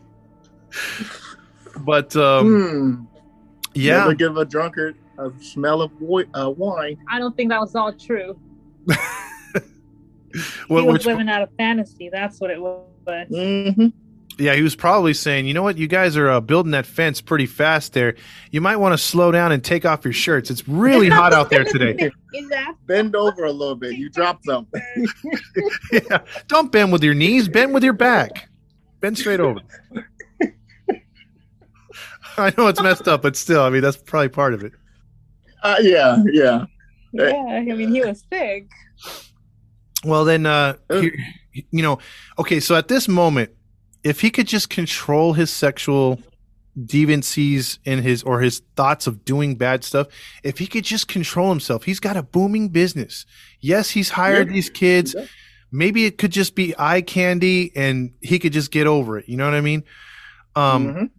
But 1.82 2.16
um, 2.16 2.46
Hmm. 2.48 3.04
yeah, 3.74 3.98
Never 4.00 4.14
give 4.14 4.38
a 4.38 4.46
drunkard 4.46 4.96
a 5.18 5.32
smell 5.42 5.82
of 5.82 5.92
wi- 6.00 6.28
uh, 6.34 6.50
wine. 6.52 6.98
I 7.10 7.20
don't 7.20 7.36
think 7.36 7.50
that 7.50 7.60
was 7.60 7.76
all 7.76 7.92
true. 7.94 8.40
Well, 10.70 10.84
he 10.84 10.88
was 10.88 10.94
which, 10.94 11.06
living 11.06 11.30
out 11.30 11.42
of 11.42 11.50
fantasy. 11.58 12.10
That's 12.10 12.40
what 12.40 12.52
it 12.52 12.62
was. 12.62 12.86
Mm-hmm. 13.08 13.88
yeah, 14.38 14.54
he 14.54 14.62
was 14.62 14.76
probably 14.76 15.16
saying, 15.16 15.48
you 15.48 15.54
know 15.56 15.64
what? 15.64 15.78
You 15.78 15.88
guys 15.88 16.16
are 16.16 16.30
uh, 16.30 16.40
building 16.40 16.72
that 16.74 16.86
fence 16.86 17.22
pretty 17.22 17.48
fast 17.48 17.94
there. 17.94 18.16
You 18.52 18.62
might 18.62 18.76
want 18.76 18.94
to 18.94 18.98
slow 18.98 19.32
down 19.32 19.52
and 19.52 19.64
take 19.64 19.84
off 19.84 20.06
your 20.06 20.14
shirts. 20.14 20.52
It's 20.52 20.68
really 20.68 21.10
hot 21.20 21.34
out 21.34 21.50
there 21.50 21.64
today. 21.64 22.12
Bend 22.86 23.16
over 23.16 23.46
a 23.46 23.52
little 23.52 23.76
bit. 23.76 23.96
You 23.96 24.10
dropped 24.10 24.46
something. 24.46 24.82
yeah. 25.92 26.20
Don't 26.48 26.72
bend 26.72 26.92
with 26.92 27.04
your 27.04 27.16
knees. 27.16 27.50
Bend 27.50 27.74
with 27.74 27.84
your 27.84 27.94
back. 27.94 28.50
Bend 29.00 29.18
straight 29.18 29.40
over. 29.40 29.62
I 32.38 32.54
know 32.58 32.68
it's 32.68 32.82
messed 32.82 33.08
up, 33.08 33.22
but 33.22 33.36
still, 33.36 33.62
I 33.62 33.70
mean, 33.70 33.82
that's 33.82 33.98
probably 33.98 34.30
part 34.30 34.54
of 34.54 34.64
it. 34.64 34.72
Uh, 35.62 35.76
yeah, 35.82 36.24
yeah. 36.32 36.66
Yeah, 37.12 37.34
I 37.34 37.62
mean, 37.62 37.94
he 37.94 38.02
was 38.02 38.24
sick. 38.32 38.68
Well, 40.06 40.26
then, 40.26 40.46
uh, 40.46 40.76
here- 40.90 41.18
you 41.72 41.82
know, 41.82 42.00
okay, 42.38 42.60
so 42.60 42.76
at 42.76 42.88
this 42.88 43.08
moment, 43.08 43.52
if 44.04 44.22
he 44.22 44.30
could 44.30 44.48
just 44.48 44.70
control 44.70 45.34
his 45.34 45.50
sexual 45.50 46.22
deviancies 46.86 47.80
in 47.84 48.02
his 48.02 48.24
or 48.24 48.40
his 48.42 48.62
thoughts 48.76 49.08
of 49.08 49.26
doing 49.26 49.56
bad 49.56 49.84
stuff, 49.84 50.08
if 50.44 50.60
he 50.60 50.68
could 50.68 50.84
just 50.86 51.08
control 51.08 51.50
himself, 51.50 51.84
he's 51.84 52.00
got 52.00 52.16
a 52.18 52.24
booming 52.24 52.70
business. 52.70 53.26
Yes, 53.60 53.90
he's 53.90 54.10
hired 54.12 54.48
Yeah. 54.48 54.54
these 54.54 54.70
kids. 54.70 55.16
Yeah. 55.18 55.26
Maybe 55.72 56.06
it 56.06 56.18
could 56.18 56.32
just 56.32 56.56
be 56.56 56.74
eye 56.80 57.02
candy 57.02 57.72
and 57.76 58.12
he 58.22 58.40
could 58.40 58.54
just 58.54 58.72
get 58.72 58.88
over 58.88 59.18
it. 59.20 59.28
You 59.28 59.38
know 59.38 59.46
what 59.46 59.54
I 59.54 59.62
mean? 59.62 59.84
Um, 60.56 60.88
Mhm. 60.88 61.10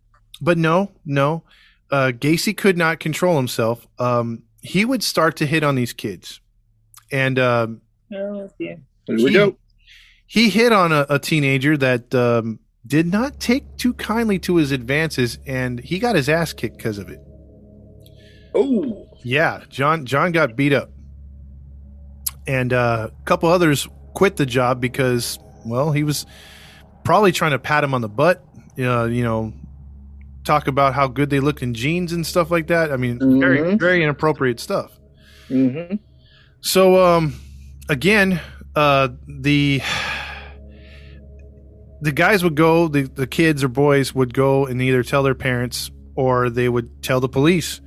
but 0.41 0.59
no, 0.59 0.91
no. 1.05 1.45
Uh, 1.91 2.13
Gacy 2.19 2.57
could 2.57 2.77
not 2.79 2.99
control 3.01 3.37
himself. 3.37 3.87
Um, 3.99 4.45
he 4.63 4.85
would 4.85 5.03
start 5.03 5.37
to 5.37 5.47
hit 5.47 5.63
on 5.63 5.75
these 5.75 5.93
kids. 5.93 6.41
And 7.13 7.39
um, 7.39 7.81
Oh, 8.15 8.49
dear. 8.59 8.81
Here 9.07 9.17
we 9.17 9.25
he- 9.27 9.33
go. 9.33 9.57
he 10.27 10.51
hit 10.51 10.73
on 10.73 10.93
a, 10.93 11.07
a 11.09 11.19
teenager 11.19 11.77
that 11.77 12.15
um, 12.15 12.59
did 12.87 13.07
not 13.07 13.39
take 13.41 13.77
too 13.77 13.95
kindly 13.95 14.39
to 14.41 14.57
his 14.57 14.73
advances, 14.73 15.39
and 15.47 15.81
he 15.81 15.99
got 15.99 16.17
his 16.17 16.29
ass 16.29 16.53
kicked 16.53 16.77
because 16.77 16.99
of 16.99 17.09
it. 17.09 17.21
Oh, 18.55 19.07
Yeah, 19.23 19.63
John 19.69 20.07
John 20.07 20.33
got 20.33 20.57
beat 20.57 20.73
up, 20.73 20.91
and 22.47 22.73
uh, 22.73 23.09
a 23.11 23.25
couple 23.25 23.49
others 23.49 23.87
quit 24.15 24.37
the 24.37 24.47
job 24.47 24.81
because, 24.81 25.39
well, 25.65 25.93
he 25.93 26.03
was 26.03 26.27
probably 27.05 27.33
trying 27.33 27.53
to 27.53 27.59
pat 27.59 27.85
him 27.85 27.95
on 27.95 28.01
the 28.01 28.09
butt. 28.09 28.45
Uh, 28.79 29.05
you 29.05 29.23
know, 29.23 29.53
talk 30.45 30.67
about 30.67 30.95
how 30.95 31.07
good 31.07 31.31
they 31.31 31.39
looked 31.39 31.63
in 31.63 31.75
jeans 31.75 32.13
and 32.13 32.27
stuff 32.27 32.51
like 32.51 32.67
that. 32.69 32.91
I 32.93 32.97
mean, 32.97 33.19
very 33.41 33.59
Mhm. 33.59 33.79
very 33.79 34.03
inappropriate 34.03 34.59
stuff. 34.59 34.91
mm-hmm. 35.49 35.97
So 36.63 37.03
um 37.05 37.35
again, 37.91 38.41
uh 38.77 39.09
the 39.27 39.83
the 42.01 42.13
guys 42.13 42.43
would 42.43 42.55
go, 42.55 42.89
the, 42.89 43.03
the 43.03 43.27
kids 43.27 43.63
or 43.63 43.69
boys 43.69 44.15
would 44.15 44.33
go 44.33 44.65
and 44.65 44.81
either 44.81 45.03
tell 45.03 45.23
their 45.23 45.35
parents 45.35 45.91
or 46.15 46.49
they 46.49 46.67
would 46.67 47.03
tell 47.03 47.21
the 47.21 47.29
police. 47.29 47.81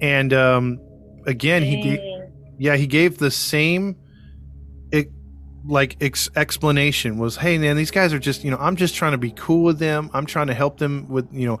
And 0.00 0.32
um 0.32 0.80
again, 1.26 1.62
he 1.62 1.82
gave, 1.82 2.00
yeah, 2.58 2.76
he 2.76 2.86
gave 2.86 3.18
the 3.18 3.30
same 3.30 3.96
like 5.68 5.96
ex- 6.00 6.30
explanation 6.34 7.18
was, 7.18 7.36
"Hey 7.36 7.58
man, 7.58 7.76
these 7.76 7.90
guys 7.90 8.12
are 8.12 8.18
just, 8.18 8.42
you 8.42 8.50
know, 8.50 8.56
I'm 8.58 8.74
just 8.74 8.94
trying 8.94 9.12
to 9.12 9.18
be 9.18 9.30
cool 9.32 9.62
with 9.62 9.78
them. 9.78 10.10
I'm 10.14 10.24
trying 10.24 10.46
to 10.46 10.54
help 10.54 10.78
them 10.78 11.06
with, 11.08 11.28
you 11.32 11.46
know, 11.46 11.60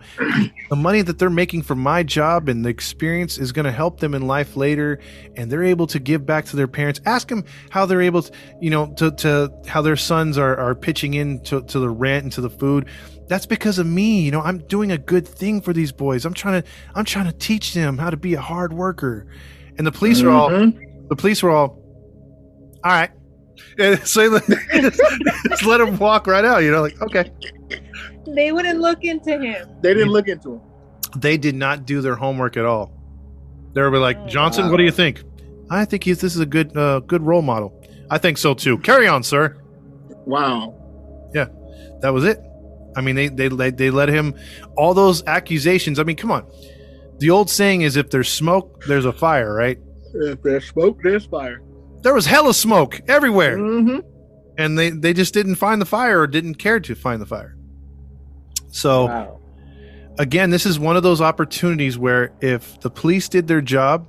the 0.70 0.76
money 0.76 1.02
that 1.02 1.18
they're 1.18 1.30
making 1.30 1.62
from 1.62 1.78
my 1.78 2.02
job 2.02 2.48
and 2.48 2.64
the 2.64 2.70
experience 2.70 3.38
is 3.38 3.52
going 3.52 3.66
to 3.66 3.72
help 3.72 4.00
them 4.00 4.14
in 4.14 4.26
life 4.26 4.56
later 4.56 4.98
and 5.36 5.52
they're 5.52 5.62
able 5.62 5.86
to 5.88 5.98
give 5.98 6.24
back 6.24 6.46
to 6.46 6.56
their 6.56 6.66
parents. 6.66 7.00
Ask 7.04 7.28
them 7.28 7.44
how 7.70 7.84
they're 7.84 8.00
able 8.00 8.22
to, 8.22 8.32
you 8.60 8.70
know, 8.70 8.86
to 8.94 9.10
to 9.12 9.52
how 9.66 9.82
their 9.82 9.96
sons 9.96 10.38
are 10.38 10.56
are 10.56 10.74
pitching 10.74 11.14
in 11.14 11.40
to, 11.44 11.62
to 11.62 11.78
the 11.78 11.90
rent 11.90 12.24
and 12.24 12.32
to 12.32 12.40
the 12.40 12.50
food. 12.50 12.86
That's 13.28 13.44
because 13.44 13.78
of 13.78 13.86
me. 13.86 14.22
You 14.22 14.30
know, 14.30 14.40
I'm 14.40 14.58
doing 14.58 14.90
a 14.90 14.98
good 14.98 15.28
thing 15.28 15.60
for 15.60 15.74
these 15.74 15.92
boys. 15.92 16.24
I'm 16.24 16.34
trying 16.34 16.62
to 16.62 16.68
I'm 16.94 17.04
trying 17.04 17.26
to 17.26 17.36
teach 17.36 17.74
them 17.74 17.98
how 17.98 18.08
to 18.08 18.16
be 18.16 18.34
a 18.34 18.40
hard 18.40 18.72
worker. 18.72 19.26
And 19.76 19.86
the 19.86 19.92
police 19.92 20.22
are 20.22 20.30
all 20.30 20.50
mm-hmm. 20.50 21.08
the 21.08 21.16
police 21.16 21.42
were 21.42 21.50
all, 21.50 21.78
all 22.82 22.92
right. 22.92 23.10
And 23.78 23.98
so 24.06 24.28
they 24.28 24.80
just, 24.80 25.00
just 25.48 25.64
let 25.64 25.80
him 25.80 25.98
walk 25.98 26.26
right 26.26 26.44
out. 26.44 26.58
You 26.58 26.70
know, 26.70 26.82
like 26.82 27.00
okay. 27.02 27.30
They 28.26 28.52
wouldn't 28.52 28.80
look 28.80 29.04
into 29.04 29.38
him. 29.38 29.68
They 29.80 29.94
didn't 29.94 30.10
look 30.10 30.28
into 30.28 30.54
him. 30.54 30.60
They 31.16 31.38
did 31.38 31.54
not 31.54 31.86
do 31.86 32.00
their 32.00 32.16
homework 32.16 32.56
at 32.56 32.64
all. 32.64 32.92
They 33.72 33.82
were 33.82 33.98
like, 33.98 34.26
Johnson, 34.26 34.70
what 34.70 34.76
do 34.76 34.84
you 34.84 34.90
think? 34.90 35.22
I 35.70 35.84
think 35.84 36.04
he's 36.04 36.20
this 36.20 36.34
is 36.34 36.40
a 36.40 36.46
good 36.46 36.76
uh, 36.76 37.00
good 37.00 37.22
role 37.22 37.42
model. 37.42 37.74
I 38.10 38.18
think 38.18 38.38
so 38.38 38.54
too. 38.54 38.78
Carry 38.78 39.06
on, 39.06 39.22
sir. 39.22 39.56
Wow. 40.26 40.74
Yeah, 41.34 41.46
that 42.00 42.12
was 42.12 42.24
it. 42.24 42.40
I 42.96 43.00
mean, 43.00 43.14
they 43.14 43.28
they 43.28 43.48
they, 43.48 43.70
they 43.70 43.90
let 43.90 44.08
him 44.08 44.34
all 44.76 44.94
those 44.94 45.22
accusations. 45.26 45.98
I 45.98 46.04
mean, 46.04 46.16
come 46.16 46.30
on. 46.30 46.50
The 47.18 47.30
old 47.30 47.50
saying 47.50 47.82
is, 47.82 47.96
if 47.96 48.10
there's 48.10 48.30
smoke, 48.30 48.84
there's 48.86 49.04
a 49.04 49.12
fire, 49.12 49.52
right? 49.52 49.78
If 50.14 50.42
there's 50.42 50.68
smoke, 50.68 51.00
there's 51.02 51.26
fire. 51.26 51.60
There 52.02 52.14
was 52.14 52.26
hella 52.26 52.54
smoke 52.54 53.00
everywhere. 53.08 53.58
Mm-hmm. 53.58 53.98
and 54.56 54.78
they 54.78 54.90
they 54.90 55.12
just 55.12 55.32
didn't 55.34 55.54
find 55.56 55.80
the 55.80 55.86
fire 55.86 56.20
or 56.20 56.26
didn't 56.26 56.54
care 56.56 56.80
to 56.80 56.94
find 56.94 57.20
the 57.22 57.26
fire. 57.26 57.56
So 58.70 59.06
Wow. 59.06 59.40
again, 60.18 60.50
this 60.50 60.66
is 60.66 60.78
one 60.78 60.96
of 60.96 61.02
those 61.02 61.20
opportunities 61.20 61.96
where 61.98 62.32
if 62.40 62.80
the 62.80 62.90
police 62.90 63.28
did 63.28 63.46
their 63.48 63.60
job, 63.60 64.06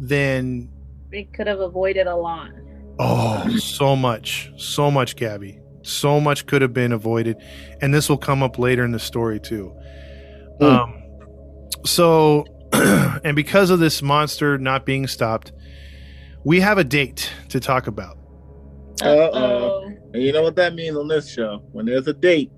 then 0.00 0.68
They 1.10 1.24
could 1.24 1.46
have 1.46 1.60
avoided 1.60 2.06
a 2.06 2.16
lot. 2.16 2.50
oh, 2.98 3.48
so 3.56 3.94
much, 3.96 4.50
so 4.56 4.90
much, 4.90 5.16
Gabby, 5.16 5.60
so 5.82 6.20
much 6.20 6.46
could 6.46 6.62
have 6.62 6.72
been 6.74 6.92
avoided, 6.92 7.36
and 7.80 7.92
this 7.94 8.08
will 8.08 8.18
come 8.18 8.42
up 8.42 8.58
later 8.58 8.84
in 8.84 8.92
the 8.92 8.98
story 8.98 9.40
too. 9.40 9.72
Hmm. 10.58 10.64
Um, 10.64 10.94
so, 11.86 12.44
and 12.72 13.34
because 13.36 13.70
of 13.70 13.78
this 13.78 14.02
monster 14.02 14.58
not 14.58 14.84
being 14.84 15.06
stopped, 15.06 15.52
we 16.44 16.60
have 16.60 16.78
a 16.78 16.84
date 16.84 17.30
to 17.48 17.60
talk 17.60 17.86
about. 17.86 18.16
Uh-oh. 19.02 19.92
And 20.14 20.22
you 20.22 20.32
know 20.32 20.42
what 20.42 20.56
that 20.56 20.74
means 20.74 20.96
on 20.96 21.08
this 21.08 21.30
show? 21.32 21.62
When 21.72 21.86
there's 21.86 22.06
a 22.08 22.12
date, 22.14 22.50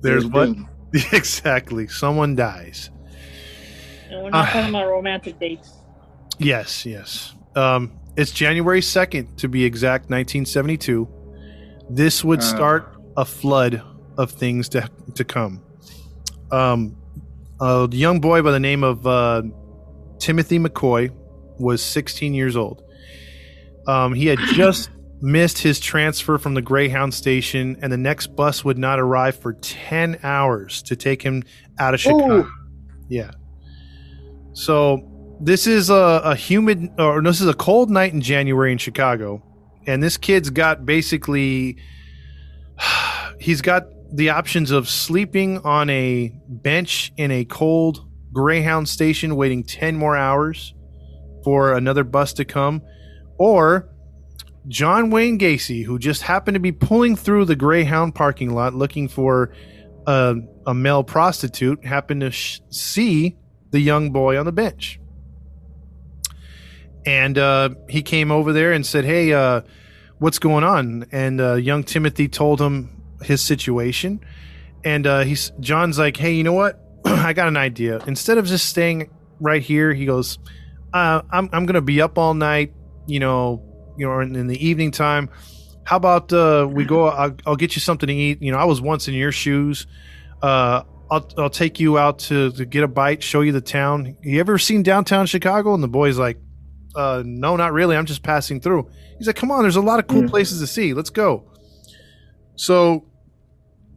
There's 0.00 0.26
what? 0.26 0.46
doom. 0.46 0.68
exactly. 1.12 1.86
Someone 1.88 2.34
dies. 2.36 2.90
And 4.10 4.22
we're 4.22 4.30
not 4.30 4.48
Ah. 4.48 4.52
talking 4.52 4.70
about 4.70 4.86
romantic 4.88 5.38
dates. 5.40 5.72
Yes, 6.38 6.86
yes. 6.86 7.34
Um, 7.56 7.92
it's 8.16 8.30
January 8.30 8.80
2nd, 8.80 9.36
to 9.38 9.48
be 9.48 9.64
exact, 9.64 10.04
1972. 10.10 11.08
This 11.90 12.24
would 12.24 12.38
Uh. 12.40 12.42
start 12.42 12.94
a 13.16 13.24
flood 13.24 13.82
of 14.16 14.30
things 14.30 14.68
to, 14.70 14.88
to 15.14 15.24
come. 15.24 15.60
Um, 16.52 16.96
a 17.60 17.88
young 17.90 18.20
boy 18.20 18.42
by 18.42 18.52
the 18.52 18.60
name 18.60 18.84
of 18.84 19.06
uh, 19.06 19.42
Timothy 20.18 20.58
McCoy 20.58 21.10
was 21.58 21.82
16 21.82 22.34
years 22.34 22.56
old. 22.56 22.82
Um, 23.86 24.14
he 24.14 24.26
had 24.26 24.38
just 24.38 24.90
missed 25.20 25.58
his 25.58 25.80
transfer 25.80 26.38
from 26.38 26.54
the 26.54 26.62
Greyhound 26.62 27.14
station, 27.14 27.76
and 27.82 27.92
the 27.92 27.96
next 27.96 28.28
bus 28.36 28.64
would 28.64 28.78
not 28.78 28.98
arrive 28.98 29.36
for 29.36 29.54
10 29.54 30.20
hours 30.22 30.82
to 30.82 30.96
take 30.96 31.22
him 31.22 31.42
out 31.78 31.94
of 31.94 32.00
Chicago. 32.00 32.40
Ooh. 32.40 32.50
Yeah. 33.08 33.30
So 34.52 35.36
this 35.40 35.66
is 35.66 35.90
a, 35.90 36.20
a 36.24 36.34
humid, 36.34 36.90
or 36.98 37.22
this 37.22 37.40
is 37.40 37.48
a 37.48 37.54
cold 37.54 37.90
night 37.90 38.12
in 38.12 38.20
January 38.20 38.72
in 38.72 38.78
Chicago, 38.78 39.42
and 39.86 40.02
this 40.02 40.16
kid's 40.16 40.50
got 40.50 40.86
basically, 40.86 41.78
he's 43.40 43.60
got 43.60 43.86
the 44.12 44.30
options 44.30 44.70
of 44.70 44.88
sleeping 44.88 45.58
on 45.58 45.90
a 45.90 46.32
bench 46.48 47.12
in 47.16 47.30
a 47.30 47.44
cold 47.44 48.06
Greyhound 48.32 48.88
station, 48.88 49.36
waiting 49.36 49.62
ten 49.62 49.96
more 49.96 50.16
hours 50.16 50.74
for 51.44 51.74
another 51.74 52.02
bus 52.02 52.32
to 52.34 52.44
come, 52.44 52.82
or 53.38 53.94
John 54.66 55.10
Wayne 55.10 55.38
Gacy, 55.38 55.84
who 55.84 55.98
just 55.98 56.22
happened 56.22 56.54
to 56.54 56.60
be 56.60 56.72
pulling 56.72 57.16
through 57.16 57.44
the 57.44 57.56
Greyhound 57.56 58.14
parking 58.14 58.54
lot 58.54 58.74
looking 58.74 59.08
for 59.08 59.52
a, 60.06 60.36
a 60.66 60.74
male 60.74 61.04
prostitute, 61.04 61.84
happened 61.84 62.22
to 62.22 62.30
sh- 62.30 62.60
see 62.70 63.36
the 63.70 63.80
young 63.80 64.10
boy 64.10 64.38
on 64.38 64.46
the 64.46 64.52
bench. 64.52 65.00
And 67.04 67.36
uh, 67.36 67.70
he 67.88 68.02
came 68.02 68.30
over 68.30 68.52
there 68.52 68.72
and 68.72 68.86
said, 68.86 69.04
Hey, 69.04 69.32
uh, 69.32 69.60
what's 70.18 70.38
going 70.38 70.64
on? 70.64 71.06
And 71.12 71.40
uh, 71.40 71.54
young 71.54 71.84
Timothy 71.84 72.28
told 72.28 72.60
him 72.60 73.02
his 73.22 73.42
situation. 73.42 74.20
And 74.84 75.06
uh, 75.06 75.20
he's 75.20 75.52
John's 75.60 75.98
like, 75.98 76.16
Hey, 76.16 76.32
you 76.32 76.44
know 76.44 76.54
what? 76.54 76.80
I 77.04 77.34
got 77.34 77.48
an 77.48 77.58
idea. 77.58 78.02
Instead 78.06 78.38
of 78.38 78.46
just 78.46 78.66
staying 78.66 79.10
right 79.40 79.62
here, 79.62 79.92
he 79.92 80.06
goes, 80.06 80.38
uh, 80.94 81.20
I'm, 81.30 81.50
I'm 81.52 81.66
going 81.66 81.74
to 81.74 81.82
be 81.82 82.00
up 82.00 82.16
all 82.16 82.32
night, 82.34 82.72
you 83.06 83.20
know, 83.20 83.62
you 83.98 84.06
know, 84.06 84.20
in, 84.20 84.34
in 84.36 84.46
the 84.46 84.64
evening 84.66 84.90
time. 84.90 85.28
How 85.84 85.96
about 85.96 86.32
uh, 86.32 86.66
we 86.70 86.84
go? 86.86 87.08
I'll, 87.08 87.36
I'll 87.44 87.56
get 87.56 87.76
you 87.76 87.80
something 87.80 88.06
to 88.06 88.14
eat. 88.14 88.40
You 88.40 88.52
know, 88.52 88.58
I 88.58 88.64
was 88.64 88.80
once 88.80 89.06
in 89.08 89.14
your 89.14 89.32
shoes. 89.32 89.86
Uh, 90.40 90.82
I'll, 91.10 91.28
I'll 91.36 91.50
take 91.50 91.78
you 91.78 91.98
out 91.98 92.20
to, 92.20 92.50
to 92.52 92.64
get 92.64 92.82
a 92.84 92.88
bite, 92.88 93.22
show 93.22 93.42
you 93.42 93.52
the 93.52 93.60
town. 93.60 94.16
You 94.22 94.40
ever 94.40 94.56
seen 94.56 94.82
downtown 94.82 95.26
Chicago? 95.26 95.74
And 95.74 95.82
the 95.82 95.88
boy's 95.88 96.16
like, 96.18 96.38
uh, 96.96 97.22
no, 97.26 97.56
not 97.56 97.72
really. 97.72 97.96
I'm 97.96 98.06
just 98.06 98.22
passing 98.22 98.60
through. 98.60 98.88
He's 99.18 99.26
like, 99.26 99.36
come 99.36 99.50
on, 99.50 99.62
there's 99.62 99.76
a 99.76 99.82
lot 99.82 99.98
of 99.98 100.06
cool 100.06 100.22
Mhm. 100.22 100.30
places 100.30 100.60
to 100.60 100.66
see. 100.66 100.94
Let's 100.94 101.10
go. 101.10 101.50
So, 102.56 103.04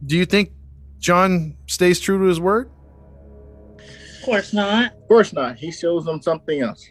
do 0.04 0.16
you 0.16 0.26
think 0.26 0.50
John 0.98 1.56
stays 1.66 2.00
true 2.00 2.18
to 2.18 2.24
his 2.24 2.40
word? 2.40 2.70
Of 4.28 4.32
course 4.32 4.52
not. 4.52 4.92
Of 4.92 5.08
course 5.08 5.32
not. 5.32 5.56
He 5.56 5.72
shows 5.72 6.04
them 6.04 6.20
something 6.20 6.60
else. 6.60 6.90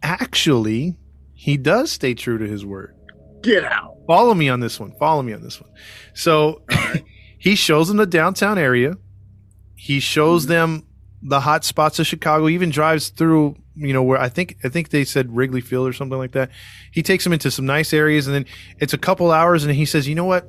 Actually, 0.00 0.96
he 1.34 1.56
does 1.56 1.90
stay 1.90 2.14
true 2.14 2.38
to 2.38 2.46
his 2.46 2.64
word. 2.64 2.94
Get 3.42 3.64
out. 3.64 3.96
Follow 4.06 4.34
me 4.34 4.48
on 4.48 4.60
this 4.60 4.78
one. 4.78 4.92
Follow 4.92 5.22
me 5.22 5.32
on 5.32 5.42
this 5.42 5.60
one. 5.60 5.70
So, 6.14 6.62
he 7.38 7.56
shows 7.56 7.88
them 7.88 7.96
the 7.96 8.06
downtown 8.06 8.58
area. 8.58 8.94
He 9.74 9.98
shows 9.98 10.46
them 10.46 10.86
the 11.20 11.40
hot 11.40 11.64
spots 11.64 11.98
of 11.98 12.06
Chicago. 12.06 12.46
He 12.46 12.54
even 12.54 12.70
drives 12.70 13.08
through, 13.08 13.56
you 13.74 13.92
know, 13.92 14.04
where 14.04 14.20
I 14.20 14.28
think 14.28 14.56
I 14.62 14.68
think 14.68 14.90
they 14.90 15.02
said 15.02 15.34
Wrigley 15.34 15.60
Field 15.60 15.88
or 15.88 15.92
something 15.92 16.18
like 16.18 16.32
that. 16.32 16.50
He 16.92 17.02
takes 17.02 17.24
them 17.24 17.32
into 17.32 17.50
some 17.50 17.66
nice 17.66 17.92
areas, 17.92 18.28
and 18.28 18.36
then 18.36 18.46
it's 18.78 18.92
a 18.92 18.98
couple 18.98 19.32
hours, 19.32 19.64
and 19.64 19.74
he 19.74 19.84
says, 19.84 20.06
"You 20.06 20.14
know 20.14 20.26
what? 20.26 20.48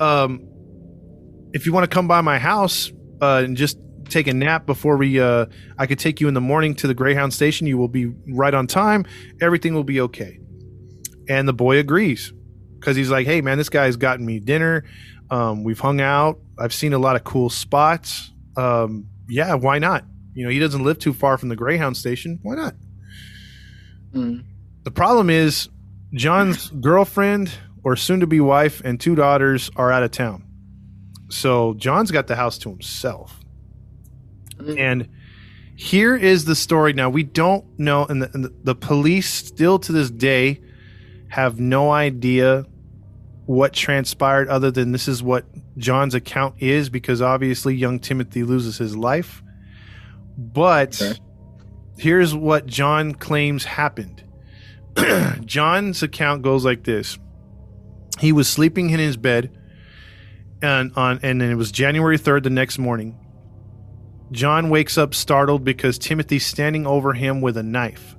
Um, 0.00 0.48
if 1.52 1.66
you 1.66 1.72
want 1.74 1.84
to 1.84 1.94
come 1.94 2.08
by 2.08 2.22
my 2.22 2.38
house 2.38 2.90
uh, 3.20 3.42
and 3.44 3.56
just 3.56 3.78
take 4.10 4.26
a 4.26 4.34
nap 4.34 4.66
before 4.66 4.96
we, 4.96 5.20
uh, 5.20 5.46
I 5.78 5.86
could 5.86 5.98
take 5.98 6.20
you 6.20 6.28
in 6.28 6.34
the 6.34 6.40
morning 6.40 6.74
to 6.76 6.86
the 6.86 6.94
Greyhound 6.94 7.32
station. 7.32 7.66
You 7.66 7.78
will 7.78 7.88
be 7.88 8.06
right 8.28 8.54
on 8.54 8.66
time. 8.66 9.04
Everything 9.40 9.74
will 9.74 9.84
be 9.84 10.00
okay." 10.02 10.38
And 11.28 11.46
the 11.46 11.52
boy 11.52 11.78
agrees 11.78 12.32
because 12.78 12.96
he's 12.96 13.10
like, 13.10 13.26
"Hey, 13.26 13.40
man, 13.40 13.58
this 13.58 13.68
guy's 13.68 13.96
gotten 13.96 14.24
me 14.24 14.40
dinner. 14.40 14.84
Um, 15.30 15.64
we've 15.64 15.80
hung 15.80 16.00
out. 16.00 16.38
I've 16.58 16.72
seen 16.72 16.92
a 16.92 16.98
lot 16.98 17.16
of 17.16 17.24
cool 17.24 17.50
spots. 17.50 18.32
Um, 18.56 19.06
yeah, 19.28 19.54
why 19.54 19.78
not? 19.78 20.04
You 20.34 20.44
know, 20.44 20.50
he 20.50 20.58
doesn't 20.58 20.82
live 20.82 20.98
too 20.98 21.12
far 21.12 21.36
from 21.36 21.48
the 21.48 21.56
Greyhound 21.56 21.96
station. 21.96 22.38
Why 22.42 22.54
not? 22.54 22.74
Mm. 24.12 24.44
The 24.84 24.90
problem 24.90 25.30
is 25.30 25.68
John's 26.12 26.70
girlfriend 26.80 27.52
or 27.84 27.96
soon 27.96 28.20
to 28.20 28.26
be 28.26 28.40
wife 28.40 28.80
and 28.84 29.00
two 29.00 29.14
daughters 29.14 29.70
are 29.76 29.92
out 29.92 30.02
of 30.02 30.10
town. 30.10 30.44
So 31.28 31.74
John's 31.74 32.10
got 32.10 32.26
the 32.26 32.36
house 32.36 32.58
to 32.58 32.70
himself. 32.70 33.37
Mm. 34.58 34.78
And 34.78 35.08
here 35.76 36.16
is 36.16 36.44
the 36.44 36.54
story. 36.54 36.92
Now, 36.92 37.08
we 37.10 37.22
don't 37.22 37.64
know, 37.78 38.04
and 38.06 38.22
the, 38.22 38.30
and 38.34 38.50
the, 38.64 38.74
police 38.74 39.28
still 39.32 39.78
to 39.80 39.92
this 39.92 40.10
day 40.10 40.60
have 41.28 41.60
no 41.60 41.90
idea 41.90 42.66
what 43.46 43.72
transpired 43.72 44.48
other 44.48 44.70
than 44.70 44.92
this 44.92 45.08
is 45.08 45.22
what 45.22 45.46
John's 45.78 46.14
account 46.14 46.56
is 46.58 46.90
because 46.90 47.22
obviously 47.22 47.74
young 47.74 47.98
Timothy 47.98 48.42
loses 48.42 48.76
his 48.76 48.96
life. 48.96 49.42
But 50.36 51.00
Okay. 51.00 51.18
here's 51.98 52.34
what 52.34 52.66
John 52.66 53.14
claims 53.14 53.64
happened. 53.64 54.22
John's 55.44 56.02
account 56.02 56.42
goes 56.42 56.64
like 56.64 56.84
this. 56.84 57.18
He 58.18 58.32
was 58.32 58.48
sleeping 58.48 58.90
in 58.90 58.98
his 58.98 59.16
bed 59.16 59.56
and 60.60 60.92
on 60.96 61.20
and 61.22 61.40
then 61.40 61.50
it 61.50 61.54
was 61.54 61.70
January 61.70 62.18
3rd 62.18 62.42
the 62.42 62.50
next 62.50 62.78
morning. 62.78 63.16
John 64.30 64.70
wakes 64.70 64.98
up 64.98 65.14
startled 65.14 65.64
because 65.64 65.98
Timothy's 65.98 66.44
standing 66.44 66.86
over 66.86 67.12
him 67.12 67.40
with 67.40 67.56
a 67.56 67.62
knife. 67.62 68.16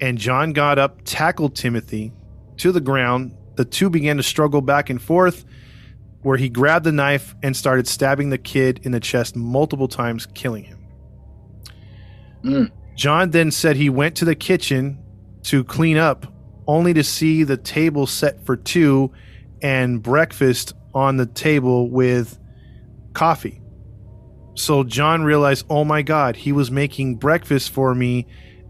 And 0.00 0.16
John 0.18 0.52
got 0.52 0.78
up, 0.78 1.00
tackled 1.04 1.54
Timothy 1.56 2.12
to 2.58 2.72
the 2.72 2.80
ground. 2.80 3.36
The 3.56 3.64
two 3.64 3.90
began 3.90 4.16
to 4.16 4.22
struggle 4.22 4.60
back 4.60 4.88
and 4.88 5.02
forth, 5.02 5.44
where 6.22 6.36
he 6.36 6.48
grabbed 6.48 6.84
the 6.84 6.92
knife 6.92 7.34
and 7.42 7.56
started 7.56 7.86
stabbing 7.88 8.30
the 8.30 8.38
kid 8.38 8.80
in 8.84 8.92
the 8.92 9.00
chest 9.00 9.36
multiple 9.36 9.88
times, 9.88 10.26
killing 10.26 10.64
him. 10.64 10.78
Mm. 12.44 12.70
John 12.96 13.30
then 13.30 13.50
said 13.50 13.76
he 13.76 13.90
went 13.90 14.16
to 14.16 14.24
the 14.24 14.34
kitchen 14.34 14.98
to 15.44 15.64
clean 15.64 15.96
up, 15.96 16.32
only 16.66 16.94
to 16.94 17.02
see 17.02 17.42
the 17.42 17.56
table 17.56 18.06
set 18.06 18.44
for 18.44 18.56
two 18.56 19.10
and 19.62 20.02
breakfast 20.02 20.74
on 20.94 21.16
the 21.16 21.26
table 21.26 21.90
with 21.90 22.38
coffee. 23.12 23.60
So 24.60 24.84
John 24.84 25.22
realized, 25.22 25.66
oh 25.70 25.84
my 25.84 26.02
God, 26.02 26.36
he 26.36 26.52
was 26.52 26.70
making 26.70 27.16
breakfast 27.16 27.70
for 27.70 27.94
me 27.94 28.26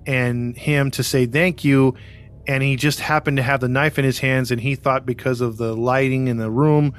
and 0.06 0.56
him 0.56 0.90
to 0.92 1.02
say 1.02 1.26
thank 1.26 1.64
you. 1.64 1.94
And 2.46 2.62
he 2.62 2.76
just 2.76 3.00
happened 3.00 3.36
to 3.36 3.42
have 3.42 3.60
the 3.60 3.68
knife 3.68 3.98
in 3.98 4.04
his 4.04 4.18
hands, 4.18 4.50
and 4.50 4.60
he 4.60 4.74
thought 4.74 5.06
because 5.06 5.40
of 5.40 5.56
the 5.56 5.76
lighting 5.76 6.26
in 6.26 6.38
the 6.38 6.50
room 6.50 6.94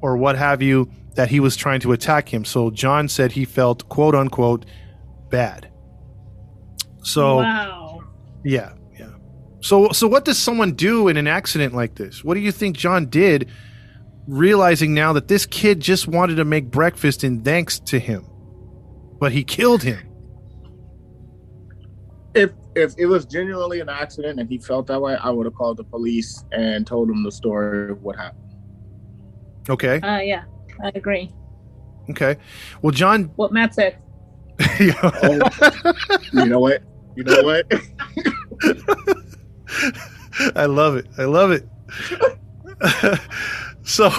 or 0.00 0.16
what 0.16 0.36
have 0.36 0.62
you, 0.62 0.90
that 1.14 1.28
he 1.28 1.40
was 1.40 1.56
trying 1.56 1.80
to 1.80 1.92
attack 1.92 2.32
him. 2.32 2.44
So 2.44 2.70
John 2.70 3.08
said 3.08 3.32
he 3.32 3.44
felt, 3.44 3.88
quote 3.88 4.14
unquote, 4.14 4.64
bad. 5.30 5.70
So. 7.02 7.36
wow. 7.36 8.02
Yeah, 8.44 8.74
yeah. 8.96 9.10
So 9.60 9.88
so 9.90 10.06
what 10.06 10.24
does 10.24 10.38
someone 10.38 10.72
do 10.74 11.08
in 11.08 11.16
an 11.16 11.26
accident 11.26 11.74
like 11.74 11.96
this? 11.96 12.22
What 12.22 12.34
do 12.34 12.40
you 12.40 12.52
think 12.52 12.76
John 12.76 13.06
did 13.06 13.50
realizing 14.28 14.94
now 14.94 15.12
that 15.14 15.26
this 15.26 15.46
kid 15.46 15.80
just 15.80 16.06
wanted 16.06 16.36
to 16.36 16.44
make 16.44 16.70
breakfast 16.70 17.24
in 17.24 17.42
thanks 17.42 17.80
to 17.80 17.98
him? 17.98 18.24
But 19.18 19.32
he 19.32 19.44
killed 19.44 19.82
him. 19.82 19.98
If 22.34 22.50
if 22.74 22.94
it 22.98 23.06
was 23.06 23.24
genuinely 23.24 23.80
an 23.80 23.88
accident 23.88 24.38
and 24.38 24.48
he 24.48 24.58
felt 24.58 24.86
that 24.88 25.00
way, 25.00 25.16
I 25.16 25.30
would 25.30 25.46
have 25.46 25.54
called 25.54 25.78
the 25.78 25.84
police 25.84 26.44
and 26.52 26.86
told 26.86 27.08
them 27.08 27.24
the 27.24 27.32
story 27.32 27.90
of 27.90 28.02
what 28.02 28.16
happened. 28.16 28.54
Okay. 29.68 30.00
Uh, 30.00 30.20
yeah, 30.20 30.44
I 30.84 30.92
agree. 30.94 31.32
Okay. 32.10 32.36
Well, 32.82 32.92
John 32.92 33.24
What 33.36 33.52
Matt 33.52 33.74
said. 33.74 33.98
Oh. 34.60 35.50
You 36.32 36.46
know 36.46 36.60
what? 36.60 36.82
You 37.14 37.24
know 37.24 37.42
what? 37.42 37.66
I 40.56 40.66
love 40.66 40.96
it. 40.96 41.06
I 41.18 41.24
love 41.24 41.50
it. 41.50 41.66
so 43.82 44.10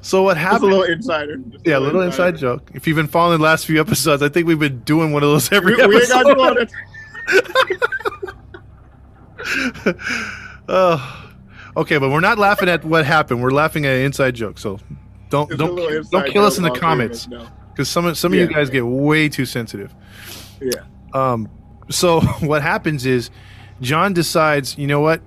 So 0.00 0.22
what 0.22 0.34
Just 0.34 0.44
a 0.44 0.48
happened? 0.50 0.70
little 0.70 0.82
insider. 0.84 1.40
Yeah, 1.64 1.78
a 1.78 1.80
little 1.80 2.00
inside 2.02 2.36
joke. 2.36 2.70
If 2.74 2.86
you've 2.86 2.96
been 2.96 3.06
following 3.08 3.38
the 3.38 3.44
last 3.44 3.66
few 3.66 3.80
episodes, 3.80 4.22
I 4.22 4.28
think 4.28 4.46
we've 4.46 4.58
been 4.58 4.80
doing 4.80 5.12
one 5.12 5.22
of 5.22 5.28
those 5.30 5.50
every 5.52 5.74
We, 5.76 5.86
we 5.86 5.96
episode. 5.96 6.24
got 6.24 6.28
to 6.28 6.34
do 6.34 6.40
all 6.40 6.48
oh, 10.68 11.30
okay, 11.76 11.98
but 11.98 12.10
we're 12.10 12.20
not 12.20 12.38
laughing 12.38 12.68
at 12.68 12.84
what 12.84 13.04
happened. 13.04 13.42
We're 13.42 13.50
laughing 13.50 13.86
at 13.86 13.94
an 13.96 14.02
inside 14.02 14.34
joke. 14.34 14.58
So 14.58 14.78
don't 15.30 15.50
little 15.50 15.76
don't 15.76 16.10
don't 16.10 16.30
kill 16.30 16.44
us 16.44 16.58
in 16.58 16.64
the 16.64 16.70
joke 16.70 16.82
all 16.84 16.96
three 16.96 17.04
of 17.04 17.20
comments 17.20 17.28
because 17.72 17.88
some 17.88 18.06
of 18.06 18.16
some 18.18 18.32
of 18.32 18.38
you 18.38 18.46
Yeah. 18.46 18.52
guys 18.52 18.70
get 18.70 18.86
way 18.86 19.28
too 19.28 19.46
sensitive. 19.46 19.94
Yeah. 20.60 20.82
Um. 21.12 21.48
So 21.90 22.20
what 22.40 22.62
happens 22.62 23.06
is 23.06 23.30
John 23.80 24.12
decides, 24.12 24.76
you 24.78 24.86
know 24.86 25.00
what, 25.00 25.20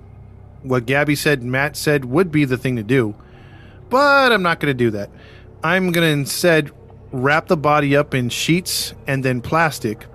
what 0.62 0.86
Gabby 0.86 1.14
said, 1.14 1.42
Matt 1.42 1.76
said 1.76 2.04
would 2.04 2.30
be 2.30 2.44
the 2.44 2.58
thing 2.58 2.76
to 2.76 2.82
do, 2.82 3.14
but 3.92 4.32
I'm 4.32 4.42
not 4.42 4.58
going 4.58 4.70
to 4.70 4.84
do 4.84 4.90
that. 4.92 5.10
I'm 5.62 5.92
going 5.92 6.04
to 6.04 6.12
instead 6.12 6.72
wrap 7.12 7.46
the 7.46 7.58
body 7.58 7.94
up 7.94 8.14
in 8.14 8.30
sheets 8.30 8.94
and 9.06 9.22
then 9.22 9.42
plastic. 9.42 10.06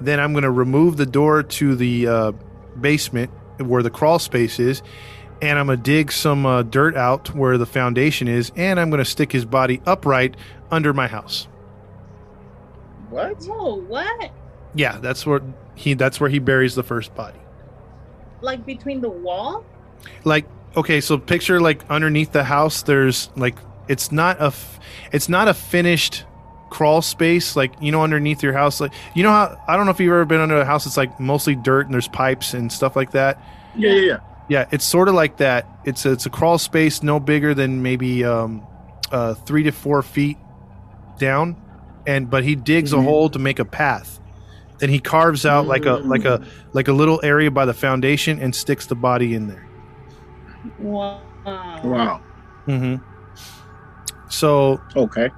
Then 0.00 0.18
I'm 0.18 0.32
going 0.32 0.42
to 0.44 0.50
remove 0.50 0.96
the 0.96 1.04
door 1.04 1.42
to 1.42 1.76
the 1.76 2.06
uh, 2.08 2.32
basement 2.80 3.30
where 3.58 3.82
the 3.82 3.90
crawl 3.90 4.18
space 4.18 4.58
is, 4.58 4.82
and 5.42 5.58
I'm 5.58 5.66
going 5.66 5.78
to 5.78 5.82
dig 5.82 6.10
some 6.10 6.46
uh, 6.46 6.62
dirt 6.62 6.96
out 6.96 7.34
where 7.34 7.58
the 7.58 7.66
foundation 7.66 8.26
is, 8.26 8.50
and 8.56 8.80
I'm 8.80 8.88
going 8.88 9.04
to 9.04 9.10
stick 9.10 9.30
his 9.30 9.44
body 9.44 9.82
upright 9.84 10.34
under 10.70 10.94
my 10.94 11.06
house. 11.06 11.46
What? 13.10 13.42
Whoa, 13.42 13.82
what? 13.82 14.30
Yeah, 14.74 14.96
that's 14.98 15.26
where 15.26 15.42
he. 15.74 15.92
That's 15.92 16.20
where 16.20 16.30
he 16.30 16.38
buries 16.38 16.74
the 16.74 16.84
first 16.84 17.14
body. 17.14 17.40
Like 18.40 18.64
between 18.64 19.02
the 19.02 19.10
wall? 19.10 19.66
Like, 20.24 20.46
okay, 20.76 21.00
so 21.00 21.18
picture 21.18 21.60
like 21.60 21.82
underneath 21.90 22.32
the 22.32 22.44
house. 22.44 22.82
There's 22.82 23.30
like 23.36 23.56
it's 23.88 24.12
not 24.12 24.38
a, 24.40 24.44
f- 24.46 24.78
it's 25.12 25.28
not 25.28 25.48
a 25.48 25.54
finished 25.54 26.24
crawl 26.70 27.02
space. 27.02 27.56
Like 27.56 27.72
you 27.80 27.92
know, 27.92 28.02
underneath 28.02 28.42
your 28.42 28.52
house, 28.52 28.80
like 28.80 28.92
you 29.14 29.22
know 29.22 29.30
how 29.30 29.60
I 29.68 29.76
don't 29.76 29.86
know 29.86 29.92
if 29.92 30.00
you've 30.00 30.12
ever 30.12 30.24
been 30.24 30.40
under 30.40 30.60
a 30.60 30.64
house. 30.64 30.86
It's 30.86 30.96
like 30.96 31.18
mostly 31.20 31.54
dirt 31.54 31.86
and 31.86 31.94
there's 31.94 32.08
pipes 32.08 32.54
and 32.54 32.70
stuff 32.72 32.96
like 32.96 33.12
that. 33.12 33.42
Yeah, 33.76 33.92
yeah, 33.92 34.00
yeah. 34.00 34.18
Yeah, 34.48 34.66
it's 34.72 34.84
sort 34.84 35.06
of 35.08 35.14
like 35.14 35.36
that. 35.36 35.66
It's 35.84 36.04
a, 36.04 36.10
it's 36.12 36.26
a 36.26 36.30
crawl 36.30 36.58
space 36.58 37.04
no 37.04 37.20
bigger 37.20 37.54
than 37.54 37.82
maybe 37.84 38.24
um, 38.24 38.66
uh, 39.12 39.34
three 39.34 39.62
to 39.62 39.70
four 39.70 40.02
feet 40.02 40.38
down, 41.18 41.56
and 42.06 42.28
but 42.28 42.42
he 42.42 42.56
digs 42.56 42.92
a 42.92 42.96
Mhm. 42.96 43.04
hole 43.04 43.30
to 43.30 43.38
make 43.38 43.58
a 43.60 43.64
path. 43.64 44.18
Then 44.78 44.88
he 44.88 44.98
carves 44.98 45.44
out 45.46 45.66
like 45.66 45.84
a 45.86 45.94
like 45.96 46.24
a 46.24 46.42
like 46.72 46.88
a 46.88 46.92
little 46.92 47.20
area 47.22 47.50
by 47.50 47.64
the 47.64 47.74
foundation 47.74 48.40
and 48.40 48.52
sticks 48.54 48.86
the 48.86 48.94
body 48.96 49.34
in 49.34 49.46
there. 49.46 49.64
Wow. 50.78 51.22
Wow. 51.84 52.22
Mm-hmm. 52.66 52.96
So 54.28 54.80
Okay. 54.96 55.30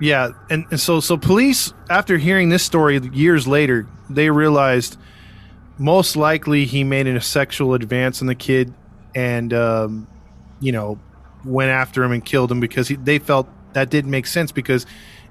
yeah, 0.00 0.30
and, 0.50 0.64
and 0.70 0.80
so 0.80 1.00
so 1.00 1.16
police 1.16 1.72
after 1.90 2.18
hearing 2.18 2.48
this 2.48 2.62
story 2.62 2.98
years 3.12 3.46
later, 3.46 3.86
they 4.08 4.30
realized 4.30 4.96
most 5.78 6.16
likely 6.16 6.64
he 6.64 6.84
made 6.84 7.06
a 7.06 7.20
sexual 7.20 7.74
advance 7.74 8.20
on 8.20 8.26
the 8.28 8.34
kid 8.34 8.72
and 9.14 9.52
um, 9.52 10.06
you 10.60 10.72
know 10.72 10.98
went 11.44 11.70
after 11.70 12.02
him 12.02 12.12
and 12.12 12.24
killed 12.24 12.50
him 12.50 12.60
because 12.60 12.88
he, 12.88 12.96
they 12.96 13.18
felt 13.18 13.46
that 13.74 13.90
didn't 13.90 14.10
make 14.10 14.26
sense 14.26 14.50
because 14.52 14.86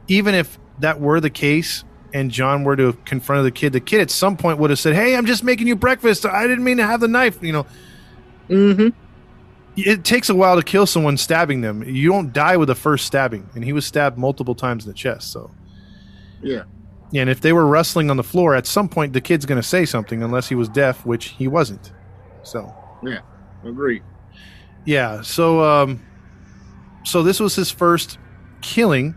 even 0.08 0.36
if 0.36 0.60
that 0.80 1.00
were 1.00 1.20
the 1.20 1.30
case 1.30 1.84
and 2.14 2.30
John 2.30 2.64
were 2.64 2.76
to 2.76 2.88
have 2.88 3.06
confronted 3.06 3.46
the 3.46 3.52
kid, 3.52 3.74
the 3.74 3.80
kid 3.80 4.02
at 4.02 4.12
some 4.12 4.38
point 4.38 4.60
would 4.60 4.70
have 4.70 4.78
said, 4.78 4.94
"Hey, 4.94 5.16
I'm 5.16 5.26
just 5.26 5.44
making 5.44 5.66
you 5.66 5.76
breakfast. 5.76 6.26
I 6.26 6.46
didn't 6.46 6.64
mean 6.64 6.78
to 6.78 6.86
have 6.86 7.00
the 7.00 7.08
knife." 7.08 7.42
You 7.42 7.54
know, 7.54 7.66
Mm-hmm. 8.50 8.90
It 9.76 10.04
takes 10.04 10.30
a 10.30 10.36
while 10.36 10.56
to 10.56 10.64
kill 10.64 10.86
someone 10.86 11.18
stabbing 11.18 11.62
them. 11.62 11.84
You 11.84 12.10
don't 12.10 12.32
die 12.34 12.58
with 12.58 12.68
the 12.68 12.76
first 12.76 13.06
stabbing, 13.06 13.50
and 13.56 13.64
he 13.64 13.74
was 13.74 13.86
stabbed 13.86 14.18
multiple 14.18 14.56
times 14.56 14.86
in 14.86 14.92
the 14.92 14.96
chest. 14.96 15.32
So, 15.32 15.52
Yeah. 16.42 16.64
and 17.16 17.30
if 17.30 17.42
they 17.42 17.54
were 17.54 17.66
wrestling 17.66 18.10
on 18.10 18.18
the 18.18 18.24
floor, 18.24 18.56
at 18.56 18.68
some 18.68 18.88
point 18.90 19.14
the 19.14 19.22
kid's 19.22 19.46
going 19.46 19.62
to 19.62 19.68
say 19.68 19.86
something, 19.86 20.22
unless 20.22 20.50
he 20.50 20.56
was 20.56 20.70
deaf, 20.70 21.06
which 21.06 21.30
he 21.30 21.48
wasn't. 21.48 21.92
So, 22.44 22.74
yeah, 23.04 23.20
Agreed. 23.64 24.04
yeah. 24.86 25.22
So, 25.22 25.64
um, 25.64 26.02
so 27.04 27.24
this 27.24 27.40
was 27.40 27.56
his 27.56 27.72
first 27.72 28.18
killing, 28.62 29.16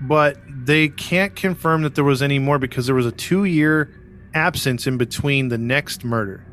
but 0.00 0.36
they 0.48 0.88
can't 0.88 1.34
confirm 1.36 1.82
that 1.82 1.94
there 1.94 2.04
was 2.04 2.22
any 2.22 2.38
more 2.38 2.58
because 2.58 2.86
there 2.86 2.94
was 2.94 3.06
a 3.06 3.12
two-year 3.12 3.90
absence 4.34 4.86
in 4.86 4.96
between 4.98 5.48
the 5.48 5.58
next 5.58 6.04
murder. 6.04 6.44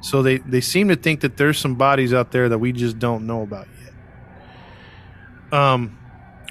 So 0.00 0.22
they 0.22 0.38
they 0.38 0.60
seem 0.60 0.88
to 0.88 0.96
think 0.96 1.20
that 1.20 1.36
there's 1.36 1.58
some 1.58 1.74
bodies 1.74 2.14
out 2.14 2.32
there 2.32 2.48
that 2.48 2.58
we 2.58 2.72
just 2.72 2.98
don't 2.98 3.26
know 3.26 3.42
about 3.42 3.66
yet. 3.82 3.92
Um, 5.52 5.98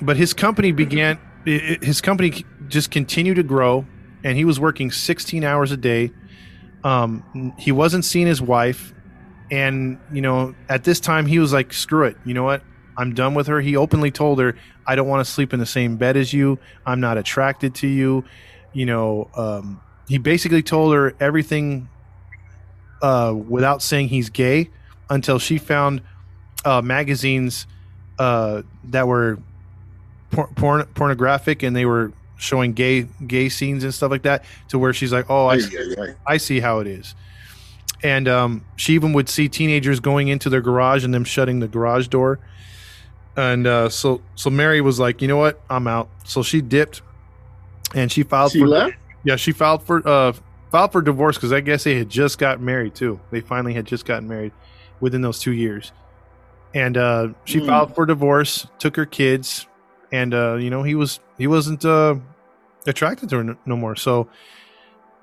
but 0.02 0.18
his 0.18 0.34
company 0.34 0.72
began. 0.72 1.20
His 1.46 2.02
company 2.02 2.46
just 2.68 2.92
continued 2.92 3.36
to 3.36 3.44
grow, 3.44 3.86
and 4.24 4.38
he 4.38 4.44
was 4.44 4.60
working 4.60 4.92
16 4.92 5.46
hours 5.46 5.72
a 5.72 5.78
day. 5.78 6.12
Um, 6.84 7.54
he 7.58 7.72
wasn't 7.72 8.04
seeing 8.04 8.28
his 8.28 8.42
wife, 8.42 8.94
and 9.50 9.98
you 10.12 10.22
know, 10.22 10.56
at 10.68 10.84
this 10.84 11.00
time, 11.00 11.26
he 11.26 11.40
was 11.40 11.54
like, 11.54 11.72
"Screw 11.72 12.06
it! 12.06 12.18
You 12.26 12.34
know 12.34 12.44
what? 12.44 12.64
I'm 12.98 13.14
done 13.14 13.34
with 13.34 13.48
her." 13.48 13.62
He 13.62 13.78
openly 13.78 14.12
told 14.12 14.40
her, 14.40 14.56
"I 14.86 14.96
don't 14.96 15.08
want 15.08 15.26
to 15.26 15.32
sleep 15.32 15.54
in 15.54 15.60
the 15.60 15.66
same 15.66 15.96
bed 15.96 16.18
as 16.18 16.34
you. 16.34 16.60
I'm 16.86 17.00
not 17.00 17.18
attracted 17.18 17.76
to 17.76 17.88
you." 17.88 18.26
You 18.74 18.86
know, 18.86 19.30
um, 19.36 19.82
he 20.10 20.18
basically 20.18 20.62
told 20.62 20.94
her 20.94 21.16
everything 21.20 21.90
uh, 23.02 23.34
without 23.36 23.82
saying 23.82 24.10
he's 24.10 24.30
gay 24.30 24.70
until 25.10 25.40
she 25.40 25.58
found 25.58 26.02
uh, 26.66 26.82
magazines 26.82 27.68
uh, 28.20 28.62
that 28.86 29.08
were 29.08 29.40
por- 30.32 30.48
porn- 30.56 30.86
pornographic 30.96 31.64
and 31.64 31.76
they 31.76 31.86
were 31.86 32.12
showing 32.38 32.74
gay 32.74 33.04
gay 33.26 33.50
scenes 33.50 33.84
and 33.84 33.94
stuff 33.94 34.12
like 34.12 34.24
that 34.24 34.44
to 34.70 34.78
where 34.78 34.94
she's 34.94 35.12
like 35.12 35.26
oh 35.30 35.48
I, 35.48 35.58
see. 35.60 35.96
I 36.26 36.38
see 36.38 36.60
how 36.60 36.80
it 36.80 36.88
is 36.88 37.16
and 38.04 38.28
um, 38.28 38.64
she 38.76 38.94
even 38.94 39.14
would 39.14 39.28
see 39.28 39.50
teenagers 39.50 40.00
going 40.00 40.28
into 40.28 40.50
their 40.50 40.62
garage 40.62 41.04
and 41.04 41.12
them 41.14 41.24
shutting 41.24 41.60
the 41.62 41.68
garage 41.68 42.08
door 42.10 42.40
and 43.36 43.66
uh, 43.66 43.90
so 43.90 44.22
so 44.36 44.50
mary 44.52 44.82
was 44.82 45.00
like 45.00 45.20
you 45.22 45.28
know 45.28 45.38
what 45.38 45.62
i'm 45.70 45.88
out 45.88 46.10
so 46.26 46.44
she 46.44 46.62
dipped 46.62 47.02
and 47.96 48.12
she 48.12 48.22
filed 48.22 48.52
She 48.52 48.60
for 48.60 48.68
left? 48.68 48.96
yeah, 49.24 49.36
she 49.36 49.52
filed 49.52 49.82
for 49.84 50.08
uh 50.08 50.34
filed 50.72 50.92
for 50.92 51.02
divorce 51.02 51.38
because 51.38 51.54
I 51.54 51.62
guess 51.62 51.84
they 51.84 51.98
had 51.98 52.10
just 52.10 52.38
got 52.38 52.62
married 52.62 52.96
too. 52.96 53.20
They 53.32 53.42
finally 53.42 53.74
had 53.74 53.86
just 53.86 54.06
gotten 54.06 54.28
married 54.28 54.52
within 55.00 55.22
those 55.22 55.40
two 55.40 55.52
years, 55.54 55.92
and 56.74 56.98
uh, 56.98 57.30
she 57.46 57.60
Hmm. 57.60 57.66
filed 57.68 57.96
for 57.96 58.06
divorce, 58.06 58.68
took 58.80 58.96
her 58.96 59.06
kids, 59.06 59.68
and 60.12 60.34
uh, 60.34 60.56
you 60.56 60.70
know 60.70 60.84
he 60.84 60.96
was 60.96 61.20
he 61.38 61.48
wasn't 61.48 61.86
uh, 61.86 62.16
attracted 62.88 63.30
to 63.30 63.38
her 63.38 63.44
no, 63.44 63.56
no 63.66 63.76
more. 63.76 63.96
So 63.96 64.28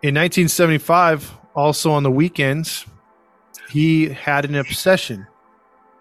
in 0.03 0.15
1975, 0.15 1.33
also 1.55 1.91
on 1.93 2.03
the 2.03 2.11
weekends, 2.11 2.85
he 3.71 4.09
had 4.09 4.45
an 4.45 4.55
obsession, 4.55 5.27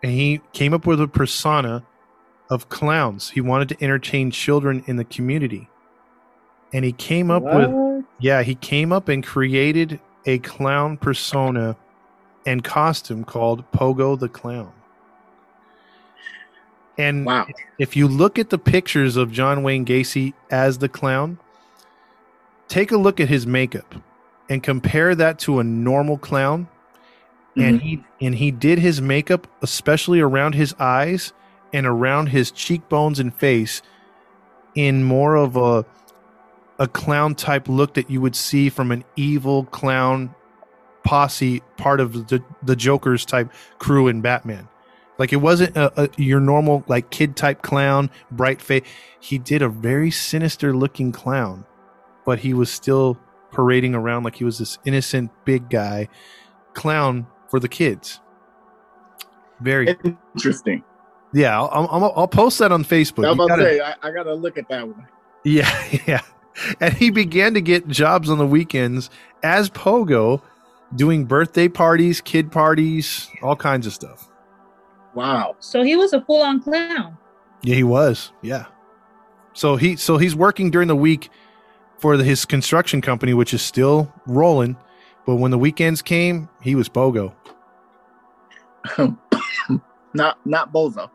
and 0.04 0.12
he 0.12 0.41
came 0.52 0.74
up 0.74 0.86
with 0.86 1.00
a 1.02 1.08
persona 1.08 1.86
of 2.50 2.70
clowns. 2.70 3.30
He 3.30 3.41
wanted 3.41 3.70
to 3.70 3.84
entertain 3.84 4.30
children 4.30 4.84
in 4.88 4.98
the 4.98 5.06
community. 5.06 5.70
And 6.74 6.84
he 6.84 6.91
came 6.91 7.32
up 7.32 7.44
with 7.44 7.70
Yeah, 8.20 8.43
he 8.43 8.56
came 8.56 8.91
up 8.91 9.10
and 9.10 9.24
created 9.24 9.99
a 10.26 10.39
clown 10.39 10.97
persona 10.97 11.76
and 12.45 12.64
costume 12.64 13.24
called 13.24 13.70
Pogo 13.72 14.20
the 14.20 14.30
Clown. 14.30 14.72
And 16.97 17.26
Wow. 17.26 17.47
if 17.80 17.95
you 17.95 18.08
look 18.08 18.38
at 18.38 18.49
the 18.49 18.58
pictures 18.58 19.18
of 19.18 19.32
John 19.32 19.64
Wayne 19.64 19.86
Gacy 19.86 20.34
as 20.51 20.78
the 20.78 20.89
clown, 20.89 21.39
take 22.68 22.91
a 22.91 22.97
look 22.97 23.20
at 23.20 23.30
his 23.30 23.47
makeup 23.47 23.95
and 24.49 24.62
compare 24.62 25.16
that 25.16 25.39
to 25.39 25.60
a 25.60 25.64
normal 25.64 26.18
clown. 26.18 26.68
And 27.56 27.80
mm-hmm. 27.80 27.88
he 27.88 28.04
and 28.22 28.36
he 28.36 28.51
did 28.51 28.80
his 28.80 28.99
makeup 28.99 29.47
especially 29.62 30.20
around 30.20 30.56
his 30.56 30.74
eyes 30.80 31.34
and 31.72 31.86
around 31.86 32.28
his 32.28 32.49
cheekbones 32.51 33.20
and 33.20 33.34
face 33.34 33.82
in 34.74 35.04
more 35.04 35.36
of 35.36 35.56
a 35.56 35.86
a 36.80 36.88
clown 36.88 37.36
type 37.36 37.67
look 37.67 37.93
that 37.95 38.09
you 38.09 38.19
would 38.21 38.36
see 38.36 38.69
from 38.69 38.91
an 38.91 39.03
evil 39.15 39.65
clown 39.65 40.34
posse 41.03 41.61
part 41.78 41.99
of 41.99 42.28
the 42.28 42.43
the 42.63 42.76
Joker's 42.76 43.26
type 43.26 43.51
crew 43.80 44.07
in 44.07 44.21
Batman. 44.21 44.67
Like 45.19 45.32
it 45.32 45.38
wasn't 45.38 45.78
a, 45.78 46.03
a, 46.03 46.09
your 46.17 46.39
normal 46.39 46.84
like 46.88 47.11
kid 47.11 47.36
type 47.36 47.61
clown, 47.61 48.09
bright 48.32 48.61
face. 48.61 48.84
He 49.19 49.38
did 49.38 49.61
a 49.61 49.69
very 49.69 50.09
sinister 50.09 50.76
looking 50.76 51.11
clown, 51.11 51.65
but 52.26 52.39
he 52.39 52.53
was 52.53 52.71
still 52.71 53.19
parading 53.51 53.93
around 53.93 54.24
like 54.24 54.36
he 54.38 54.43
was 54.43 54.57
this 54.57 54.80
innocent 54.86 55.30
big 55.45 55.69
guy 55.69 56.07
clown 56.74 57.28
for 57.49 57.59
the 57.59 57.67
kids. 57.67 58.19
Very 59.61 59.95
Interesting. 60.36 60.84
yeah. 61.34 61.61
I'll, 61.61 61.88
I'll, 61.91 62.13
I'll 62.15 62.28
post 62.28 62.57
that 62.59 62.71
on 62.71 62.84
Facebook. 62.84 63.26
I 63.26 63.30
was 63.30 63.36
about 63.38 63.43
to 63.43 63.49
gotta- 63.49 63.63
say, 63.63 63.80
I, 63.82 63.95
I 64.01 64.11
got 64.11 64.24
to 64.24 64.34
look 64.34 64.57
at 64.57 64.67
that 64.69 64.88
one. 64.88 65.07
yeah, 65.45 65.88
yeah. 66.07 66.21
And 66.80 66.93
he 66.93 67.10
began 67.10 67.54
to 67.56 67.62
get 67.62 67.88
jobs 67.88 68.30
on 68.30 68.38
the 68.38 68.45
weekends 68.45 69.10
as 69.41 69.70
Pogo, 69.70 70.41
doing 70.95 71.26
birthday 71.26 71.68
parties, 71.68 72.22
kid 72.22 72.51
parties, 72.51 73.30
all 73.41 73.56
kinds 73.56 73.88
of 73.88 73.93
stuff. 73.93 74.30
Wow. 75.14 75.56
So 75.60 75.84
he 75.84 75.95
was 75.95 76.14
a 76.14 76.22
full 76.22 76.41
on 76.41 76.62
clown. 76.62 77.18
Yeah, 77.64 77.76
he 77.76 77.84
was. 77.84 78.32
Yeah. 78.41 78.66
So 79.54 79.76
he 79.76 79.95
so 79.95 80.18
he's 80.18 80.36
working 80.36 80.72
during 80.72 80.88
the 80.88 80.95
week 80.95 81.30
for 81.97 82.18
the, 82.18 82.24
his 82.24 82.45
construction 82.45 83.01
company, 83.01 83.34
which 83.34 83.54
is 83.54 83.62
still 83.62 84.12
rolling. 84.26 84.76
But 85.26 85.36
when 85.36 85.51
the 85.51 85.58
weekends 85.58 86.01
came, 86.01 86.49
he 86.62 86.76
was 86.76 86.89
Pogo, 86.89 87.34
not 90.14 90.38
not 90.45 90.74
Bozo. 90.74 91.10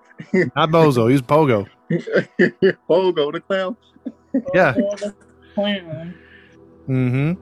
not 0.57 0.71
Bozo. 0.71 1.11
He's 1.11 1.21
Pogo. 1.21 1.69
Pogo 1.91 3.33
the 3.33 3.41
clown. 3.41 3.77
Yeah. 4.55 4.75
The 5.59 5.81
clown. 5.81 6.15
hmm 6.87 7.33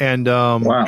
And 0.00 0.28
um, 0.28 0.64
Wow. 0.64 0.86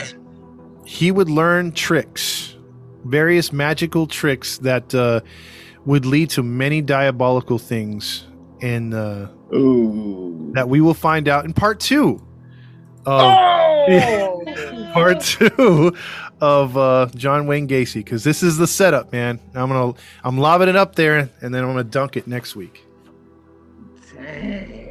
he 0.85 1.11
would 1.11 1.29
learn 1.29 1.73
tricks, 1.73 2.57
various 3.05 3.53
magical 3.53 4.07
tricks 4.07 4.59
that 4.59 4.95
uh, 4.95 5.21
would 5.85 6.07
lead 6.07 6.31
to 6.31 6.43
many 6.43 6.81
diabolical 6.83 7.59
things, 7.59 8.27
and 8.63 8.95
uh, 8.95 9.29
Ooh. 9.55 10.51
that 10.55 10.69
we 10.69 10.81
will 10.81 10.95
find 10.95 11.29
out 11.29 11.45
in 11.45 11.53
part 11.53 11.81
two. 11.81 12.23
Of, 13.07 13.23
oh! 13.23 14.91
part 14.93 15.21
two 15.23 15.95
of 16.41 16.77
uh, 16.77 17.07
John 17.15 17.47
Wayne 17.47 17.67
Gacy 17.67 17.95
because 17.95 18.25
this 18.25 18.43
is 18.43 18.59
the 18.59 18.67
setup, 18.67 19.11
man. 19.13 19.41
I'm 19.55 19.69
gonna 19.71 19.95
I'm 20.23 20.37
lobbing 20.39 20.69
it 20.69 20.77
up 20.77 20.95
there 20.97 21.31
and 21.41 21.55
then 21.55 21.65
I'm 21.65 21.71
gonna 21.71 21.85
dunk 21.85 22.17
it 22.19 22.27
next 22.27 22.55
week. 22.57 22.85
Dang. 24.15 24.90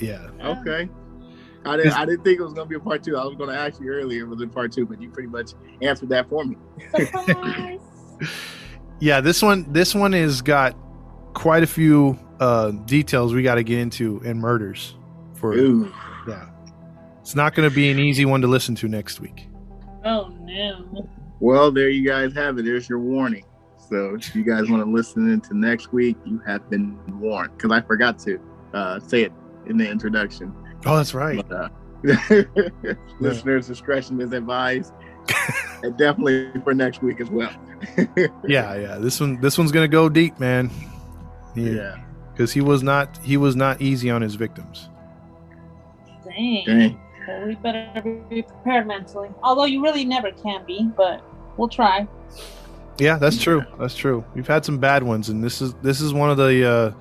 Yeah, 0.00 0.28
Okay. 0.42 0.88
I 1.64 1.76
didn't. 1.76 1.92
I 1.92 2.06
didn't 2.06 2.24
think 2.24 2.40
it 2.40 2.42
was 2.42 2.54
gonna 2.54 2.68
be 2.68 2.76
a 2.76 2.80
part 2.80 3.02
two. 3.02 3.18
I 3.18 3.24
was 3.24 3.36
gonna 3.36 3.52
ask 3.52 3.80
you 3.80 3.90
earlier 3.90 4.22
if 4.22 4.28
it 4.28 4.30
was 4.30 4.40
in 4.40 4.48
part 4.48 4.72
two, 4.72 4.86
but 4.86 5.00
you 5.00 5.10
pretty 5.10 5.28
much 5.28 5.52
answered 5.82 6.08
that 6.08 6.28
for 6.30 6.42
me. 6.44 6.56
Surprise. 6.96 7.78
yeah. 9.00 9.20
This 9.20 9.42
one 9.42 9.70
this 9.70 9.94
one 9.94 10.12
has 10.14 10.40
got 10.40 10.74
quite 11.34 11.62
a 11.62 11.66
few 11.66 12.18
uh, 12.40 12.70
details 12.70 13.34
we 13.34 13.42
got 13.42 13.56
to 13.56 13.62
get 13.62 13.78
into 13.78 14.22
and 14.24 14.40
murders 14.40 14.96
for 15.34 15.52
Ooh. 15.52 15.92
yeah. 16.26 16.48
It's 17.20 17.34
not 17.34 17.54
going 17.54 17.68
to 17.68 17.74
be 17.74 17.90
an 17.90 17.98
easy 17.98 18.24
one 18.24 18.40
to 18.40 18.46
listen 18.48 18.74
to 18.76 18.88
next 18.88 19.20
week. 19.20 19.46
oh 20.04 20.34
no. 20.40 21.06
Well, 21.40 21.70
there 21.70 21.90
you 21.90 22.06
guys 22.06 22.32
have 22.34 22.58
it. 22.58 22.64
There's 22.64 22.88
your 22.88 22.98
warning. 22.98 23.44
So 23.88 24.14
if 24.14 24.34
you 24.34 24.44
guys 24.44 24.68
want 24.70 24.84
to 24.84 24.90
listen 24.90 25.30
into 25.30 25.54
next 25.54 25.92
week, 25.92 26.16
you 26.24 26.40
have 26.46 26.68
been 26.70 26.98
warned. 27.20 27.56
Because 27.56 27.72
I 27.72 27.80
forgot 27.82 28.18
to 28.20 28.40
uh, 28.72 29.00
say 29.00 29.22
it 29.24 29.32
in 29.66 29.76
the 29.76 29.88
introduction. 29.88 30.54
Oh, 30.86 30.96
that's 30.96 31.14
right. 31.14 31.44
But, 31.48 31.52
uh, 31.52 31.68
listeners' 33.20 33.66
discretion 33.66 34.20
is 34.20 34.32
advised, 34.32 34.92
and 35.82 35.96
definitely 35.98 36.50
for 36.62 36.74
next 36.74 37.02
week 37.02 37.20
as 37.20 37.30
well. 37.30 37.52
Yeah, 38.46 38.74
yeah. 38.74 38.98
This 38.98 39.20
one 39.20 39.40
this 39.40 39.56
one's 39.56 39.72
going 39.72 39.84
to 39.84 39.92
go 39.92 40.08
deep, 40.10 40.38
man. 40.38 40.70
yeah. 41.54 41.96
because 42.32 42.52
he 42.52 42.60
was 42.60 42.82
not 42.82 43.16
he 43.22 43.36
was 43.38 43.56
not 43.56 43.80
easy 43.80 44.10
on 44.10 44.20
his 44.20 44.34
victims. 44.34 44.90
Dang. 46.24 46.64
Dang. 46.66 47.00
Well, 47.26 47.46
we 47.46 47.54
better 47.56 48.02
be 48.28 48.42
prepared 48.42 48.86
mentally. 48.86 49.30
Although 49.42 49.64
you 49.64 49.82
really 49.82 50.04
never 50.04 50.30
can 50.32 50.64
be, 50.66 50.90
but 50.96 51.22
we'll 51.56 51.68
try. 51.68 52.06
Yeah, 52.98 53.16
that's 53.16 53.40
true. 53.40 53.64
That's 53.78 53.96
true. 53.96 54.24
We've 54.34 54.46
had 54.46 54.64
some 54.64 54.78
bad 54.78 55.02
ones, 55.02 55.30
and 55.30 55.42
this 55.42 55.62
is 55.62 55.74
this 55.74 56.00
is 56.00 56.12
one 56.12 56.30
of 56.30 56.36
the 56.36 56.68
uh, 56.68 56.92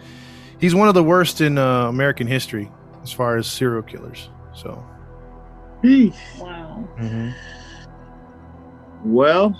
he's 0.59 0.75
one 0.75 0.87
of 0.87 0.93
the 0.93 1.03
worst 1.03 1.41
in 1.41 1.57
uh, 1.57 1.87
American 1.87 2.27
history 2.27 2.71
as 3.03 3.11
far 3.11 3.37
as 3.37 3.47
serial 3.47 3.81
killers. 3.83 4.29
So 4.53 4.83
Eesh. 5.83 6.15
Wow. 6.39 6.85
Well, 9.05 9.55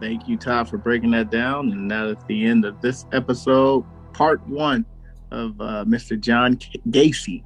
thank 0.00 0.28
you, 0.28 0.36
Todd, 0.36 0.68
for 0.68 0.78
breaking 0.78 1.10
that 1.12 1.30
down. 1.30 1.72
And 1.72 1.90
that 1.90 2.06
is 2.06 2.16
the 2.28 2.46
end 2.46 2.64
of 2.64 2.80
this 2.80 3.04
episode, 3.12 3.84
part 4.12 4.46
one 4.48 4.86
of 5.32 5.60
uh, 5.60 5.84
Mr. 5.84 6.18
John 6.18 6.56
K- 6.56 6.80
Gacy. 6.88 7.42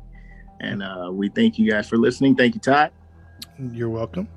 And 0.60 0.82
uh, 0.82 1.08
we 1.10 1.30
thank 1.30 1.58
you 1.58 1.70
guys 1.70 1.88
for 1.88 1.96
listening. 1.96 2.36
Thank 2.36 2.54
you, 2.54 2.60
Todd. 2.60 2.92
you're 3.72 3.88
welcome. 3.88 4.28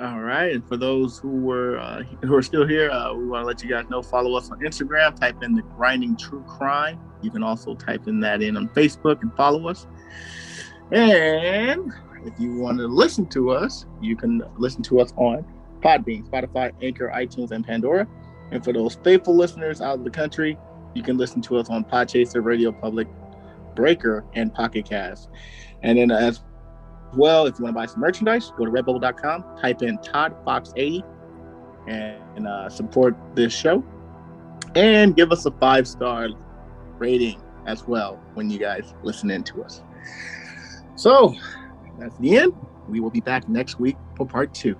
All 0.00 0.20
right, 0.20 0.52
and 0.52 0.66
for 0.66 0.76
those 0.76 1.18
who 1.18 1.28
were 1.28 1.78
uh, 1.78 2.02
who 2.22 2.34
are 2.34 2.42
still 2.42 2.66
here, 2.66 2.90
uh, 2.90 3.14
we 3.14 3.28
want 3.28 3.42
to 3.42 3.46
let 3.46 3.62
you 3.62 3.68
guys 3.68 3.88
know. 3.88 4.02
Follow 4.02 4.36
us 4.36 4.50
on 4.50 4.58
Instagram. 4.58 5.14
Type 5.18 5.40
in 5.44 5.54
the 5.54 5.62
Grinding 5.62 6.16
True 6.16 6.42
Crime. 6.48 6.98
You 7.22 7.30
can 7.30 7.44
also 7.44 7.76
type 7.76 8.08
in 8.08 8.18
that 8.20 8.42
in 8.42 8.56
on 8.56 8.68
Facebook 8.70 9.22
and 9.22 9.32
follow 9.36 9.68
us. 9.68 9.86
And 10.90 11.92
if 12.24 12.38
you 12.40 12.56
want 12.56 12.78
to 12.78 12.88
listen 12.88 13.26
to 13.26 13.50
us, 13.50 13.86
you 14.02 14.16
can 14.16 14.42
listen 14.56 14.82
to 14.84 15.00
us 15.00 15.12
on 15.16 15.44
Podbean, 15.80 16.28
Spotify, 16.28 16.72
Anchor, 16.82 17.12
iTunes, 17.14 17.52
and 17.52 17.64
Pandora. 17.64 18.08
And 18.50 18.64
for 18.64 18.72
those 18.72 18.96
faithful 18.96 19.36
listeners 19.36 19.80
out 19.80 19.98
of 19.98 20.04
the 20.04 20.10
country, 20.10 20.58
you 20.94 21.04
can 21.04 21.16
listen 21.16 21.40
to 21.42 21.58
us 21.58 21.70
on 21.70 21.84
Podchaser, 21.84 22.44
Radio 22.44 22.72
Public, 22.72 23.06
Breaker, 23.76 24.24
and 24.34 24.52
Pocket 24.52 24.86
Cast. 24.86 25.28
And 25.82 25.98
then 25.98 26.10
as 26.10 26.42
well, 27.14 27.46
if 27.46 27.58
you 27.58 27.64
want 27.64 27.74
to 27.74 27.80
buy 27.80 27.86
some 27.86 28.00
merchandise, 28.00 28.52
go 28.56 28.64
to 28.64 28.70
redbubble.com, 28.70 29.44
type 29.60 29.82
in 29.82 29.98
Todd 29.98 30.34
Fox 30.44 30.72
80 30.76 31.04
and 31.86 32.46
uh, 32.46 32.68
support 32.68 33.16
this 33.34 33.52
show. 33.52 33.84
And 34.74 35.14
give 35.14 35.32
us 35.32 35.46
a 35.46 35.50
five 35.52 35.86
star 35.86 36.28
rating 36.98 37.40
as 37.66 37.86
well 37.86 38.20
when 38.34 38.50
you 38.50 38.58
guys 38.58 38.94
listen 39.02 39.30
in 39.30 39.44
to 39.44 39.62
us. 39.62 39.82
So 40.96 41.34
that's 41.98 42.16
the 42.18 42.36
end. 42.38 42.54
We 42.88 43.00
will 43.00 43.10
be 43.10 43.20
back 43.20 43.48
next 43.48 43.78
week 43.78 43.96
for 44.16 44.26
part 44.26 44.52
two. 44.54 44.76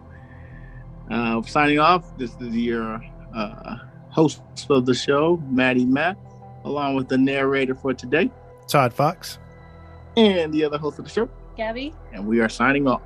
Uh, 1.11 1.43
signing 1.43 1.79
off, 1.79 2.17
this 2.19 2.35
is 2.41 2.55
your 2.57 3.01
uh, 3.35 3.77
host 4.11 4.43
of 4.71 4.87
the 4.87 4.95
show, 4.95 5.43
Maddie 5.49 5.85
Matt, 5.85 6.17
along 6.65 6.97
with 6.97 7.09
the 7.09 7.19
narrator 7.19 7.75
for 7.75 7.93
today 7.93 8.31
Todd 8.67 8.93
Fox. 8.93 9.39
and 10.17 10.53
the 10.53 10.65
other 10.65 10.79
host 10.79 10.99
of 10.99 11.05
the 11.05 11.11
show. 11.11 11.29
Gabby, 11.57 11.95
And 12.13 12.27
we 12.27 12.41
are 12.41 12.49
signing 12.49 12.87
off. 12.89 13.03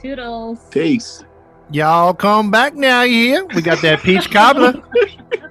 toodles. 0.00 0.58
Peace. 0.70 1.24
Y'all 1.70 2.14
come 2.14 2.50
back 2.50 2.74
now, 2.74 3.02
you 3.02 3.24
hear? 3.24 3.46
We 3.46 3.60
got 3.62 3.82
that 3.82 4.00
peach 4.00 4.30
cobbler. 4.30 4.74